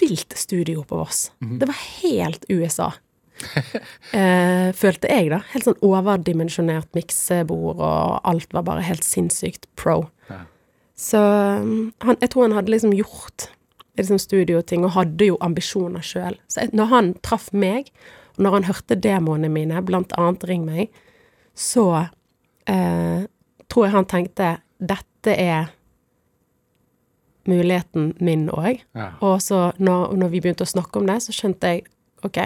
vilt 0.00 0.34
studio 0.38 0.84
på 0.86 0.98
Voss. 1.00 1.28
Det 1.38 1.68
var 1.68 1.78
helt 2.02 2.44
USA. 2.48 2.92
eh, 4.12 4.70
følte 4.74 5.10
jeg, 5.10 5.30
da. 5.32 5.40
Helt 5.52 5.68
sånn 5.68 5.78
overdimensjonert 5.84 6.90
miksebord, 6.96 7.78
og 7.78 8.18
alt 8.28 8.54
var 8.56 8.66
bare 8.66 8.86
helt 8.86 9.06
sinnssykt 9.06 9.68
pro. 9.78 10.02
Ja. 10.30 10.42
Så 10.98 11.22
um, 11.62 11.92
han, 12.02 12.18
jeg 12.22 12.32
tror 12.32 12.48
han 12.48 12.56
hadde 12.58 12.74
liksom 12.74 12.94
gjort 12.96 13.50
liksom 13.98 14.20
studioting, 14.22 14.84
og 14.86 14.94
hadde 14.94 15.30
jo 15.30 15.38
ambisjoner 15.44 16.04
sjøl. 16.04 16.38
Så 16.50 16.64
jeg, 16.64 16.74
når 16.78 16.92
han 16.92 17.10
traff 17.26 17.50
meg, 17.50 17.90
og 18.36 18.44
når 18.46 18.58
han 18.58 18.68
hørte 18.68 18.98
demoene 18.98 19.50
mine, 19.50 19.82
blant 19.86 20.14
annet 20.18 20.46
Ring 20.46 20.66
meg, 20.66 20.92
så 21.58 21.88
eh, 22.70 23.26
tror 23.66 23.86
jeg 23.86 23.94
han 23.96 24.08
tenkte 24.10 24.52
dette 24.78 25.34
er 25.34 25.72
muligheten 27.48 28.12
min 28.20 28.48
òg. 28.52 28.82
ja. 28.94 29.10
Og 29.24 29.40
så 29.42 29.70
når, 29.78 30.14
når 30.20 30.32
vi 30.34 30.42
begynte 30.44 30.66
å 30.66 30.70
snakke 30.70 31.00
om 31.00 31.08
det, 31.08 31.20
så 31.24 31.34
skjønte 31.34 31.72
jeg 31.72 31.86
OK, 32.26 32.40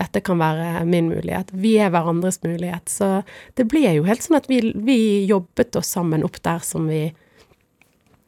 dette 0.00 0.22
kan 0.24 0.40
være 0.40 0.84
min 0.88 1.10
mulighet. 1.12 1.52
Vi 1.52 1.74
er 1.80 1.92
hverandres 1.92 2.40
mulighet. 2.46 2.88
Så 2.90 3.22
det 3.58 3.66
ble 3.70 3.84
jo 3.98 4.06
helt 4.08 4.24
sånn 4.24 4.38
at 4.40 4.48
vi, 4.50 4.62
vi 4.74 4.98
jobbet 5.28 5.76
oss 5.78 5.92
sammen 5.92 6.24
opp 6.26 6.40
der 6.44 6.64
som 6.64 6.88
vi 6.90 7.10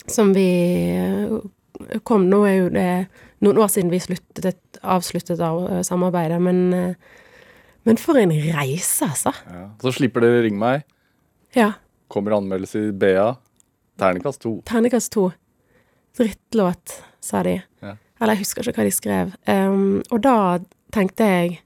Som 0.07 0.34
vi 0.36 0.49
eh, 0.92 2.01
kom 2.05 2.26
Nå 2.28 2.42
er 2.45 2.57
jo 2.59 2.66
det 2.74 2.88
noen 3.45 3.61
år 3.61 3.70
siden 3.72 3.92
vi 3.92 4.01
sluttet, 4.01 4.61
avsluttet 4.80 5.40
av 5.40 5.64
eh, 5.68 5.80
samarbeidet, 5.84 6.40
men, 6.40 6.61
eh, 6.72 6.95
men 7.84 7.99
for 8.01 8.16
en 8.16 8.32
reise, 8.32 9.05
altså. 9.05 9.34
Ja. 9.49 9.64
Så 9.82 9.92
slipper 9.99 10.24
dere 10.24 10.45
ringe 10.47 10.61
meg. 10.61 10.86
Ja. 11.57 11.74
Kommer 12.09 12.38
anmeldelse 12.38 12.86
i 12.86 12.92
BA. 12.97 13.34
Terningkast 14.01 14.40
to. 14.42 14.57
Ternekast 14.66 15.12
to. 15.14 15.28
Drittlåt, 16.18 17.03
sa 17.20 17.42
de. 17.42 17.57
Ja. 17.82 17.97
Eller 18.20 18.34
jeg 18.36 18.45
husker 18.45 18.68
ikke 18.70 18.80
hva 18.82 18.86
de 18.88 18.95
skrev. 18.95 19.32
Um, 19.51 20.03
og 20.14 20.20
da 20.24 20.34
tenkte 20.95 21.26
jeg 21.26 21.57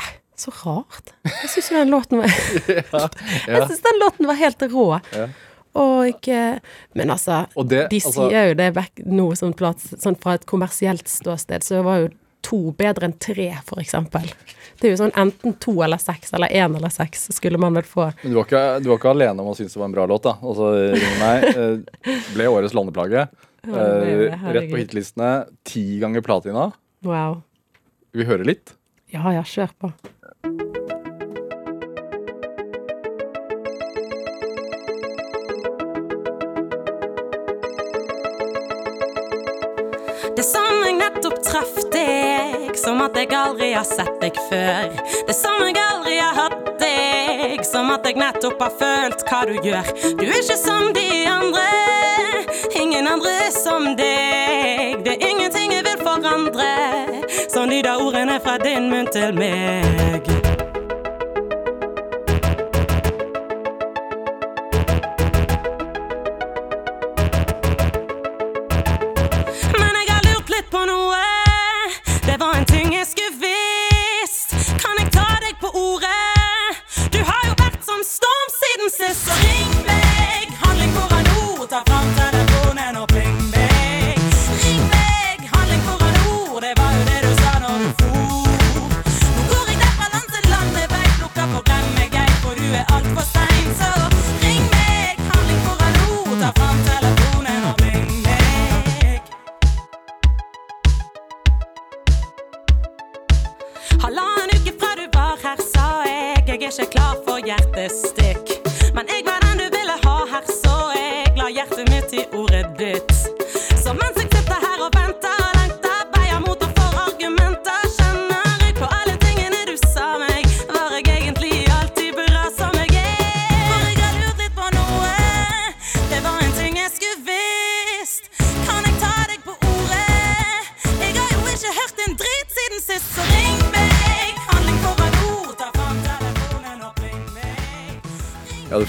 eh, 0.00 0.10
Så 0.36 0.52
rart. 0.64 1.14
Jeg 1.24 1.50
syns 1.54 1.70
den 1.72 1.92
låten 1.94 2.20
var 2.20 2.28
Jeg 2.68 2.84
Ja. 3.48 3.66
syns 3.68 3.80
den 3.86 4.00
låten 4.02 4.28
var 4.28 4.38
helt 4.40 4.62
rå. 4.72 4.86
Ja. 5.16 5.28
Og 5.74 6.06
ikke 6.12 6.60
Men 6.94 7.10
altså, 7.10 7.46
det, 7.66 7.88
de 7.90 7.96
altså, 7.98 8.28
sier 8.28 8.50
jo 8.52 8.58
det 8.60 8.68
back, 8.76 9.00
noe 9.06 9.34
sånn, 9.36 9.54
plass, 9.58 9.88
sånn 9.98 10.14
fra 10.20 10.36
et 10.38 10.44
kommersielt 10.46 11.08
ståsted, 11.10 11.64
så 11.66 11.80
var 11.82 12.04
jo 12.04 12.12
to 12.44 12.58
bedre 12.76 13.08
enn 13.08 13.16
tre, 13.20 13.48
eksempel. 13.80 14.28
Det 14.80 14.88
er 14.88 14.94
jo 14.94 15.00
sånn 15.00 15.14
enten 15.16 15.54
to 15.62 15.76
eller 15.86 16.00
seks, 16.02 16.34
eller 16.36 16.52
én 16.52 16.76
eller 16.76 16.92
seks, 16.92 17.28
skulle 17.36 17.60
man 17.62 17.76
vel 17.78 17.86
få. 17.88 18.10
Men 18.22 18.34
du 18.34 18.38
var, 18.38 18.48
ikke, 18.48 18.62
du 18.84 18.90
var 18.90 19.00
ikke 19.00 19.14
alene 19.14 19.44
om 19.44 19.52
å 19.52 19.56
synes 19.58 19.74
det 19.74 19.80
var 19.80 19.90
en 19.90 19.96
bra 19.96 20.06
låt, 20.10 20.26
da. 20.26 20.36
Altså, 20.42 20.70
Ring 20.94 21.18
meg 21.22 21.46
eh, 21.50 22.22
ble 22.34 22.48
årets 22.52 22.76
landeplage. 22.76 23.26
Eh, 23.64 24.24
rett 24.52 24.70
på 24.70 24.80
hitlistene. 24.82 25.30
Ti 25.66 25.84
ganger 26.02 26.24
platina. 26.26 26.68
Wow. 27.06 27.40
Vi 28.14 28.26
hører 28.28 28.46
litt? 28.48 28.74
Ja 29.14 29.32
ja, 29.34 29.44
kjør 29.46 29.72
på. 29.78 29.92
Som 42.84 43.00
at 43.00 43.16
jeg 43.16 43.32
aldri 43.32 43.70
har 43.72 43.86
sett 43.88 44.20
deg 44.20 44.36
før. 44.50 44.92
Det 45.28 45.36
som 45.36 45.56
jeg 45.64 45.78
aldri 45.80 46.18
har 46.20 46.36
hatt 46.36 46.70
deg, 46.82 47.64
som 47.64 47.88
at 47.94 48.04
jeg 48.04 48.18
nettopp 48.20 48.60
har 48.60 48.74
følt 48.80 49.24
hva 49.28 49.40
du 49.48 49.54
gjør. 49.64 49.92
Du 50.20 50.24
er 50.26 50.36
ikke 50.42 50.58
som 50.60 50.90
de 50.96 51.08
andre, 51.30 51.64
ingen 52.82 53.08
andre 53.08 53.34
er 53.46 53.52
som 53.56 53.90
deg. 53.96 55.00
Det 55.06 55.16
er 55.16 55.28
ingenting 55.30 55.72
jeg 55.78 55.88
vil 55.88 56.04
forandre, 56.04 56.72
som 57.48 57.70
lyder 57.72 58.04
ordene 58.04 58.40
fra 58.44 58.58
din 58.60 58.90
munn 58.92 59.08
til 59.14 59.32
meg. 59.38 60.43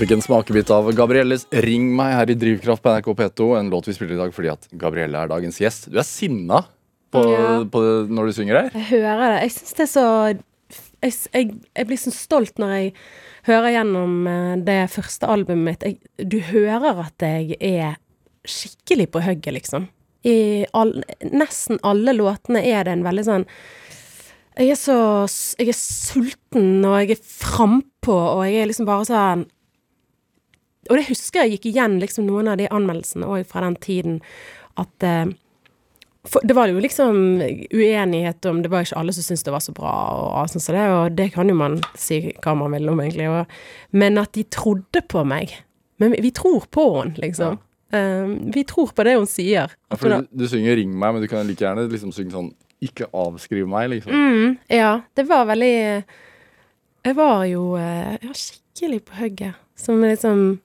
Fikk 0.06 0.20
en 0.20 0.22
smakebit 0.22 0.70
av 0.70 0.92
Gabrielles 0.94 1.48
'Ring 1.50 1.88
meg' 1.98 2.14
her 2.14 2.30
i 2.30 2.36
Drivkraft 2.38 2.84
på 2.84 2.92
NRK 2.94 3.08
P2. 3.18 3.46
En 3.58 3.70
låt 3.74 3.88
vi 3.88 3.94
spiller 3.96 4.14
i 4.14 4.18
dag 4.20 4.34
fordi 4.36 4.52
at 4.52 4.68
Gabrielle 4.78 5.18
er 5.18 5.32
dagens 5.32 5.58
gjest. 5.58 5.88
Du 5.90 5.98
er 5.98 6.06
sinna 6.06 6.60
på, 7.12 7.24
Ja. 7.26 7.64
på 7.66 7.82
når 8.06 8.28
du 8.28 8.34
synger 8.34 8.62
her. 8.62 8.70
Jeg 8.76 9.02
hører 9.02 9.34
det. 9.34 9.42
Jeg 9.42 9.52
syns 9.52 9.74
det 9.74 9.82
er 9.82 9.90
så 9.90 10.06
jeg, 11.02 11.14
jeg, 11.34 11.56
jeg 11.76 11.88
blir 11.88 11.98
så 11.98 12.12
stolt 12.14 12.60
når 12.60 12.70
jeg 12.76 12.94
hører 13.48 13.74
gjennom 13.74 14.28
eh, 14.28 14.56
det 14.62 14.92
første 14.92 15.26
albumet 15.26 15.66
mitt. 15.66 15.82
Jeg, 15.82 15.98
du 16.30 16.40
hører 16.40 17.00
at 17.08 17.18
jeg 17.20 17.58
er 17.60 17.98
skikkelig 18.46 19.10
på 19.10 19.24
hugget, 19.26 19.54
liksom. 19.54 19.88
I 20.24 20.66
all, 20.74 21.02
nesten 21.22 21.80
alle 21.82 22.14
låtene 22.14 22.62
er 22.62 22.84
det 22.84 22.94
en 22.94 23.04
veldig 23.06 23.26
sånn 23.26 23.46
Jeg 24.58 24.70
er 24.72 24.76
så 24.76 25.26
Jeg 25.60 25.70
er 25.70 25.78
sulten, 25.78 26.86
og 26.86 27.02
jeg 27.02 27.18
er 27.18 27.22
frampå, 27.26 28.14
og 28.14 28.46
jeg 28.46 28.62
er 28.62 28.66
liksom 28.68 28.86
bare 28.86 29.06
sånn 29.06 29.46
Og 30.90 31.00
det 31.00 31.08
husker 31.10 31.44
jeg 31.44 31.56
gikk 31.56 31.72
igjen 31.72 31.98
liksom 32.02 32.28
noen 32.28 32.52
av 32.52 32.60
de 32.62 32.70
anmeldelsene 32.70 33.26
òg 33.26 33.48
fra 33.50 33.64
den 33.66 33.78
tiden, 33.82 34.22
at 34.82 35.06
eh, 35.06 35.34
for 36.26 36.42
det 36.42 36.56
var 36.58 36.72
jo 36.72 36.82
liksom 36.82 37.18
uenighet 37.70 38.46
om 38.50 38.64
Det 38.64 38.72
var 38.74 38.86
ikke 38.86 38.98
alle 38.98 39.14
som 39.14 39.24
syntes 39.24 39.46
det 39.46 39.54
var 39.54 39.62
så 39.62 39.76
bra, 39.78 39.94
og, 40.26 40.50
sånn 40.50 40.64
som 40.64 40.74
det, 40.78 40.86
og 40.90 41.18
det 41.20 41.30
kan 41.36 41.50
jo 41.50 41.58
man 41.58 41.78
si 42.00 42.20
hva 42.42 42.56
man 42.58 42.74
vil 42.74 42.90
om, 42.90 43.02
egentlig. 43.04 43.30
Og, 43.30 43.56
men 43.94 44.18
at 44.18 44.34
de 44.34 44.46
trodde 44.50 45.04
på 45.06 45.22
meg. 45.28 45.54
Men 46.02 46.16
vi, 46.16 46.24
vi 46.26 46.34
tror 46.36 46.66
på 46.74 46.88
henne, 46.98 47.16
liksom. 47.22 47.60
Um, 47.94 48.52
vi 48.52 48.66
tror 48.68 48.90
på 48.98 49.06
det 49.06 49.16
hun 49.16 49.30
sier. 49.30 49.72
Ja, 49.92 49.98
for 50.00 50.12
du, 50.12 50.26
du 50.34 50.48
synger 50.50 50.76
'Ring 50.76 50.92
meg', 50.98 51.14
men 51.14 51.22
du 51.22 51.30
kan 51.32 51.46
like 51.48 51.64
gjerne 51.64 51.86
liksom 51.92 52.12
synge 52.16 52.34
sånn 52.34 52.52
'Ikke 52.84 53.08
avskriv 53.14 53.70
meg', 53.70 53.92
liksom. 53.94 54.12
Mm, 54.12 54.58
ja, 54.74 55.02
det 55.16 55.28
var 55.30 55.46
veldig 55.46 56.04
Jeg 57.06 57.16
var 57.16 57.46
jo 57.46 57.76
eh, 57.78 58.18
ja, 58.18 58.34
skikkelig 58.34 59.06
på 59.06 59.22
hugget. 59.22 59.62
Som 59.78 60.02
liksom 60.02 60.60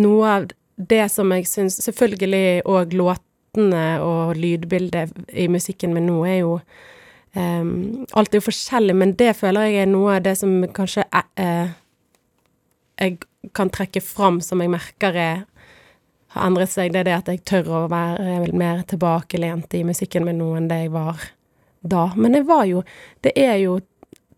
Noe 0.00 0.30
av 0.30 0.48
det 0.76 1.04
som 1.12 1.30
jeg 1.30 1.46
syns 1.46 1.78
Selvfølgelig 1.84 2.64
òg 2.66 2.96
låtene 2.98 3.84
og 4.02 4.34
lydbildet 4.38 5.14
i 5.30 5.46
musikken 5.46 5.94
min 5.94 6.08
nå 6.10 6.16
er 6.26 6.40
jo 6.40 6.56
um, 7.38 8.04
Alt 8.12 8.34
er 8.34 8.40
jo 8.40 8.48
forskjellig, 8.48 8.96
men 8.98 9.14
det 9.20 9.36
føler 9.38 9.70
jeg 9.70 9.84
er 9.84 9.92
noe 9.92 10.16
av 10.16 10.26
det 10.26 10.34
som 10.40 10.56
kanskje 10.74 11.06
eh, 11.38 11.74
jeg 12.98 13.18
kan 13.54 13.70
trekke 13.70 14.02
fram, 14.02 14.40
som 14.42 14.62
jeg 14.62 14.72
merker 14.72 15.18
er 15.18 15.42
har 16.34 16.48
endret 16.48 16.72
seg, 16.72 16.92
det 16.92 17.04
er 17.04 17.08
det 17.08 17.16
at 17.16 17.30
jeg 17.30 17.42
tør 17.46 17.68
å 17.70 17.80
være 17.90 18.52
mer 18.58 18.82
tilbakelent 18.90 19.74
i 19.78 19.84
musikken 19.86 20.26
min 20.26 20.40
nå 20.40 20.50
enn 20.58 20.70
det 20.70 20.80
jeg 20.84 20.94
var 20.94 21.20
da. 21.84 22.08
Men 22.16 22.34
jeg 22.34 22.48
var 22.48 22.64
jo 22.66 22.82
Det 23.22 23.32
er 23.38 23.56
jo 23.62 23.78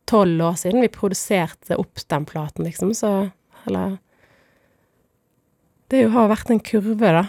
tolv 0.07 0.43
år 0.45 0.59
siden 0.61 0.85
vi 0.85 0.93
produserte 0.93 1.79
opp 1.81 2.03
den 2.09 2.27
platen, 2.29 2.65
liksom, 2.65 2.93
så 2.95 3.31
Eller 3.67 3.99
Det 5.91 6.03
jo 6.03 6.09
har 6.17 6.29
vært 6.33 6.51
en 6.51 6.61
kurve, 6.67 7.13
da, 7.15 7.25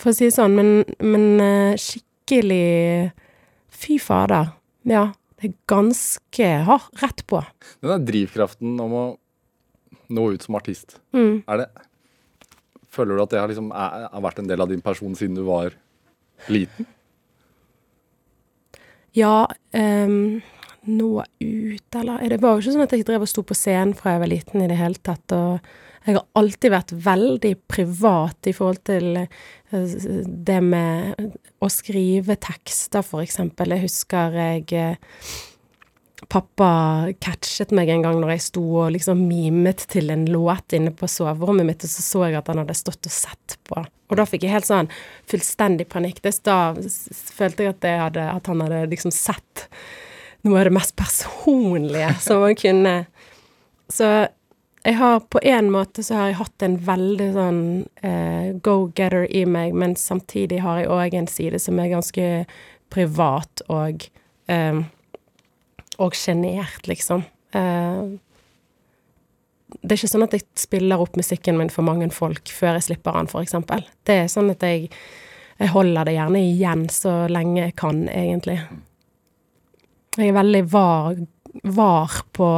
for 0.00 0.10
å 0.10 0.14
si 0.16 0.24
det 0.28 0.34
sånn. 0.36 0.54
Men, 0.56 0.70
men 1.04 1.26
eh, 1.44 1.74
skikkelig 1.80 3.12
Fy 3.80 3.98
fader. 4.02 4.52
Ja. 4.88 5.10
Det 5.40 5.48
er 5.50 5.54
ganske 5.72 6.48
hardt. 6.68 6.90
rett 7.00 7.22
på. 7.30 7.38
Den 7.80 7.92
der 7.94 8.02
drivkraften 8.10 8.74
om 8.82 8.92
å 8.92 9.04
nå 10.12 10.24
ut 10.34 10.42
som 10.44 10.56
artist, 10.58 10.98
Mm. 11.16 11.42
er 11.48 11.56
det 11.64 11.68
Føler 12.90 13.14
du 13.16 13.22
at 13.22 13.30
det 13.30 13.38
har, 13.38 13.46
liksom, 13.48 13.68
er, 13.70 14.08
har 14.10 14.22
vært 14.24 14.40
en 14.42 14.48
del 14.50 14.60
av 14.60 14.68
din 14.68 14.80
person 14.82 15.14
siden 15.14 15.36
du 15.38 15.44
var 15.46 15.70
liten? 16.50 16.86
Ja, 19.14 19.46
Um, 19.72 20.40
nå 20.86 21.22
ut, 21.40 21.94
eller 21.94 22.28
Det 22.28 22.40
var 22.42 22.56
jo 22.56 22.62
ikke 22.64 22.72
sånn 22.74 22.82
at 22.82 22.92
jeg 22.96 23.04
drev 23.06 23.22
og 23.22 23.30
sto 23.30 23.42
på 23.46 23.54
scenen 23.54 23.94
fra 23.94 24.16
jeg 24.16 24.22
var 24.24 24.30
liten 24.32 24.62
i 24.64 24.68
det 24.70 24.78
hele 24.80 24.98
tatt, 24.98 25.32
og 25.36 25.60
jeg 26.06 26.16
har 26.16 26.24
alltid 26.38 26.72
vært 26.72 26.92
veldig 27.04 27.52
privat 27.68 28.48
i 28.48 28.54
forhold 28.56 28.80
til 28.88 29.20
eh, 29.20 29.94
det 30.48 30.58
med 30.64 31.36
å 31.60 31.68
skrive 31.72 32.38
tekster, 32.40 33.04
for 33.04 33.24
eksempel. 33.24 33.74
Jeg 33.76 33.88
husker 33.88 34.36
jeg 34.38 34.66
eh, 34.76 34.98
Pappa 36.30 37.08
catchet 37.24 37.70
meg 37.72 37.88
en 37.88 38.02
gang 38.04 38.18
når 38.20 38.34
jeg 38.34 38.42
sto 38.44 38.62
og 38.82 38.90
liksom 38.92 39.22
mimet 39.24 39.86
til 39.88 40.12
en 40.12 40.26
låt 40.28 40.74
inne 40.76 40.92
på 40.92 41.08
soverommet 41.08 41.64
mitt, 41.66 41.86
og 41.86 41.90
så 41.90 42.04
så 42.04 42.24
jeg 42.26 42.36
at 42.38 42.50
han 42.52 42.60
hadde 42.60 42.76
stått 42.76 43.08
og 43.08 43.14
sett 43.14 43.56
på. 43.66 43.80
Og 43.80 44.18
da 44.18 44.26
fikk 44.28 44.44
jeg 44.44 44.52
helt 44.52 44.68
sånn 44.68 44.90
fullstendig 45.30 45.88
panikk. 45.90 46.20
Da 46.44 46.74
følte 46.76 47.64
jeg 47.64 47.72
at, 47.72 47.80
det 47.86 47.94
hadde, 48.02 48.26
at 48.36 48.52
han 48.52 48.60
hadde 48.66 48.82
liksom 48.92 49.14
sett 49.16 49.64
noe 50.44 50.60
av 50.60 50.68
det 50.68 50.76
mest 50.76 50.94
personlige 50.98 52.12
som 52.20 52.44
man 52.44 52.58
kunne. 52.58 52.94
Så 53.90 54.10
jeg 54.84 54.96
har 54.96 55.20
på 55.28 55.40
en 55.44 55.68
måte 55.72 56.02
så 56.06 56.16
har 56.16 56.30
jeg 56.30 56.38
hatt 56.38 56.64
en 56.64 56.78
veldig 56.86 57.28
sånn 57.34 57.64
eh, 58.06 58.52
go-getter 58.64 59.26
i 59.28 59.44
meg, 59.44 59.74
men 59.76 59.96
samtidig 59.98 60.62
har 60.64 60.80
jeg 60.80 60.92
òg 60.94 61.16
en 61.18 61.28
side 61.28 61.60
som 61.60 61.80
er 61.82 61.92
ganske 61.92 62.30
privat 62.90 63.62
og 63.68 64.06
eh, 64.50 64.80
og 66.00 66.16
sjenert, 66.16 66.86
liksom. 66.88 67.24
Eh, 67.52 68.04
det 69.80 69.92
er 69.92 69.98
ikke 69.98 70.10
sånn 70.10 70.26
at 70.26 70.34
jeg 70.34 70.46
spiller 70.58 71.02
opp 71.02 71.18
musikken 71.18 71.58
min 71.60 71.70
for 71.72 71.86
mange 71.86 72.08
folk 72.14 72.50
før 72.50 72.78
jeg 72.78 72.88
slipper 72.88 73.18
den, 73.18 73.28
eksempel. 73.42 73.84
Det 74.08 74.16
er 74.24 74.30
sånn 74.32 74.50
at 74.54 74.64
jeg, 74.66 74.88
jeg 75.60 75.72
holder 75.74 76.08
det 76.08 76.16
gjerne 76.16 76.42
igjen 76.42 76.86
så 76.92 77.14
lenge 77.30 77.66
jeg 77.66 77.76
kan, 77.78 78.06
egentlig. 78.10 78.58
Jeg 80.16 80.32
er 80.32 80.38
veldig 80.40 80.64
var, 80.72 81.20
var 81.76 82.16
på, 82.34 82.50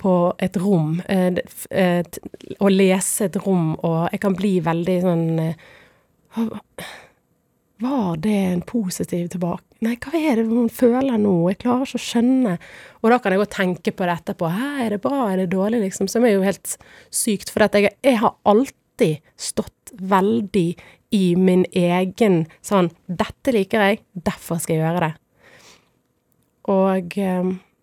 på 0.00 0.12
et 0.42 0.56
rom. 0.60 1.00
Eh, 1.08 1.40
eh, 1.70 2.20
å 2.60 2.70
lese 2.72 3.28
et 3.28 3.40
rom, 3.44 3.74
og 3.80 4.12
jeg 4.12 4.22
kan 4.22 4.36
bli 4.36 4.54
veldig 4.64 4.96
sånn 5.04 5.26
eh, 5.42 5.58
var 7.78 8.16
det 8.24 8.36
en 8.52 8.62
positiv 8.64 9.28
tilbake... 9.32 9.64
Nei, 9.84 9.98
hva 10.00 10.16
er 10.16 10.38
det 10.40 10.46
hun 10.48 10.70
føler 10.72 11.18
nå? 11.20 11.34
Jeg 11.52 11.58
klarer 11.60 11.84
ikke 11.84 11.98
å 11.98 12.06
skjønne. 12.06 12.54
Og 13.02 13.12
da 13.12 13.18
kan 13.20 13.34
jeg 13.34 13.42
og 13.42 13.50
tenke 13.52 13.92
på 13.92 14.06
det 14.08 14.14
etterpå. 14.14 14.48
Hæ, 14.48 14.70
er 14.86 14.94
det 14.94 15.00
bra, 15.04 15.26
er 15.28 15.42
det 15.42 15.50
dårlig, 15.52 15.82
liksom? 15.84 16.08
Som 16.08 16.24
er 16.24 16.38
jo 16.38 16.46
helt 16.46 16.76
sykt. 17.12 17.52
For 17.52 17.66
jeg, 17.68 17.92
jeg 18.00 18.20
har 18.22 18.32
alltid 18.48 19.20
stått 19.36 19.92
veldig 20.00 20.70
i 21.16 21.24
min 21.38 21.66
egen 21.76 22.46
sånn 22.64 22.88
'Dette 23.06 23.52
liker 23.54 23.84
jeg, 23.84 24.00
derfor 24.16 24.58
skal 24.58 24.76
jeg 24.76 24.82
gjøre 24.82 25.04
det'. 25.04 25.18
Og 26.72 27.18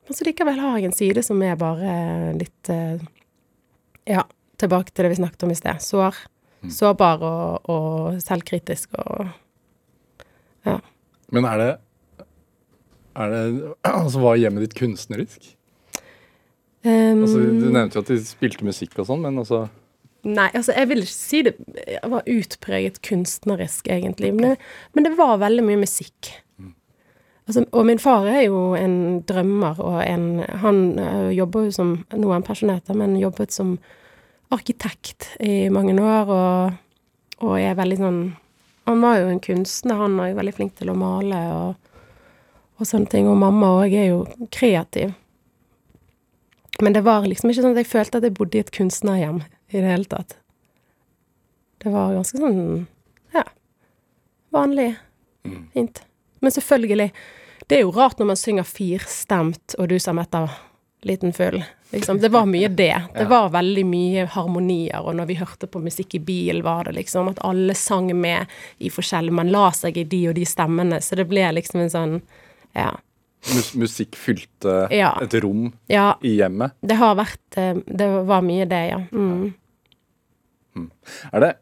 Men 0.07 0.17
så 0.17 0.27
likevel 0.27 0.59
har 0.59 0.77
jeg 0.77 0.89
en 0.89 0.95
side 0.97 1.23
som 1.23 1.41
er 1.45 1.59
bare 1.59 1.95
litt 2.39 2.71
eh, 2.71 2.99
Ja, 4.09 4.25
tilbake 4.59 4.91
til 4.91 5.05
det 5.05 5.13
vi 5.13 5.21
snakket 5.21 5.45
om 5.47 5.53
i 5.53 5.57
sted. 5.57 5.79
Sår. 5.83 6.17
Sårbar 6.71 7.23
og, 7.27 7.71
og 7.71 8.21
selvkritisk 8.23 8.95
og 8.99 9.31
Ja. 10.63 10.77
Men 11.33 11.47
er 11.49 11.57
det 11.59 11.71
er 13.13 13.29
det, 13.29 13.73
altså 13.85 14.21
Var 14.23 14.39
hjemmet 14.41 14.67
ditt 14.67 14.77
kunstnerisk? 14.79 15.51
Um, 16.83 17.23
Altså, 17.23 17.39
du 17.39 17.69
nevnte 17.71 17.99
jo 17.99 18.03
at 18.03 18.11
de 18.11 18.19
spilte 18.27 18.65
musikk 18.67 18.97
og 18.99 19.07
sånn, 19.07 19.23
men 19.23 19.39
altså 19.39 19.67
Nei, 20.23 20.47
altså 20.55 20.71
jeg 20.71 20.87
vil 20.87 21.01
ikke 21.03 21.11
si 21.11 21.39
det 21.43 21.51
var 22.07 22.27
utpreget 22.31 23.01
kunstnerisk, 23.03 23.89
egentlig. 23.91 24.29
Men 24.31 24.53
men 24.95 25.03
det 25.03 25.17
var 25.17 25.41
veldig 25.41 25.65
mye 25.67 25.81
musikk. 25.81 26.29
Altså, 27.43 27.65
og 27.75 27.85
min 27.85 27.99
far 27.99 28.27
er 28.31 28.45
jo 28.45 28.71
en 28.79 29.21
drømmer, 29.27 29.79
og 29.83 29.99
en 30.07 30.45
Han 30.63 30.99
øh, 30.99 31.37
jobber 31.37 31.65
jo 31.67 31.71
som 31.71 32.05
Nå 32.11 32.29
er 32.29 32.33
han 32.33 32.43
pensjonert, 32.43 32.95
men 32.95 33.17
jobbet 33.19 33.51
som 33.51 33.79
arkitekt 34.53 35.31
i 35.39 35.69
mange 35.69 35.95
år, 36.01 36.29
og, 36.29 36.73
og 37.41 37.59
er 37.59 37.75
veldig 37.75 37.97
sånn 37.97 38.21
Han 38.87 39.01
var 39.01 39.17
jo 39.19 39.27
en 39.31 39.41
kunstner, 39.43 39.95
han 39.95 40.19
er 40.19 40.31
jo 40.31 40.37
veldig 40.39 40.53
flink 40.53 40.75
til 40.79 40.91
å 40.91 40.95
male 40.95 41.41
og, 41.55 41.75
og 42.79 42.87
sånne 42.87 43.07
ting. 43.11 43.27
Og 43.31 43.37
mamma 43.39 43.69
òg 43.79 43.95
er 43.95 44.09
jo 44.09 44.25
kreativ. 44.51 45.13
Men 46.83 46.95
det 46.95 47.03
var 47.05 47.23
liksom 47.23 47.51
ikke 47.51 47.63
sånn 47.63 47.77
at 47.77 47.83
jeg 47.83 47.91
følte 47.91 48.19
at 48.19 48.27
jeg 48.27 48.35
bodde 48.35 48.59
i 48.59 48.63
et 48.63 48.73
kunstnerhjem 48.75 49.39
i 49.71 49.77
det 49.77 49.87
hele 49.87 50.09
tatt. 50.09 50.35
Det 51.83 51.91
var 51.91 52.11
ganske 52.15 52.39
sånn, 52.39 52.59
ja, 53.35 53.43
vanlig, 54.55 54.89
fint. 55.75 56.03
Men 56.43 56.51
selvfølgelig, 56.51 57.09
det 57.69 57.77
er 57.79 57.85
jo 57.85 57.93
rart 57.95 58.19
når 58.19 58.29
man 58.33 58.39
synger 58.39 58.67
firstemt, 58.67 59.75
og 59.79 59.87
du 59.89 59.95
som 60.03 60.19
etter 60.21 60.51
liten 61.07 61.33
full. 61.35 61.61
Liksom, 61.93 62.17
det 62.23 62.29
var 62.33 62.45
mye 62.49 62.67
det. 62.73 62.93
Det 63.17 63.25
var 63.29 63.49
veldig 63.53 63.83
mye 63.85 64.25
harmonier, 64.33 64.99
og 65.03 65.15
når 65.19 65.27
vi 65.29 65.35
hørte 65.39 65.67
på 65.69 65.81
musikk 65.83 66.15
i 66.17 66.21
bil, 66.25 66.61
var 66.65 66.87
det 66.87 66.95
liksom 66.97 67.27
at 67.31 67.41
alle 67.45 67.75
sang 67.77 68.09
med 68.17 68.49
i 68.79 68.89
forskjellig 68.89 69.31
Man 69.35 69.51
la 69.53 69.67
seg 69.75 69.97
i 70.01 70.03
de 70.09 70.21
og 70.31 70.35
de 70.39 70.45
stemmene, 70.47 70.99
så 71.03 71.15
det 71.19 71.27
ble 71.29 71.43
liksom 71.55 71.81
en 71.85 71.91
sånn 71.93 72.15
Ja. 72.75 72.91
mus 73.53 73.73
musikk 73.75 74.15
fylte 74.15 74.87
Ja. 74.91 75.11
et 75.21 75.33
rom 75.43 75.73
Ja, 75.91 76.15
i 76.23 76.37
hjemmet. 76.39 76.71
det 76.81 76.95
har 76.97 77.15
vært 77.15 77.57
eh, 77.57 77.73
Det 77.85 78.07
var 78.25 78.41
mye 78.41 78.65
det, 78.65 78.83
ja. 78.89 79.01
Mm. 79.11 79.53
Er 81.33 81.39
det 81.43 81.53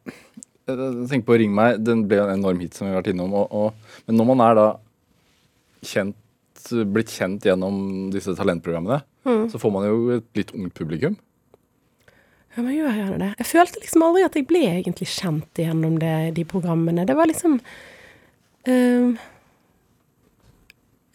Jeg 0.69 1.07
tenker 1.09 1.27
på 1.27 1.37
Ring 1.41 1.53
meg, 1.57 1.79
den 1.83 2.05
ble 2.09 2.19
en 2.21 2.35
enorm 2.37 2.61
hit 2.61 2.77
som 2.77 2.87
vi 2.87 2.93
har 2.93 3.01
vært 3.01 3.11
innom. 3.13 3.33
Og, 3.37 3.49
og, 3.49 3.97
men 4.07 4.19
når 4.19 4.29
man 4.29 4.43
er 4.45 4.59
da 4.59 4.67
kjent, 5.85 6.17
blitt 6.93 7.09
kjent 7.09 7.47
gjennom 7.49 8.11
disse 8.13 8.35
talentprogrammene, 8.37 9.01
så 9.51 9.59
får 9.61 9.73
man 9.73 9.87
jo 9.87 9.97
et 10.17 10.27
litt 10.37 10.53
ungt 10.57 10.73
publikum. 10.77 11.17
Ja, 12.51 12.63
men 12.65 12.75
gjør 12.75 12.95
gjerne 12.97 13.19
det. 13.21 13.31
Jeg 13.39 13.47
følte 13.47 13.81
liksom 13.81 14.05
aldri 14.05 14.23
at 14.27 14.35
jeg 14.35 14.47
ble 14.49 14.63
egentlig 14.67 15.07
kjent 15.07 15.59
gjennom 15.61 15.99
det, 16.01 16.15
de 16.35 16.43
programmene. 16.47 17.05
Det 17.07 17.15
var 17.15 17.29
liksom 17.31 17.59
ehm, 18.67 19.13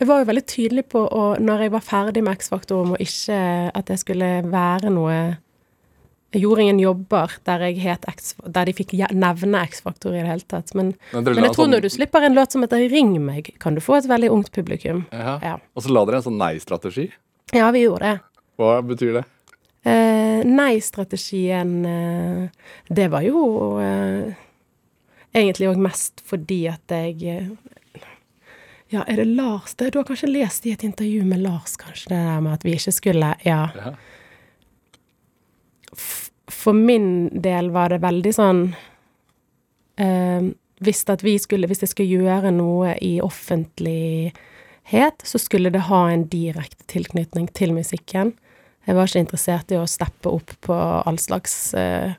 Jeg 0.00 0.08
var 0.08 0.20
jo 0.20 0.28
veldig 0.28 0.44
tydelig 0.48 0.86
på, 0.92 1.02
å, 1.04 1.36
når 1.40 1.66
jeg 1.66 1.72
var 1.72 1.84
ferdig 1.84 2.22
med 2.24 2.38
X-Faktor, 2.40 2.82
om 2.84 2.96
ikke 3.00 3.36
at 3.72 3.92
jeg 3.92 4.02
skulle 4.02 4.30
være 4.48 4.92
noe 4.92 5.18
Jeg 6.36 6.42
gjorde 6.44 6.64
ingen 6.66 6.80
jobber 6.82 7.32
der, 7.48 7.62
X, 8.12 8.34
der 8.44 8.68
de 8.68 8.72
fikk 8.76 8.92
nevne 9.16 9.62
X-Faktor 9.70 10.12
i 10.12 10.20
det 10.20 10.28
hele 10.28 10.44
tatt. 10.44 10.74
Men, 10.76 10.90
Men 11.14 11.24
men 11.24 11.38
jeg 11.46 11.54
tror 11.54 11.64
sånn- 11.64 11.70
når 11.72 11.84
du 11.86 11.88
slipper 11.88 12.26
en 12.28 12.34
låt 12.36 12.52
som 12.52 12.60
heter 12.66 12.82
Ring 12.92 13.14
meg, 13.24 13.54
kan 13.62 13.74
du 13.74 13.80
få 13.80 13.96
et 13.96 14.08
veldig 14.10 14.28
ungt 14.34 14.50
publikum. 14.52 15.06
Ja. 15.12 15.38
Ja, 15.42 15.54
Og 15.74 15.82
så 15.86 15.94
la 15.96 16.04
dere 16.04 16.20
en 16.20 16.26
sånn 16.28 16.36
nei-strategi. 16.36 17.06
ja 17.56 17.70
vi 17.72 17.86
gjorde 17.86 18.10
det. 18.12 18.20
Hva 18.60 18.82
betyr 18.84 19.12
det? 19.20 19.24
Eh, 19.86 20.42
Nei-strategien, 20.44 21.86
eh, 21.86 22.48
det 22.88 23.08
var 23.10 23.22
jo 23.22 23.78
eh, 23.80 24.34
egentlig 25.34 25.68
òg 25.70 25.78
mest 25.78 26.20
fordi 26.26 26.66
at 26.68 26.82
jeg 26.90 27.22
eh, 27.22 27.48
Ja, 28.92 29.02
er 29.08 29.16
det 29.16 29.26
Lars 29.26 29.74
det? 29.74 29.92
Du 29.92 29.98
har 29.98 30.04
kanskje 30.04 30.28
lest 30.30 30.66
i 30.66 30.72
et 30.72 30.84
intervju 30.86 31.24
med 31.26 31.40
Lars, 31.42 31.76
kanskje, 31.76 32.08
det 32.12 32.18
der 32.22 32.40
med 32.44 32.52
at 32.52 32.62
vi 32.66 32.74
ikke 32.76 32.92
skulle 32.94 33.32
Ja. 33.44 33.70
Ja. 33.74 33.94
For 36.52 36.76
min 36.76 37.28
del 37.42 37.72
var 37.74 37.90
det 37.90 38.04
veldig 38.04 38.32
sånn 38.36 38.62
eh, 39.98 40.52
hvis, 40.84 41.04
skulle, 41.42 41.66
hvis 41.66 41.82
jeg 41.82 41.92
skulle 41.92 42.22
gjøre 42.22 42.50
noe 42.54 42.96
i 43.02 43.16
offentlighet, 43.24 44.34
så 45.24 45.38
skulle 45.40 45.72
det 45.72 45.88
ha 45.88 46.10
en 46.10 46.26
direkte 46.28 46.84
tilknytning 46.92 47.48
til 47.56 47.72
musikken. 47.72 48.34
Jeg 48.86 48.94
var 48.94 49.08
ikke 49.08 49.24
interessert 49.24 49.72
i 49.72 49.80
å 49.80 49.86
steppe 49.88 50.30
opp 50.30 50.52
på 50.62 50.74
all 50.76 51.18
slags 51.18 51.74
eh, 51.74 52.12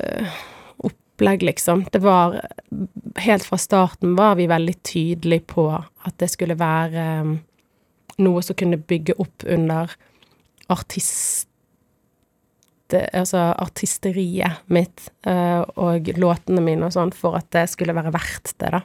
eh, 0.00 0.38
opplegg, 0.86 1.42
liksom. 1.42 1.84
Det 1.92 2.02
var 2.04 2.40
Helt 3.16 3.46
fra 3.48 3.56
starten 3.56 4.12
var 4.18 4.34
vi 4.36 4.44
veldig 4.50 4.74
tydelige 4.84 5.46
på 5.48 5.70
at 5.72 6.16
det 6.20 6.28
skulle 6.28 6.58
være 6.60 7.04
eh, 7.04 7.30
noe 8.20 8.42
som 8.44 8.56
kunne 8.58 8.80
bygge 8.80 9.16
opp 9.18 9.44
under 9.48 9.92
artist... 10.72 11.48
Altså 12.94 13.40
artisteriet 13.58 14.62
mitt 14.70 15.08
eh, 15.26 15.62
og 15.82 16.10
låtene 16.20 16.62
mine 16.62 16.86
og 16.86 16.94
sånn, 16.94 17.12
for 17.16 17.38
at 17.38 17.48
det 17.56 17.66
skulle 17.72 17.96
være 17.96 18.12
verdt 18.14 18.52
det, 18.62 18.70
da. 18.76 18.82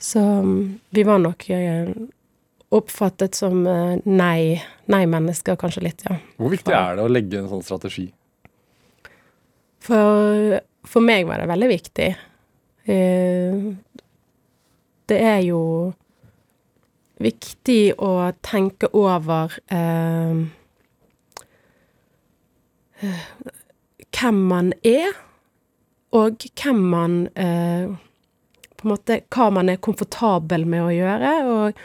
Så 0.00 0.20
mm, 0.20 0.60
vi 0.96 1.04
var 1.06 1.20
nok 1.20 1.46
eh, 1.52 1.90
oppfattet 2.74 3.36
som 3.38 3.66
eh, 3.68 3.96
nei, 4.08 4.60
nei-mennesker, 4.90 5.58
kanskje 5.60 5.84
litt, 5.84 6.04
ja. 6.08 6.16
Hvor 6.40 6.52
viktig 6.52 6.74
er 6.74 6.98
det 6.98 7.04
å 7.04 7.12
legge 7.12 7.40
en 7.40 7.50
sånn 7.52 7.64
strategi? 7.66 8.08
For, 9.84 10.56
for 10.88 11.04
meg 11.04 11.28
var 11.28 11.42
det 11.42 11.50
veldig 11.52 11.68
viktig. 11.70 12.08
Eh, 12.88 13.60
det 15.12 15.20
er 15.20 15.40
jo 15.44 15.60
viktig 17.22 17.94
å 18.02 18.12
tenke 18.44 18.90
over 18.96 19.52
eh, 19.68 19.78
eh, 19.78 20.44
hvem 23.00 24.40
man 24.50 24.72
er, 24.86 25.14
og 26.14 26.44
hvem 26.54 26.82
man 26.92 27.14
eh, 27.34 27.90
På 28.74 28.86
en 28.86 28.92
måte 28.92 29.16
hva 29.34 29.48
man 29.50 29.70
er 29.72 29.80
komfortabel 29.82 30.66
med 30.68 30.84
å 30.84 30.92
gjøre, 30.92 31.30
og, 31.50 31.84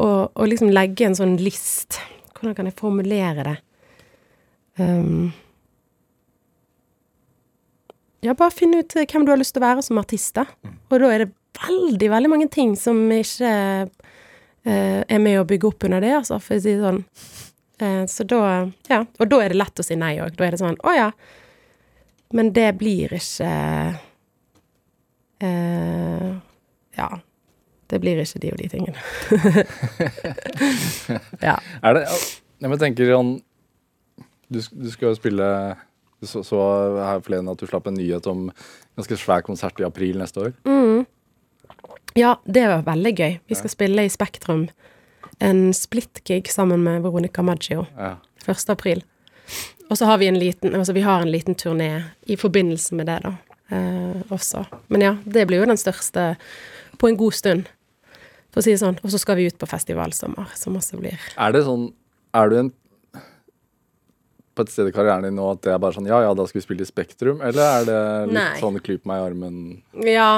og, 0.00 0.20
og 0.32 0.48
liksom 0.48 0.72
legge 0.72 1.06
en 1.06 1.18
sånn 1.18 1.36
list. 1.40 2.00
Hvordan 2.32 2.56
kan 2.56 2.70
jeg 2.70 2.78
formulere 2.78 3.44
det? 3.44 3.56
Um, 4.78 5.28
ja, 8.24 8.34
bare 8.34 8.54
finne 8.54 8.82
ut 8.82 8.96
eh, 8.96 9.06
hvem 9.06 9.26
du 9.26 9.32
har 9.32 9.38
lyst 9.40 9.54
til 9.54 9.62
å 9.62 9.66
være 9.66 9.84
som 9.84 10.00
artist, 10.00 10.34
da. 10.38 10.46
Og 10.90 11.02
da 11.02 11.10
er 11.12 11.24
det 11.24 11.32
veldig, 11.58 12.10
veldig 12.14 12.30
mange 12.32 12.48
ting 12.54 12.74
som 12.78 12.98
ikke 13.14 13.52
eh, 14.64 15.02
er 15.02 15.20
med 15.22 15.40
å 15.40 15.46
bygge 15.48 15.70
opp 15.70 15.86
under 15.88 16.02
det, 16.02 16.14
altså, 16.20 16.40
for 16.42 16.58
å 16.58 16.62
si 16.62 16.74
det 16.74 16.82
sånn. 16.82 17.02
Eh, 17.78 18.04
så 18.06 18.24
da 18.24 18.70
Ja. 18.88 19.04
Og 19.18 19.28
da 19.28 19.40
er 19.44 19.52
det 19.52 19.60
lett 19.60 19.80
å 19.80 19.86
si 19.86 19.96
nei 19.96 20.16
òg. 20.18 20.36
Da 20.36 20.46
er 20.46 20.50
det 20.56 20.60
sånn 20.60 20.78
Å 20.82 20.94
ja. 20.96 21.10
Men 22.32 22.52
det 22.52 22.72
blir 22.78 23.14
ikke 23.14 23.50
eh, 25.40 26.30
Ja. 26.98 27.10
Det 27.88 28.00
blir 28.02 28.20
ikke 28.20 28.40
de 28.42 28.52
og 28.52 28.58
de 28.60 28.68
tingene. 28.68 29.00
ja. 31.48 31.56
Er 31.82 31.94
det 31.94 32.02
Jeg 32.60 32.80
tenker 32.82 33.14
sånn 33.14 33.38
du, 34.48 34.60
du 34.60 34.88
skal 34.90 35.10
jo 35.10 35.16
spille 35.18 35.46
så, 36.24 36.42
så 36.42 36.58
her 36.98 37.20
forleden 37.22 37.50
at 37.52 37.60
du 37.60 37.66
slapp 37.68 37.86
en 37.86 37.94
nyhet 37.94 38.26
om 38.26 38.48
ganske 38.98 39.18
svær 39.20 39.44
konsert 39.46 39.78
i 39.78 39.86
april 39.86 40.18
neste 40.18 40.48
år. 40.48 40.54
Mm. 40.66 41.04
Ja, 42.18 42.38
det 42.48 42.64
var 42.66 42.82
veldig 42.88 43.12
gøy. 43.14 43.36
Vi 43.46 43.58
skal 43.58 43.70
spille 43.70 44.06
i 44.08 44.10
Spektrum. 44.10 44.66
En 45.38 45.74
split-gig 45.74 46.50
sammen 46.50 46.82
med 46.82 47.02
Veronica 47.02 47.42
Maggio. 47.42 47.86
Ja. 47.96 48.16
1. 48.46 48.70
april. 48.70 49.04
Og 49.88 49.98
så 49.98 50.04
har 50.04 50.18
vi 50.18 50.26
en 50.28 50.38
liten, 50.38 50.74
altså 50.74 50.92
vi 50.92 51.04
har 51.04 51.22
en 51.22 51.30
liten 51.30 51.54
turné 51.54 52.02
i 52.26 52.36
forbindelse 52.36 52.94
med 52.94 53.06
det, 53.08 53.20
da. 53.24 53.36
Eh, 53.68 54.20
også. 54.32 54.64
Men 54.88 55.04
ja, 55.04 55.14
det 55.24 55.46
blir 55.48 55.62
jo 55.62 55.68
den 55.68 55.80
største 55.80 56.34
på 56.98 57.08
en 57.08 57.16
god 57.20 57.36
stund, 57.36 57.68
for 58.52 58.60
å 58.60 58.64
si 58.64 58.74
det 58.74 58.82
sånn. 58.82 58.98
Og 59.04 59.12
så 59.12 59.20
skal 59.20 59.38
vi 59.38 59.48
ut 59.48 59.58
på 59.60 59.68
festivalsommer, 59.68 60.50
som 60.56 60.76
også 60.76 61.00
blir 61.00 61.16
Er 61.36 61.52
det 61.52 61.64
sånn 61.66 61.90
Er 62.34 62.48
du 62.48 62.56
en 62.58 62.70
på 64.58 64.64
et 64.66 64.72
sted 64.72 64.88
i 64.90 64.92
karrieren 64.94 65.28
din 65.28 65.36
nå 65.38 65.52
at 65.52 65.60
det 65.62 65.70
er 65.70 65.78
bare 65.78 65.94
sånn 65.94 66.08
Ja, 66.08 66.18
ja, 66.24 66.32
da 66.34 66.46
skal 66.48 66.58
vi 66.58 66.64
spille 66.64 66.82
i 66.82 66.88
Spektrum? 66.88 67.42
Eller 67.44 67.62
er 67.62 67.84
det 67.86 68.00
litt 68.32 68.38
Nei. 68.40 68.54
sånn 68.58 68.80
klyp 68.82 69.04
meg 69.06 69.20
i 69.20 69.26
armen? 69.28 69.58
Ja. 70.02 70.30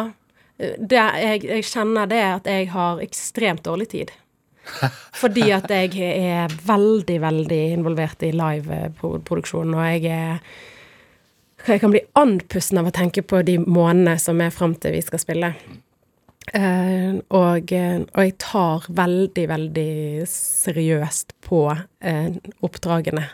Det, 0.59 1.05
jeg, 1.23 1.45
jeg 1.49 1.65
kjenner 1.71 2.11
det 2.11 2.21
at 2.27 2.51
jeg 2.51 2.69
har 2.75 3.01
ekstremt 3.01 3.63
dårlig 3.65 3.89
tid. 3.95 4.13
Fordi 5.21 5.51
at 5.55 5.71
jeg 5.73 5.95
er 6.01 6.53
veldig, 6.67 7.19
veldig 7.23 7.61
involvert 7.77 8.23
i 8.27 8.33
liveproduksjonen, 8.37 9.77
og 9.77 9.89
jeg 9.89 10.05
er 10.17 10.45
Jeg 11.69 11.81
kan 11.83 11.93
bli 11.93 12.01
andpusten 12.17 12.79
av 12.81 12.87
å 12.89 12.95
tenke 12.97 13.21
på 13.21 13.43
de 13.45 13.59
månedene 13.61 14.15
som 14.19 14.39
er 14.41 14.49
fram 14.49 14.73
til 14.81 14.95
vi 14.95 15.03
skal 15.05 15.21
spille. 15.21 15.51
Uh, 16.57 17.21
og, 17.37 17.69
eh, 17.73 18.01
og 18.01 18.25
jeg 18.25 18.33
tar 18.43 18.87
veldig, 18.89 19.45
veldig 19.49 20.25
seriøst 20.27 21.37
på 21.45 21.61
uh, 21.71 22.31
oppdragene. 22.65 23.27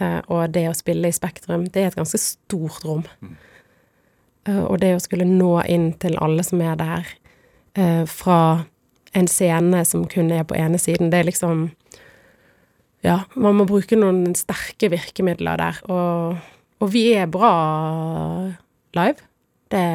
Uh, 0.00 0.20
og 0.30 0.54
det 0.54 0.68
å 0.70 0.76
spille 0.78 1.10
i 1.10 1.16
Spektrum, 1.16 1.66
det 1.68 1.82
er 1.82 1.90
et 1.90 1.98
ganske 1.98 2.20
stort 2.22 2.86
rom. 2.86 3.02
Eh, 4.48 4.62
og 4.62 4.78
det 4.80 4.94
å 4.96 5.02
skulle 5.02 5.26
nå 5.28 5.58
inn 5.68 5.90
til 6.00 6.16
alle 6.22 6.46
som 6.46 6.62
er 6.64 6.78
der, 6.80 7.16
fra 8.10 8.64
en 9.16 9.28
scene 9.30 9.84
som 9.88 10.06
kun 10.10 10.30
er 10.34 10.46
på 10.46 10.56
ene 10.58 10.78
siden, 10.78 11.10
det 11.10 11.22
er 11.22 11.30
liksom 11.30 11.70
Ja, 13.00 13.22
man 13.32 13.56
må 13.56 13.64
bruke 13.64 13.96
noen 13.96 14.34
sterke 14.36 14.90
virkemidler 14.92 15.56
der. 15.56 15.78
Og, 15.88 16.36
og 16.84 16.90
vi 16.92 17.06
er 17.16 17.30
bra 17.32 17.52
live. 18.92 19.24
Det 19.72 19.86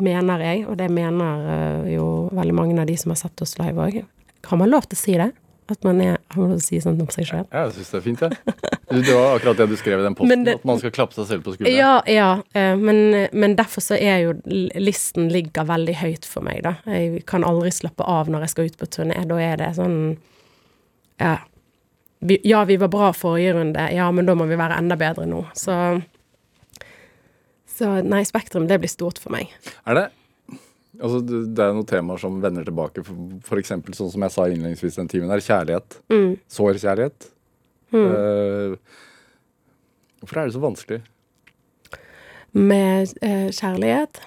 mener 0.00 0.44
jeg, 0.46 0.62
og 0.70 0.78
det 0.80 0.86
mener 0.88 1.50
eh, 1.52 1.90
jo 1.98 2.06
veldig 2.32 2.54
mange 2.56 2.78
av 2.80 2.88
de 2.88 2.96
som 2.96 3.12
har 3.12 3.20
sett 3.20 3.44
oss 3.44 3.58
live 3.60 3.76
òg. 3.76 4.00
Har 4.48 4.60
man 4.60 4.72
lov 4.72 4.88
til 4.88 4.96
å 4.96 5.02
si 5.02 5.18
det? 5.20 5.28
At 5.68 5.82
man 5.84 6.00
er, 6.00 6.14
har 6.32 6.40
man 6.40 6.54
lov 6.54 6.60
til 6.60 6.64
å 6.64 6.66
si 6.68 6.78
sånt 6.80 7.00
om 7.04 7.08
seg 7.12 7.26
sjøl? 7.28 7.42
Ja, 7.52 7.66
jeg 7.66 7.74
syns 7.76 7.90
det 7.92 7.98
er 7.98 8.04
fint, 8.06 8.22
jeg. 8.24 8.54
Ja. 8.88 8.96
Det 9.04 9.12
var 9.12 9.34
akkurat 9.36 9.58
det 9.60 9.66
du 9.68 9.74
skrev 9.76 10.00
i 10.00 10.04
den 10.06 10.14
posten, 10.16 10.44
det- 10.46 10.54
at 10.56 10.64
man 10.64 10.78
skal 10.80 10.90
klappe 10.96 11.12
seg 11.12 11.26
selv 11.28 11.42
på 11.44 11.52
skulderen. 11.52 11.76
Ja, 11.76 12.00
ja, 12.08 12.28
eh, 12.56 12.74
men, 12.80 13.28
men 13.36 13.56
derfor 13.58 13.84
så 13.84 13.98
er 14.00 14.22
jo 14.22 14.32
listen 14.80 15.28
ligger 15.28 15.66
veldig 15.68 15.94
høyt 16.00 16.24
for 16.24 16.40
meg, 16.46 16.62
da. 16.64 16.76
Jeg 16.88 17.26
kan 17.28 17.44
aldri 17.44 17.68
slappe 17.76 18.00
av 18.08 18.30
når 18.32 18.46
jeg 18.46 18.54
skal 18.54 18.64
ut 18.72 18.78
på 18.80 18.88
turné. 18.96 19.20
Da 19.28 19.36
er 19.44 19.56
det 19.60 19.74
sånn 19.76 19.98
Ja. 21.20 21.36
Vi, 22.20 22.40
ja, 22.48 22.64
vi 22.64 22.76
var 22.80 22.88
bra 22.90 23.12
forrige 23.12 23.52
runde, 23.54 23.84
ja, 23.94 24.08
men 24.10 24.26
da 24.26 24.34
må 24.34 24.48
vi 24.48 24.56
være 24.58 24.78
enda 24.80 24.96
bedre 24.98 25.26
nå. 25.28 25.44
Så 25.54 26.02
Så 27.78 28.02
nei, 28.02 28.24
Spektrum, 28.26 28.66
det 28.66 28.80
blir 28.82 28.90
stort 28.90 29.20
for 29.22 29.30
meg. 29.30 29.52
Er 29.86 29.94
det 29.94 30.06
Altså, 30.98 31.20
det 31.22 31.62
er 31.62 31.74
noen 31.76 31.86
temaer 31.86 32.18
som 32.20 32.40
vender 32.42 32.66
tilbake, 32.66 33.04
for, 33.06 33.60
eksempel 33.60 33.94
sånn 33.94 34.10
som 34.10 34.24
jeg 34.24 34.34
sa 34.34 34.46
innledningsvis 34.50 34.98
den 34.98 35.10
timen 35.10 35.30
her, 35.30 35.42
kjærlighet. 35.44 36.00
Mm. 36.10 36.32
Sårkjærlighet. 36.50 37.28
Uh, 37.94 38.74
hvorfor 40.20 40.40
er 40.40 40.48
det 40.48 40.56
så 40.56 40.62
vanskelig? 40.62 41.00
Med 42.58 43.12
uh, 43.22 43.48
kjærlighet 43.52 44.18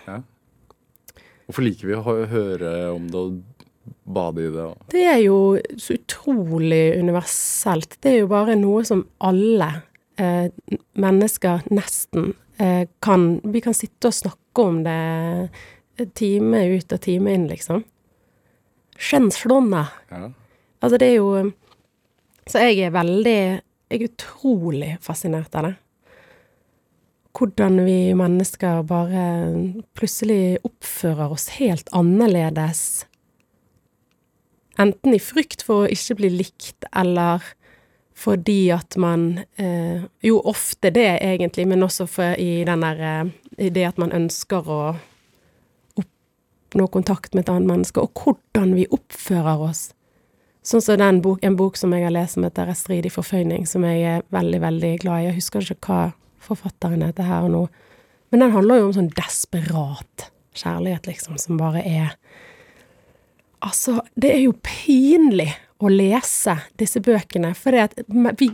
Hvorfor 1.46 1.66
liker 1.66 1.90
vi 1.90 1.98
å 1.98 2.16
høre 2.32 2.72
om 2.94 3.06
det 3.12 3.20
og 3.20 3.40
bade 4.10 4.46
i 4.46 4.52
det? 4.54 4.66
Det 4.94 5.04
er 5.10 5.20
jo 5.26 5.38
så 5.82 5.98
utrolig 5.98 6.84
universelt. 7.02 7.98
Det 8.00 8.14
er 8.14 8.20
jo 8.22 8.32
bare 8.32 8.56
noe 8.58 8.86
som 8.88 9.04
alle 9.20 9.70
uh, 10.22 10.48
mennesker 10.96 11.68
nesten 11.74 12.34
kan 13.02 13.24
Vi 13.42 13.58
kan 13.66 13.74
sitte 13.74 14.12
og 14.12 14.14
snakke 14.14 14.62
om 14.62 14.76
det 14.86 14.94
time 16.18 16.64
ut 16.78 16.94
og 16.94 17.02
time 17.04 17.34
inn, 17.36 17.48
liksom. 17.50 17.84
Kjønnsslående. 19.02 19.86
Ja. 20.12 20.30
Altså, 20.82 20.98
det 20.98 21.08
er 21.08 21.16
jo 21.20 21.52
Så 22.50 22.60
jeg 22.60 22.80
er 22.88 22.96
veldig 22.96 23.40
Jeg 23.92 24.00
er 24.00 24.08
utrolig 24.08 24.98
fascinert 25.02 25.56
av 25.56 25.70
det. 25.70 25.76
Hvordan 27.32 27.80
vi 27.86 28.14
mennesker 28.14 28.84
bare 28.84 29.24
plutselig 29.96 30.60
oppfører 30.68 31.32
oss 31.32 31.48
helt 31.60 31.88
annerledes. 31.96 33.06
Enten 34.80 35.16
i 35.16 35.20
frykt 35.20 35.64
for 35.64 35.84
å 35.84 35.92
ikke 35.92 36.18
bli 36.20 36.30
likt, 36.42 36.88
eller 36.96 37.44
fordi 38.22 38.70
at 38.72 38.98
man 38.98 39.42
eh, 39.56 40.04
Jo, 40.22 40.42
ofte 40.46 40.92
det, 40.94 41.20
egentlig, 41.22 41.68
men 41.68 41.84
også 41.84 42.08
for 42.10 42.36
i 42.40 42.64
den 42.68 42.84
der 42.84 43.02
eh, 43.02 43.32
I 43.58 43.70
det 43.70 43.88
at 43.94 43.98
man 44.02 44.14
ønsker 44.16 44.68
å 44.68 44.82
oppnå 46.72 46.88
kontakt 46.88 47.34
med 47.34 47.44
et 47.44 47.50
annet 47.52 47.68
menneske, 47.68 48.00
og 48.00 48.16
hvordan 48.16 48.76
vi 48.78 48.88
oppfører 48.92 49.60
oss. 49.68 49.90
Sånn 50.64 50.82
som 50.82 51.00
den 51.02 51.22
bok, 51.22 51.42
en 51.44 51.58
bok 51.58 51.76
som 51.78 51.92
jeg 51.92 52.06
har 52.06 52.14
lest 52.14 52.38
som 52.38 52.44
heter 52.44 52.68
'Restridig 52.68 53.12
forføyning', 53.12 53.68
som 53.68 53.84
jeg 53.84 54.02
er 54.04 54.22
veldig, 54.32 54.62
veldig 54.62 55.00
glad 55.00 55.22
i. 55.22 55.26
Jeg 55.26 55.36
husker 55.36 55.60
ikke 55.60 55.88
hva 55.88 56.14
forfatteren 56.40 57.02
heter 57.02 57.24
her 57.24 57.44
og 57.44 57.52
nå. 57.52 57.68
Men 58.32 58.40
den 58.40 58.52
handler 58.52 58.76
jo 58.76 58.86
om 58.86 58.94
sånn 58.94 59.10
desperat 59.10 60.32
kjærlighet, 60.56 61.08
liksom, 61.08 61.38
som 61.38 61.58
bare 61.58 61.84
er 61.86 62.16
Altså, 63.64 64.02
det 64.16 64.32
er 64.34 64.40
jo 64.42 64.54
pinlig 64.54 65.54
å 65.80 65.88
lese 65.88 66.58
disse 66.78 67.00
bøkene, 67.00 67.54
for 67.54 67.70
det 67.70 67.80
at 67.80 67.94
vi, 68.40 68.50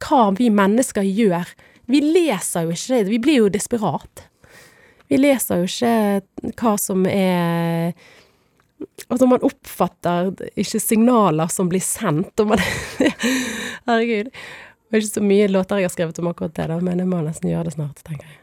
hva 0.00 0.34
vi 0.34 0.50
mennesker 0.50 1.02
gjør 1.02 1.46
Vi 1.86 2.00
leser 2.00 2.62
jo 2.62 2.70
ikke 2.70 2.94
det, 2.94 3.10
vi 3.10 3.18
blir 3.18 3.36
jo 3.36 3.48
desperat. 3.48 4.29
Vi 5.10 5.18
leser 5.18 5.62
jo 5.62 5.68
ikke 5.68 6.54
hva 6.60 6.74
som 6.80 7.06
er 7.10 7.94
Altså, 9.10 9.26
man 9.28 9.42
oppfatter 9.44 10.30
ikke 10.56 10.78
signaler 10.80 11.50
som 11.52 11.68
blir 11.68 11.82
sendt, 11.84 12.32
og 12.40 12.54
man 12.54 12.62
Herregud. 13.88 14.30
Det 14.30 14.96
er 14.96 15.02
ikke 15.02 15.18
så 15.18 15.22
mye 15.24 15.48
låter 15.50 15.82
jeg 15.82 15.90
har 15.90 15.92
skrevet 15.92 16.20
om 16.22 16.30
akkurat 16.30 16.54
det, 16.56 16.66
da, 16.70 16.78
men 16.82 17.02
jeg 17.02 17.10
må 17.10 17.20
nesten 17.22 17.50
gjøre 17.50 17.68
det 17.68 17.74
snart, 17.74 18.00
tenker 18.06 18.24
jeg. 18.30 18.38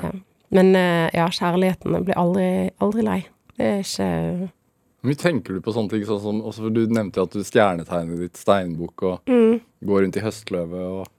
Ja. 0.00 0.12
Men 0.56 0.72
eh, 0.78 1.08
ja, 1.14 1.26
kjærligheten 1.28 1.98
blir 2.06 2.18
aldri, 2.18 2.46
aldri 2.82 3.04
lei. 3.04 3.18
Det 3.56 3.68
er 3.68 3.84
ikke 3.84 4.08
Hvor 4.48 5.10
mye 5.10 5.20
tenker 5.20 5.56
du 5.56 5.62
på 5.64 5.74
sånne 5.76 5.92
ting? 5.92 6.06
Sånn 6.08 6.22
som, 6.22 6.40
også 6.46 6.72
du 6.74 6.82
nevnte 6.90 7.22
at 7.22 7.36
du 7.36 7.44
stjernetegner 7.46 8.24
ditt 8.24 8.40
steinbukk 8.40 9.06
og 9.06 9.30
mm. 9.30 9.60
går 9.90 10.04
rundt 10.06 10.18
i 10.20 10.24
høstløvet 10.24 10.88
og 11.02 11.12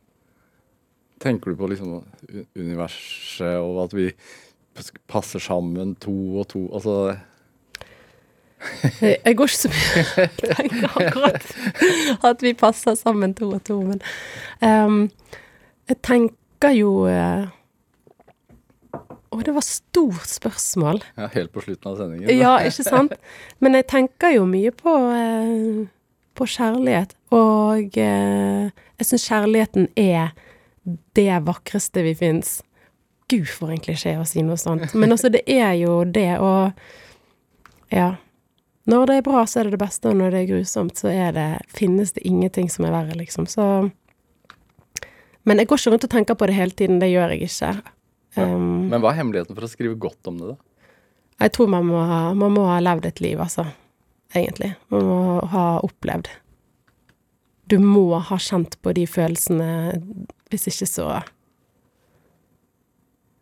Tenker 1.18 1.50
du 1.50 1.58
på 1.58 1.66
liksom 1.72 1.96
universet 2.54 3.56
og 3.58 3.80
at 3.88 3.94
vi 3.98 4.12
passer 5.08 5.42
sammen 5.44 5.96
to 6.02 6.14
og 6.42 6.48
to? 6.54 6.68
Altså 6.74 7.18
Jeg, 9.02 9.36
går 9.38 9.52
ikke 9.52 9.58
så 9.58 9.70
mye 9.70 10.06
og 10.24 10.40
tenker 10.42 10.96
akkurat 11.02 12.24
at 12.26 12.42
vi 12.42 12.54
passer 12.58 12.98
sammen 12.98 13.36
to 13.38 13.52
og 13.52 13.62
to, 13.68 13.78
men 13.86 14.02
um, 14.62 15.04
jeg 15.88 16.00
tenker 16.04 16.74
jo 16.74 17.06
eh, 17.12 17.46
Å, 19.28 19.38
det 19.44 19.54
var 19.54 19.66
stort 19.66 20.32
spørsmål. 20.32 21.02
ja, 21.20 21.28
helt 21.34 21.52
på 21.54 21.62
slutten 21.62 21.92
av 21.92 21.98
sendingen. 22.00 22.32
Ja, 22.32 22.54
ikke 22.64 22.86
sant? 22.88 23.14
Men 23.60 23.76
jeg 23.76 23.86
tenker 23.92 24.32
jo 24.34 24.46
mye 24.50 24.72
på, 24.72 24.94
uh, 25.12 25.84
på 26.34 26.48
kjærlighet, 26.48 27.12
og 27.36 28.00
uh, 28.00 28.70
jeg 28.72 29.10
syns 29.10 29.28
kjærligheten 29.28 29.90
er 30.00 30.32
det 31.20 31.42
vakreste 31.44 32.06
vi 32.08 32.16
fins. 32.18 32.62
Gud, 33.28 33.48
for 33.52 33.74
en 33.74 33.82
klisjé 33.84 34.16
å 34.20 34.26
si 34.28 34.44
noe 34.46 34.58
sånt. 34.60 34.94
Men 34.96 35.12
altså, 35.12 35.32
det 35.34 35.44
er 35.52 35.74
jo 35.82 36.00
det, 36.08 36.30
og 36.40 36.72
ja. 37.92 38.14
Når 38.88 39.10
det 39.10 39.18
er 39.18 39.26
bra, 39.26 39.42
så 39.44 39.60
er 39.60 39.68
det 39.68 39.76
det 39.76 39.82
beste, 39.84 40.08
og 40.08 40.16
når 40.16 40.32
det 40.32 40.42
er 40.42 40.52
grusomt, 40.54 40.96
så 40.96 41.12
er 41.12 41.34
det, 41.36 41.48
finnes 41.76 42.16
det 42.16 42.24
ingenting 42.28 42.70
som 42.72 42.88
er 42.88 42.96
verre, 42.96 43.18
liksom. 43.20 43.50
Så 43.52 43.90
Men 45.48 45.60
jeg 45.60 45.68
går 45.68 45.80
ikke 45.80 45.92
rundt 45.92 46.08
og 46.08 46.12
tenker 46.12 46.40
på 46.40 46.48
det 46.48 46.56
hele 46.56 46.72
tiden, 46.72 47.02
det 47.04 47.12
gjør 47.12 47.36
jeg 47.36 47.50
ikke. 47.50 47.74
Um, 48.38 48.88
Men 48.92 49.02
hva 49.04 49.12
er 49.12 49.20
hemmeligheten 49.20 49.56
for 49.58 49.68
å 49.68 49.72
skrive 49.72 50.00
godt 50.00 50.32
om 50.32 50.40
det, 50.40 50.56
da? 50.56 50.58
jeg 51.38 51.54
tror 51.54 51.70
man 51.70 51.86
må, 51.86 52.00
ha, 52.10 52.22
man 52.34 52.56
må 52.56 52.66
ha 52.72 52.80
levd 52.82 53.06
et 53.12 53.22
liv, 53.22 53.40
altså. 53.40 53.68
Egentlig. 54.36 54.74
Man 54.92 55.06
må 55.08 55.20
ha 55.54 55.66
opplevd. 55.86 56.30
Du 57.70 57.78
må 57.84 58.18
ha 58.24 58.38
kjent 58.40 58.78
på 58.84 58.94
de 58.96 59.06
følelsene, 59.08 59.70
hvis 60.52 60.68
ikke 60.72 60.88
så 60.90 61.08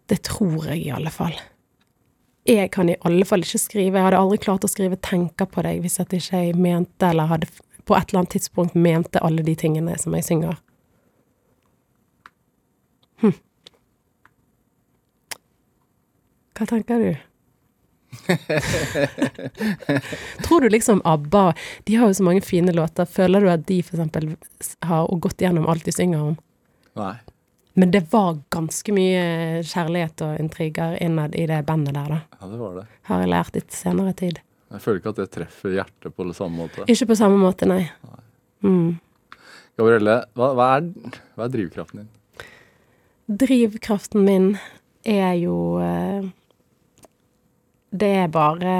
Det 0.05 0.21
tror 0.27 0.67
jeg 0.69 0.85
i 0.85 0.93
alle 0.93 1.11
fall. 1.13 1.33
Jeg 2.45 2.69
kan 2.71 2.89
i 2.89 2.97
alle 3.01 3.25
fall 3.25 3.41
ikke 3.41 3.57
skrive. 3.57 3.97
Jeg 3.97 4.05
hadde 4.05 4.21
aldri 4.21 4.37
klart 4.37 4.65
å 4.67 4.69
skrive 4.69 4.99
'tenker 5.01 5.49
på 5.49 5.63
deg' 5.65 5.81
hvis 5.81 5.99
at 5.99 6.13
ikke 6.13 6.43
jeg 6.43 6.55
mente, 6.55 7.09
eller 7.09 7.25
hadde 7.25 7.49
på 7.85 7.95
et 7.95 8.09
eller 8.09 8.19
annet 8.19 8.37
tidspunkt 8.37 8.75
mente 8.75 9.19
alle 9.19 9.45
de 9.45 9.55
tingene 9.55 9.97
som 9.97 10.13
jeg 10.13 10.23
synger. 10.23 10.57
Hm. 13.21 13.33
Hva 16.55 16.65
tenker 16.69 16.99
du? 16.99 17.15
Tror 20.45 20.61
du 20.61 20.69
liksom 20.69 21.01
ABBA 21.03 21.53
De 21.83 21.95
har 21.95 22.07
jo 22.07 22.13
så 22.13 22.23
mange 22.23 22.41
fine 22.41 22.71
låter. 22.71 23.05
Føler 23.05 23.41
du 23.41 23.49
at 23.51 23.67
de 23.67 23.79
eksempel 23.79 24.35
har 24.81 25.19
gått 25.19 25.41
gjennom 25.41 25.67
alt 25.67 25.85
de 25.85 25.91
synger 25.91 26.21
om? 26.31 26.37
Nei. 26.95 27.17
Men 27.77 27.91
det 27.91 28.05
var 28.11 28.37
ganske 28.55 28.93
mye 28.95 29.23
kjærlighet 29.67 30.21
og 30.23 30.37
intriger 30.39 30.95
innad 31.03 31.35
i 31.35 31.43
det 31.49 31.57
bandet 31.67 31.97
der, 31.97 32.07
da. 32.07 32.19
Ja, 32.39 32.47
det 32.47 32.59
var 32.61 32.77
det. 32.79 32.85
Har 33.09 33.23
jeg 33.23 33.31
lært 33.33 33.57
litt 33.57 33.75
senere 33.75 34.13
tid. 34.15 34.39
Jeg 34.71 34.83
føler 34.83 35.01
ikke 35.01 35.11
at 35.11 35.19
det 35.19 35.25
treffer 35.33 35.75
hjertet 35.75 36.15
på 36.15 36.27
samme 36.31 36.63
måte. 36.63 36.85
Ikke 36.91 37.09
på 37.11 37.19
samme 37.19 37.39
måte, 37.41 37.67
nei. 37.67 37.81
Mm. 38.63 38.95
Gabrielle, 39.75 40.21
hva, 40.39 40.53
hva, 40.55 40.69
er, 40.77 41.19
hva 41.35 41.45
er 41.45 41.53
drivkraften 41.53 42.05
din? 42.05 42.47
Drivkraften 43.43 44.23
min 44.23 44.49
er 45.03 45.35
jo 45.41 45.77
eh, 45.81 46.27
Det 47.91 48.11
er 48.23 48.31
bare 48.31 48.73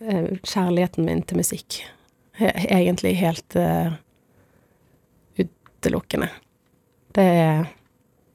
eh, 0.00 0.32
kjærligheten 0.44 1.08
min 1.08 1.24
til 1.24 1.40
musikk. 1.40 1.82
Egentlig 2.38 3.16
helt 3.20 3.56
eh, 3.56 3.96
utelukkende. 5.40 6.28
Det 7.16 7.24
er 7.24 7.70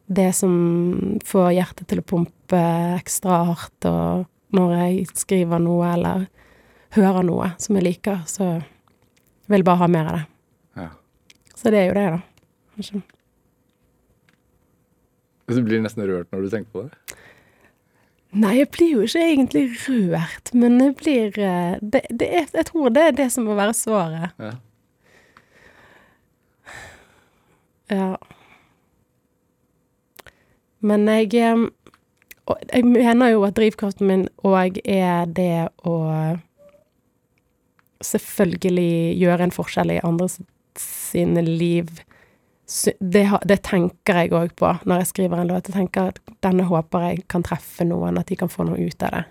det 0.08 0.32
som 0.36 1.20
får 1.28 1.52
hjertet 1.58 1.88
til 1.92 2.02
å 2.02 2.08
pumpe 2.08 2.62
ekstra 2.96 3.42
hardt, 3.52 3.88
og 3.90 4.28
når 4.56 4.74
jeg 4.78 5.08
skriver 5.20 5.60
noe 5.60 5.92
eller 5.92 6.26
hører 6.96 7.28
noe 7.28 7.52
som 7.60 7.76
jeg 7.78 7.88
liker, 7.90 8.24
så 8.30 8.56
vil 9.48 9.62
jeg 9.62 9.68
bare 9.68 9.84
ha 9.84 9.92
mer 9.92 10.10
av 10.12 10.18
det. 10.18 10.26
Ja. 10.80 10.90
Så 11.56 11.74
det 11.74 11.82
er 11.82 11.90
jo 11.90 11.98
det, 11.98 12.08
da. 12.16 12.58
Kanskje. 12.78 13.02
Du 15.48 15.62
blir 15.64 15.84
nesten 15.84 16.04
rørt 16.08 16.32
når 16.32 16.44
du 16.44 16.50
tenker 16.52 16.72
på 16.76 16.86
det? 16.88 17.18
Nei, 18.38 18.58
jeg 18.60 18.70
blir 18.76 18.90
jo 18.92 19.04
ikke 19.08 19.24
egentlig 19.24 19.64
rørt, 19.88 20.52
men 20.54 20.76
jeg 20.84 20.96
blir 21.00 21.38
eh, 21.40 21.78
det, 21.82 22.04
det 22.12 22.28
er, 22.28 22.50
Jeg 22.54 22.68
tror 22.68 22.92
det 22.94 23.06
er 23.08 23.16
det 23.16 23.28
som 23.34 23.48
må 23.48 23.56
være 23.58 23.76
svaret. 23.76 24.36
Ja. 24.38 24.56
Ja. 27.88 28.10
Men 30.80 31.08
jeg 31.08 31.34
Jeg 32.72 32.84
mener 32.86 33.34
jo 33.34 33.44
at 33.44 33.58
drivkraften 33.58 34.08
min 34.08 34.28
òg 34.48 34.78
er 34.88 35.26
det 35.28 35.68
å 35.84 35.96
selvfølgelig 38.00 39.18
gjøre 39.20 39.44
en 39.44 39.52
forskjell 39.52 39.92
i 39.92 40.04
andres 40.06 40.38
sine 40.80 41.42
liv. 41.44 41.90
Det, 43.00 43.24
det 43.48 43.58
tenker 43.64 44.22
jeg 44.22 44.34
òg 44.36 44.54
på 44.60 44.74
når 44.86 45.02
jeg 45.02 45.12
skriver 45.12 45.42
en 45.42 45.52
låt. 45.52 45.68
Jeg 45.68 45.76
tenker 45.76 46.14
at 46.14 46.22
denne 46.46 46.68
håper 46.68 47.10
jeg 47.10 47.26
kan 47.32 47.44
treffe 47.44 47.88
noen, 47.88 48.20
at 48.20 48.28
de 48.32 48.40
kan 48.40 48.52
få 48.52 48.68
noe 48.68 48.80
ut 48.80 49.04
av 49.08 49.16
det. 49.16 49.24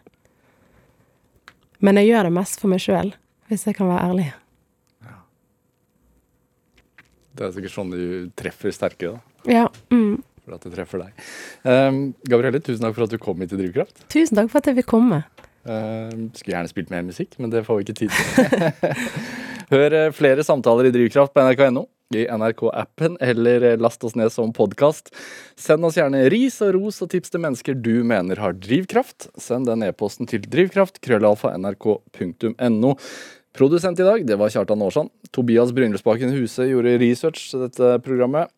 Men 1.84 2.00
jeg 2.00 2.10
gjør 2.10 2.28
det 2.28 2.36
mest 2.36 2.60
for 2.60 2.72
meg 2.72 2.80
sjøl, 2.82 3.12
hvis 3.50 3.66
jeg 3.68 3.76
kan 3.78 3.90
være 3.90 4.10
ærlig. 4.10 4.30
Det 7.36 7.44
er 7.44 7.52
sikkert 7.52 7.74
sånn 7.74 7.92
du 7.92 8.04
treffer 8.36 8.72
sterkere, 8.72 9.18
da. 9.18 9.52
Ja. 9.52 9.66
Mm. 9.92 10.22
For 10.46 10.54
at 10.54 10.62
det 10.62 10.76
treffer 10.76 11.02
deg. 11.02 11.24
Um, 11.66 11.96
Gabrielle, 12.30 12.62
tusen 12.62 12.86
takk 12.86 12.94
for 12.94 13.08
at 13.08 13.10
du 13.10 13.18
kom 13.18 13.40
hit 13.42 13.50
til 13.50 13.58
Drivkraft. 13.64 14.04
Tusen 14.12 14.38
takk 14.38 14.52
for 14.52 14.62
at 14.62 14.70
jeg 14.70 14.78
fikk 14.78 14.92
komme. 14.92 15.24
Um, 15.66 16.28
skulle 16.36 16.54
gjerne 16.54 16.70
spilt 16.70 16.92
mer 16.94 17.02
musikk, 17.02 17.34
men 17.42 17.50
det 17.50 17.64
får 17.66 17.80
vi 17.80 17.86
ikke 17.88 17.96
tid 17.98 18.14
til. 18.14 18.94
Hør 19.72 19.94
eh, 19.98 20.12
flere 20.14 20.44
samtaler 20.46 20.86
i 20.86 20.92
Drivkraft 20.94 21.32
på 21.34 21.42
nrk.no, 21.42 21.88
i 22.14 22.22
NRK-appen, 22.30 23.16
eller 23.26 23.64
eh, 23.72 23.80
last 23.82 24.06
oss 24.06 24.14
ned 24.14 24.30
som 24.30 24.52
podkast. 24.54 25.10
Send 25.58 25.88
oss 25.88 25.98
gjerne 25.98 26.28
ris 26.30 26.60
og 26.62 26.76
ros 26.76 27.02
og 27.02 27.10
tips 27.10 27.34
til 27.34 27.42
mennesker 27.42 27.74
du 27.74 28.04
mener 28.06 28.38
har 28.38 28.54
drivkraft. 28.54 29.26
Send 29.42 29.66
den 29.66 29.82
e-posten 29.88 30.30
til 30.30 30.46
drivkraft, 30.46 31.02
krøllalfa, 31.02 31.56
nrk.no. 31.58 32.94
Produsent 33.56 33.98
i 33.98 34.06
dag, 34.06 34.22
det 34.28 34.38
var 34.38 34.54
Kjartan 34.54 34.86
Aarsand. 34.86 35.10
Tobias 35.34 35.74
Brynløsbakken 35.74 36.30
Huse 36.36 36.68
gjorde 36.70 36.94
research 37.02 37.50
til 37.50 37.66
dette 37.66 37.96
programmet. 38.06 38.52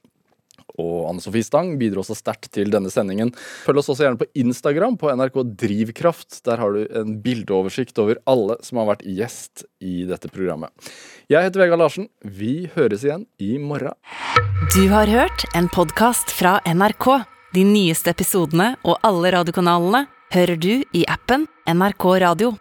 Og 0.77 1.09
Anne 1.09 1.23
Sofie 1.25 1.47
Stang 1.47 1.75
bidro 1.81 2.03
også 2.05 2.17
sterkt 2.19 2.51
til 2.55 2.71
denne 2.73 2.91
sendingen. 2.93 3.33
Følg 3.65 3.81
oss 3.81 3.91
også 3.93 4.05
gjerne 4.07 4.21
på 4.21 4.29
Instagram 4.39 4.99
på 5.01 5.11
NRK 5.15 5.41
Drivkraft. 5.65 6.43
Der 6.47 6.61
har 6.61 6.77
du 6.77 6.85
en 7.01 7.17
bildeoversikt 7.25 7.99
over 8.03 8.21
alle 8.29 8.59
som 8.67 8.83
har 8.83 8.91
vært 8.93 9.07
gjest 9.07 9.65
i 9.81 10.03
dette 10.09 10.31
programmet. 10.33 10.71
Jeg 11.33 11.49
heter 11.49 11.65
Vegard 11.65 11.83
Larsen. 11.83 12.11
Vi 12.23 12.69
høres 12.77 13.07
igjen 13.07 13.27
i 13.41 13.57
morgen. 13.63 13.97
Du 14.75 14.85
har 14.93 15.11
hørt 15.11 15.49
en 15.57 15.71
podkast 15.73 16.33
fra 16.35 16.59
NRK. 16.69 17.11
De 17.57 17.65
nyeste 17.65 18.13
episodene 18.13 18.75
og 18.85 18.99
alle 19.07 19.33
radiokanalene 19.33 20.05
hører 20.35 20.59
du 20.61 20.73
i 20.93 21.05
appen 21.09 21.49
NRK 21.69 22.11
Radio. 22.21 22.57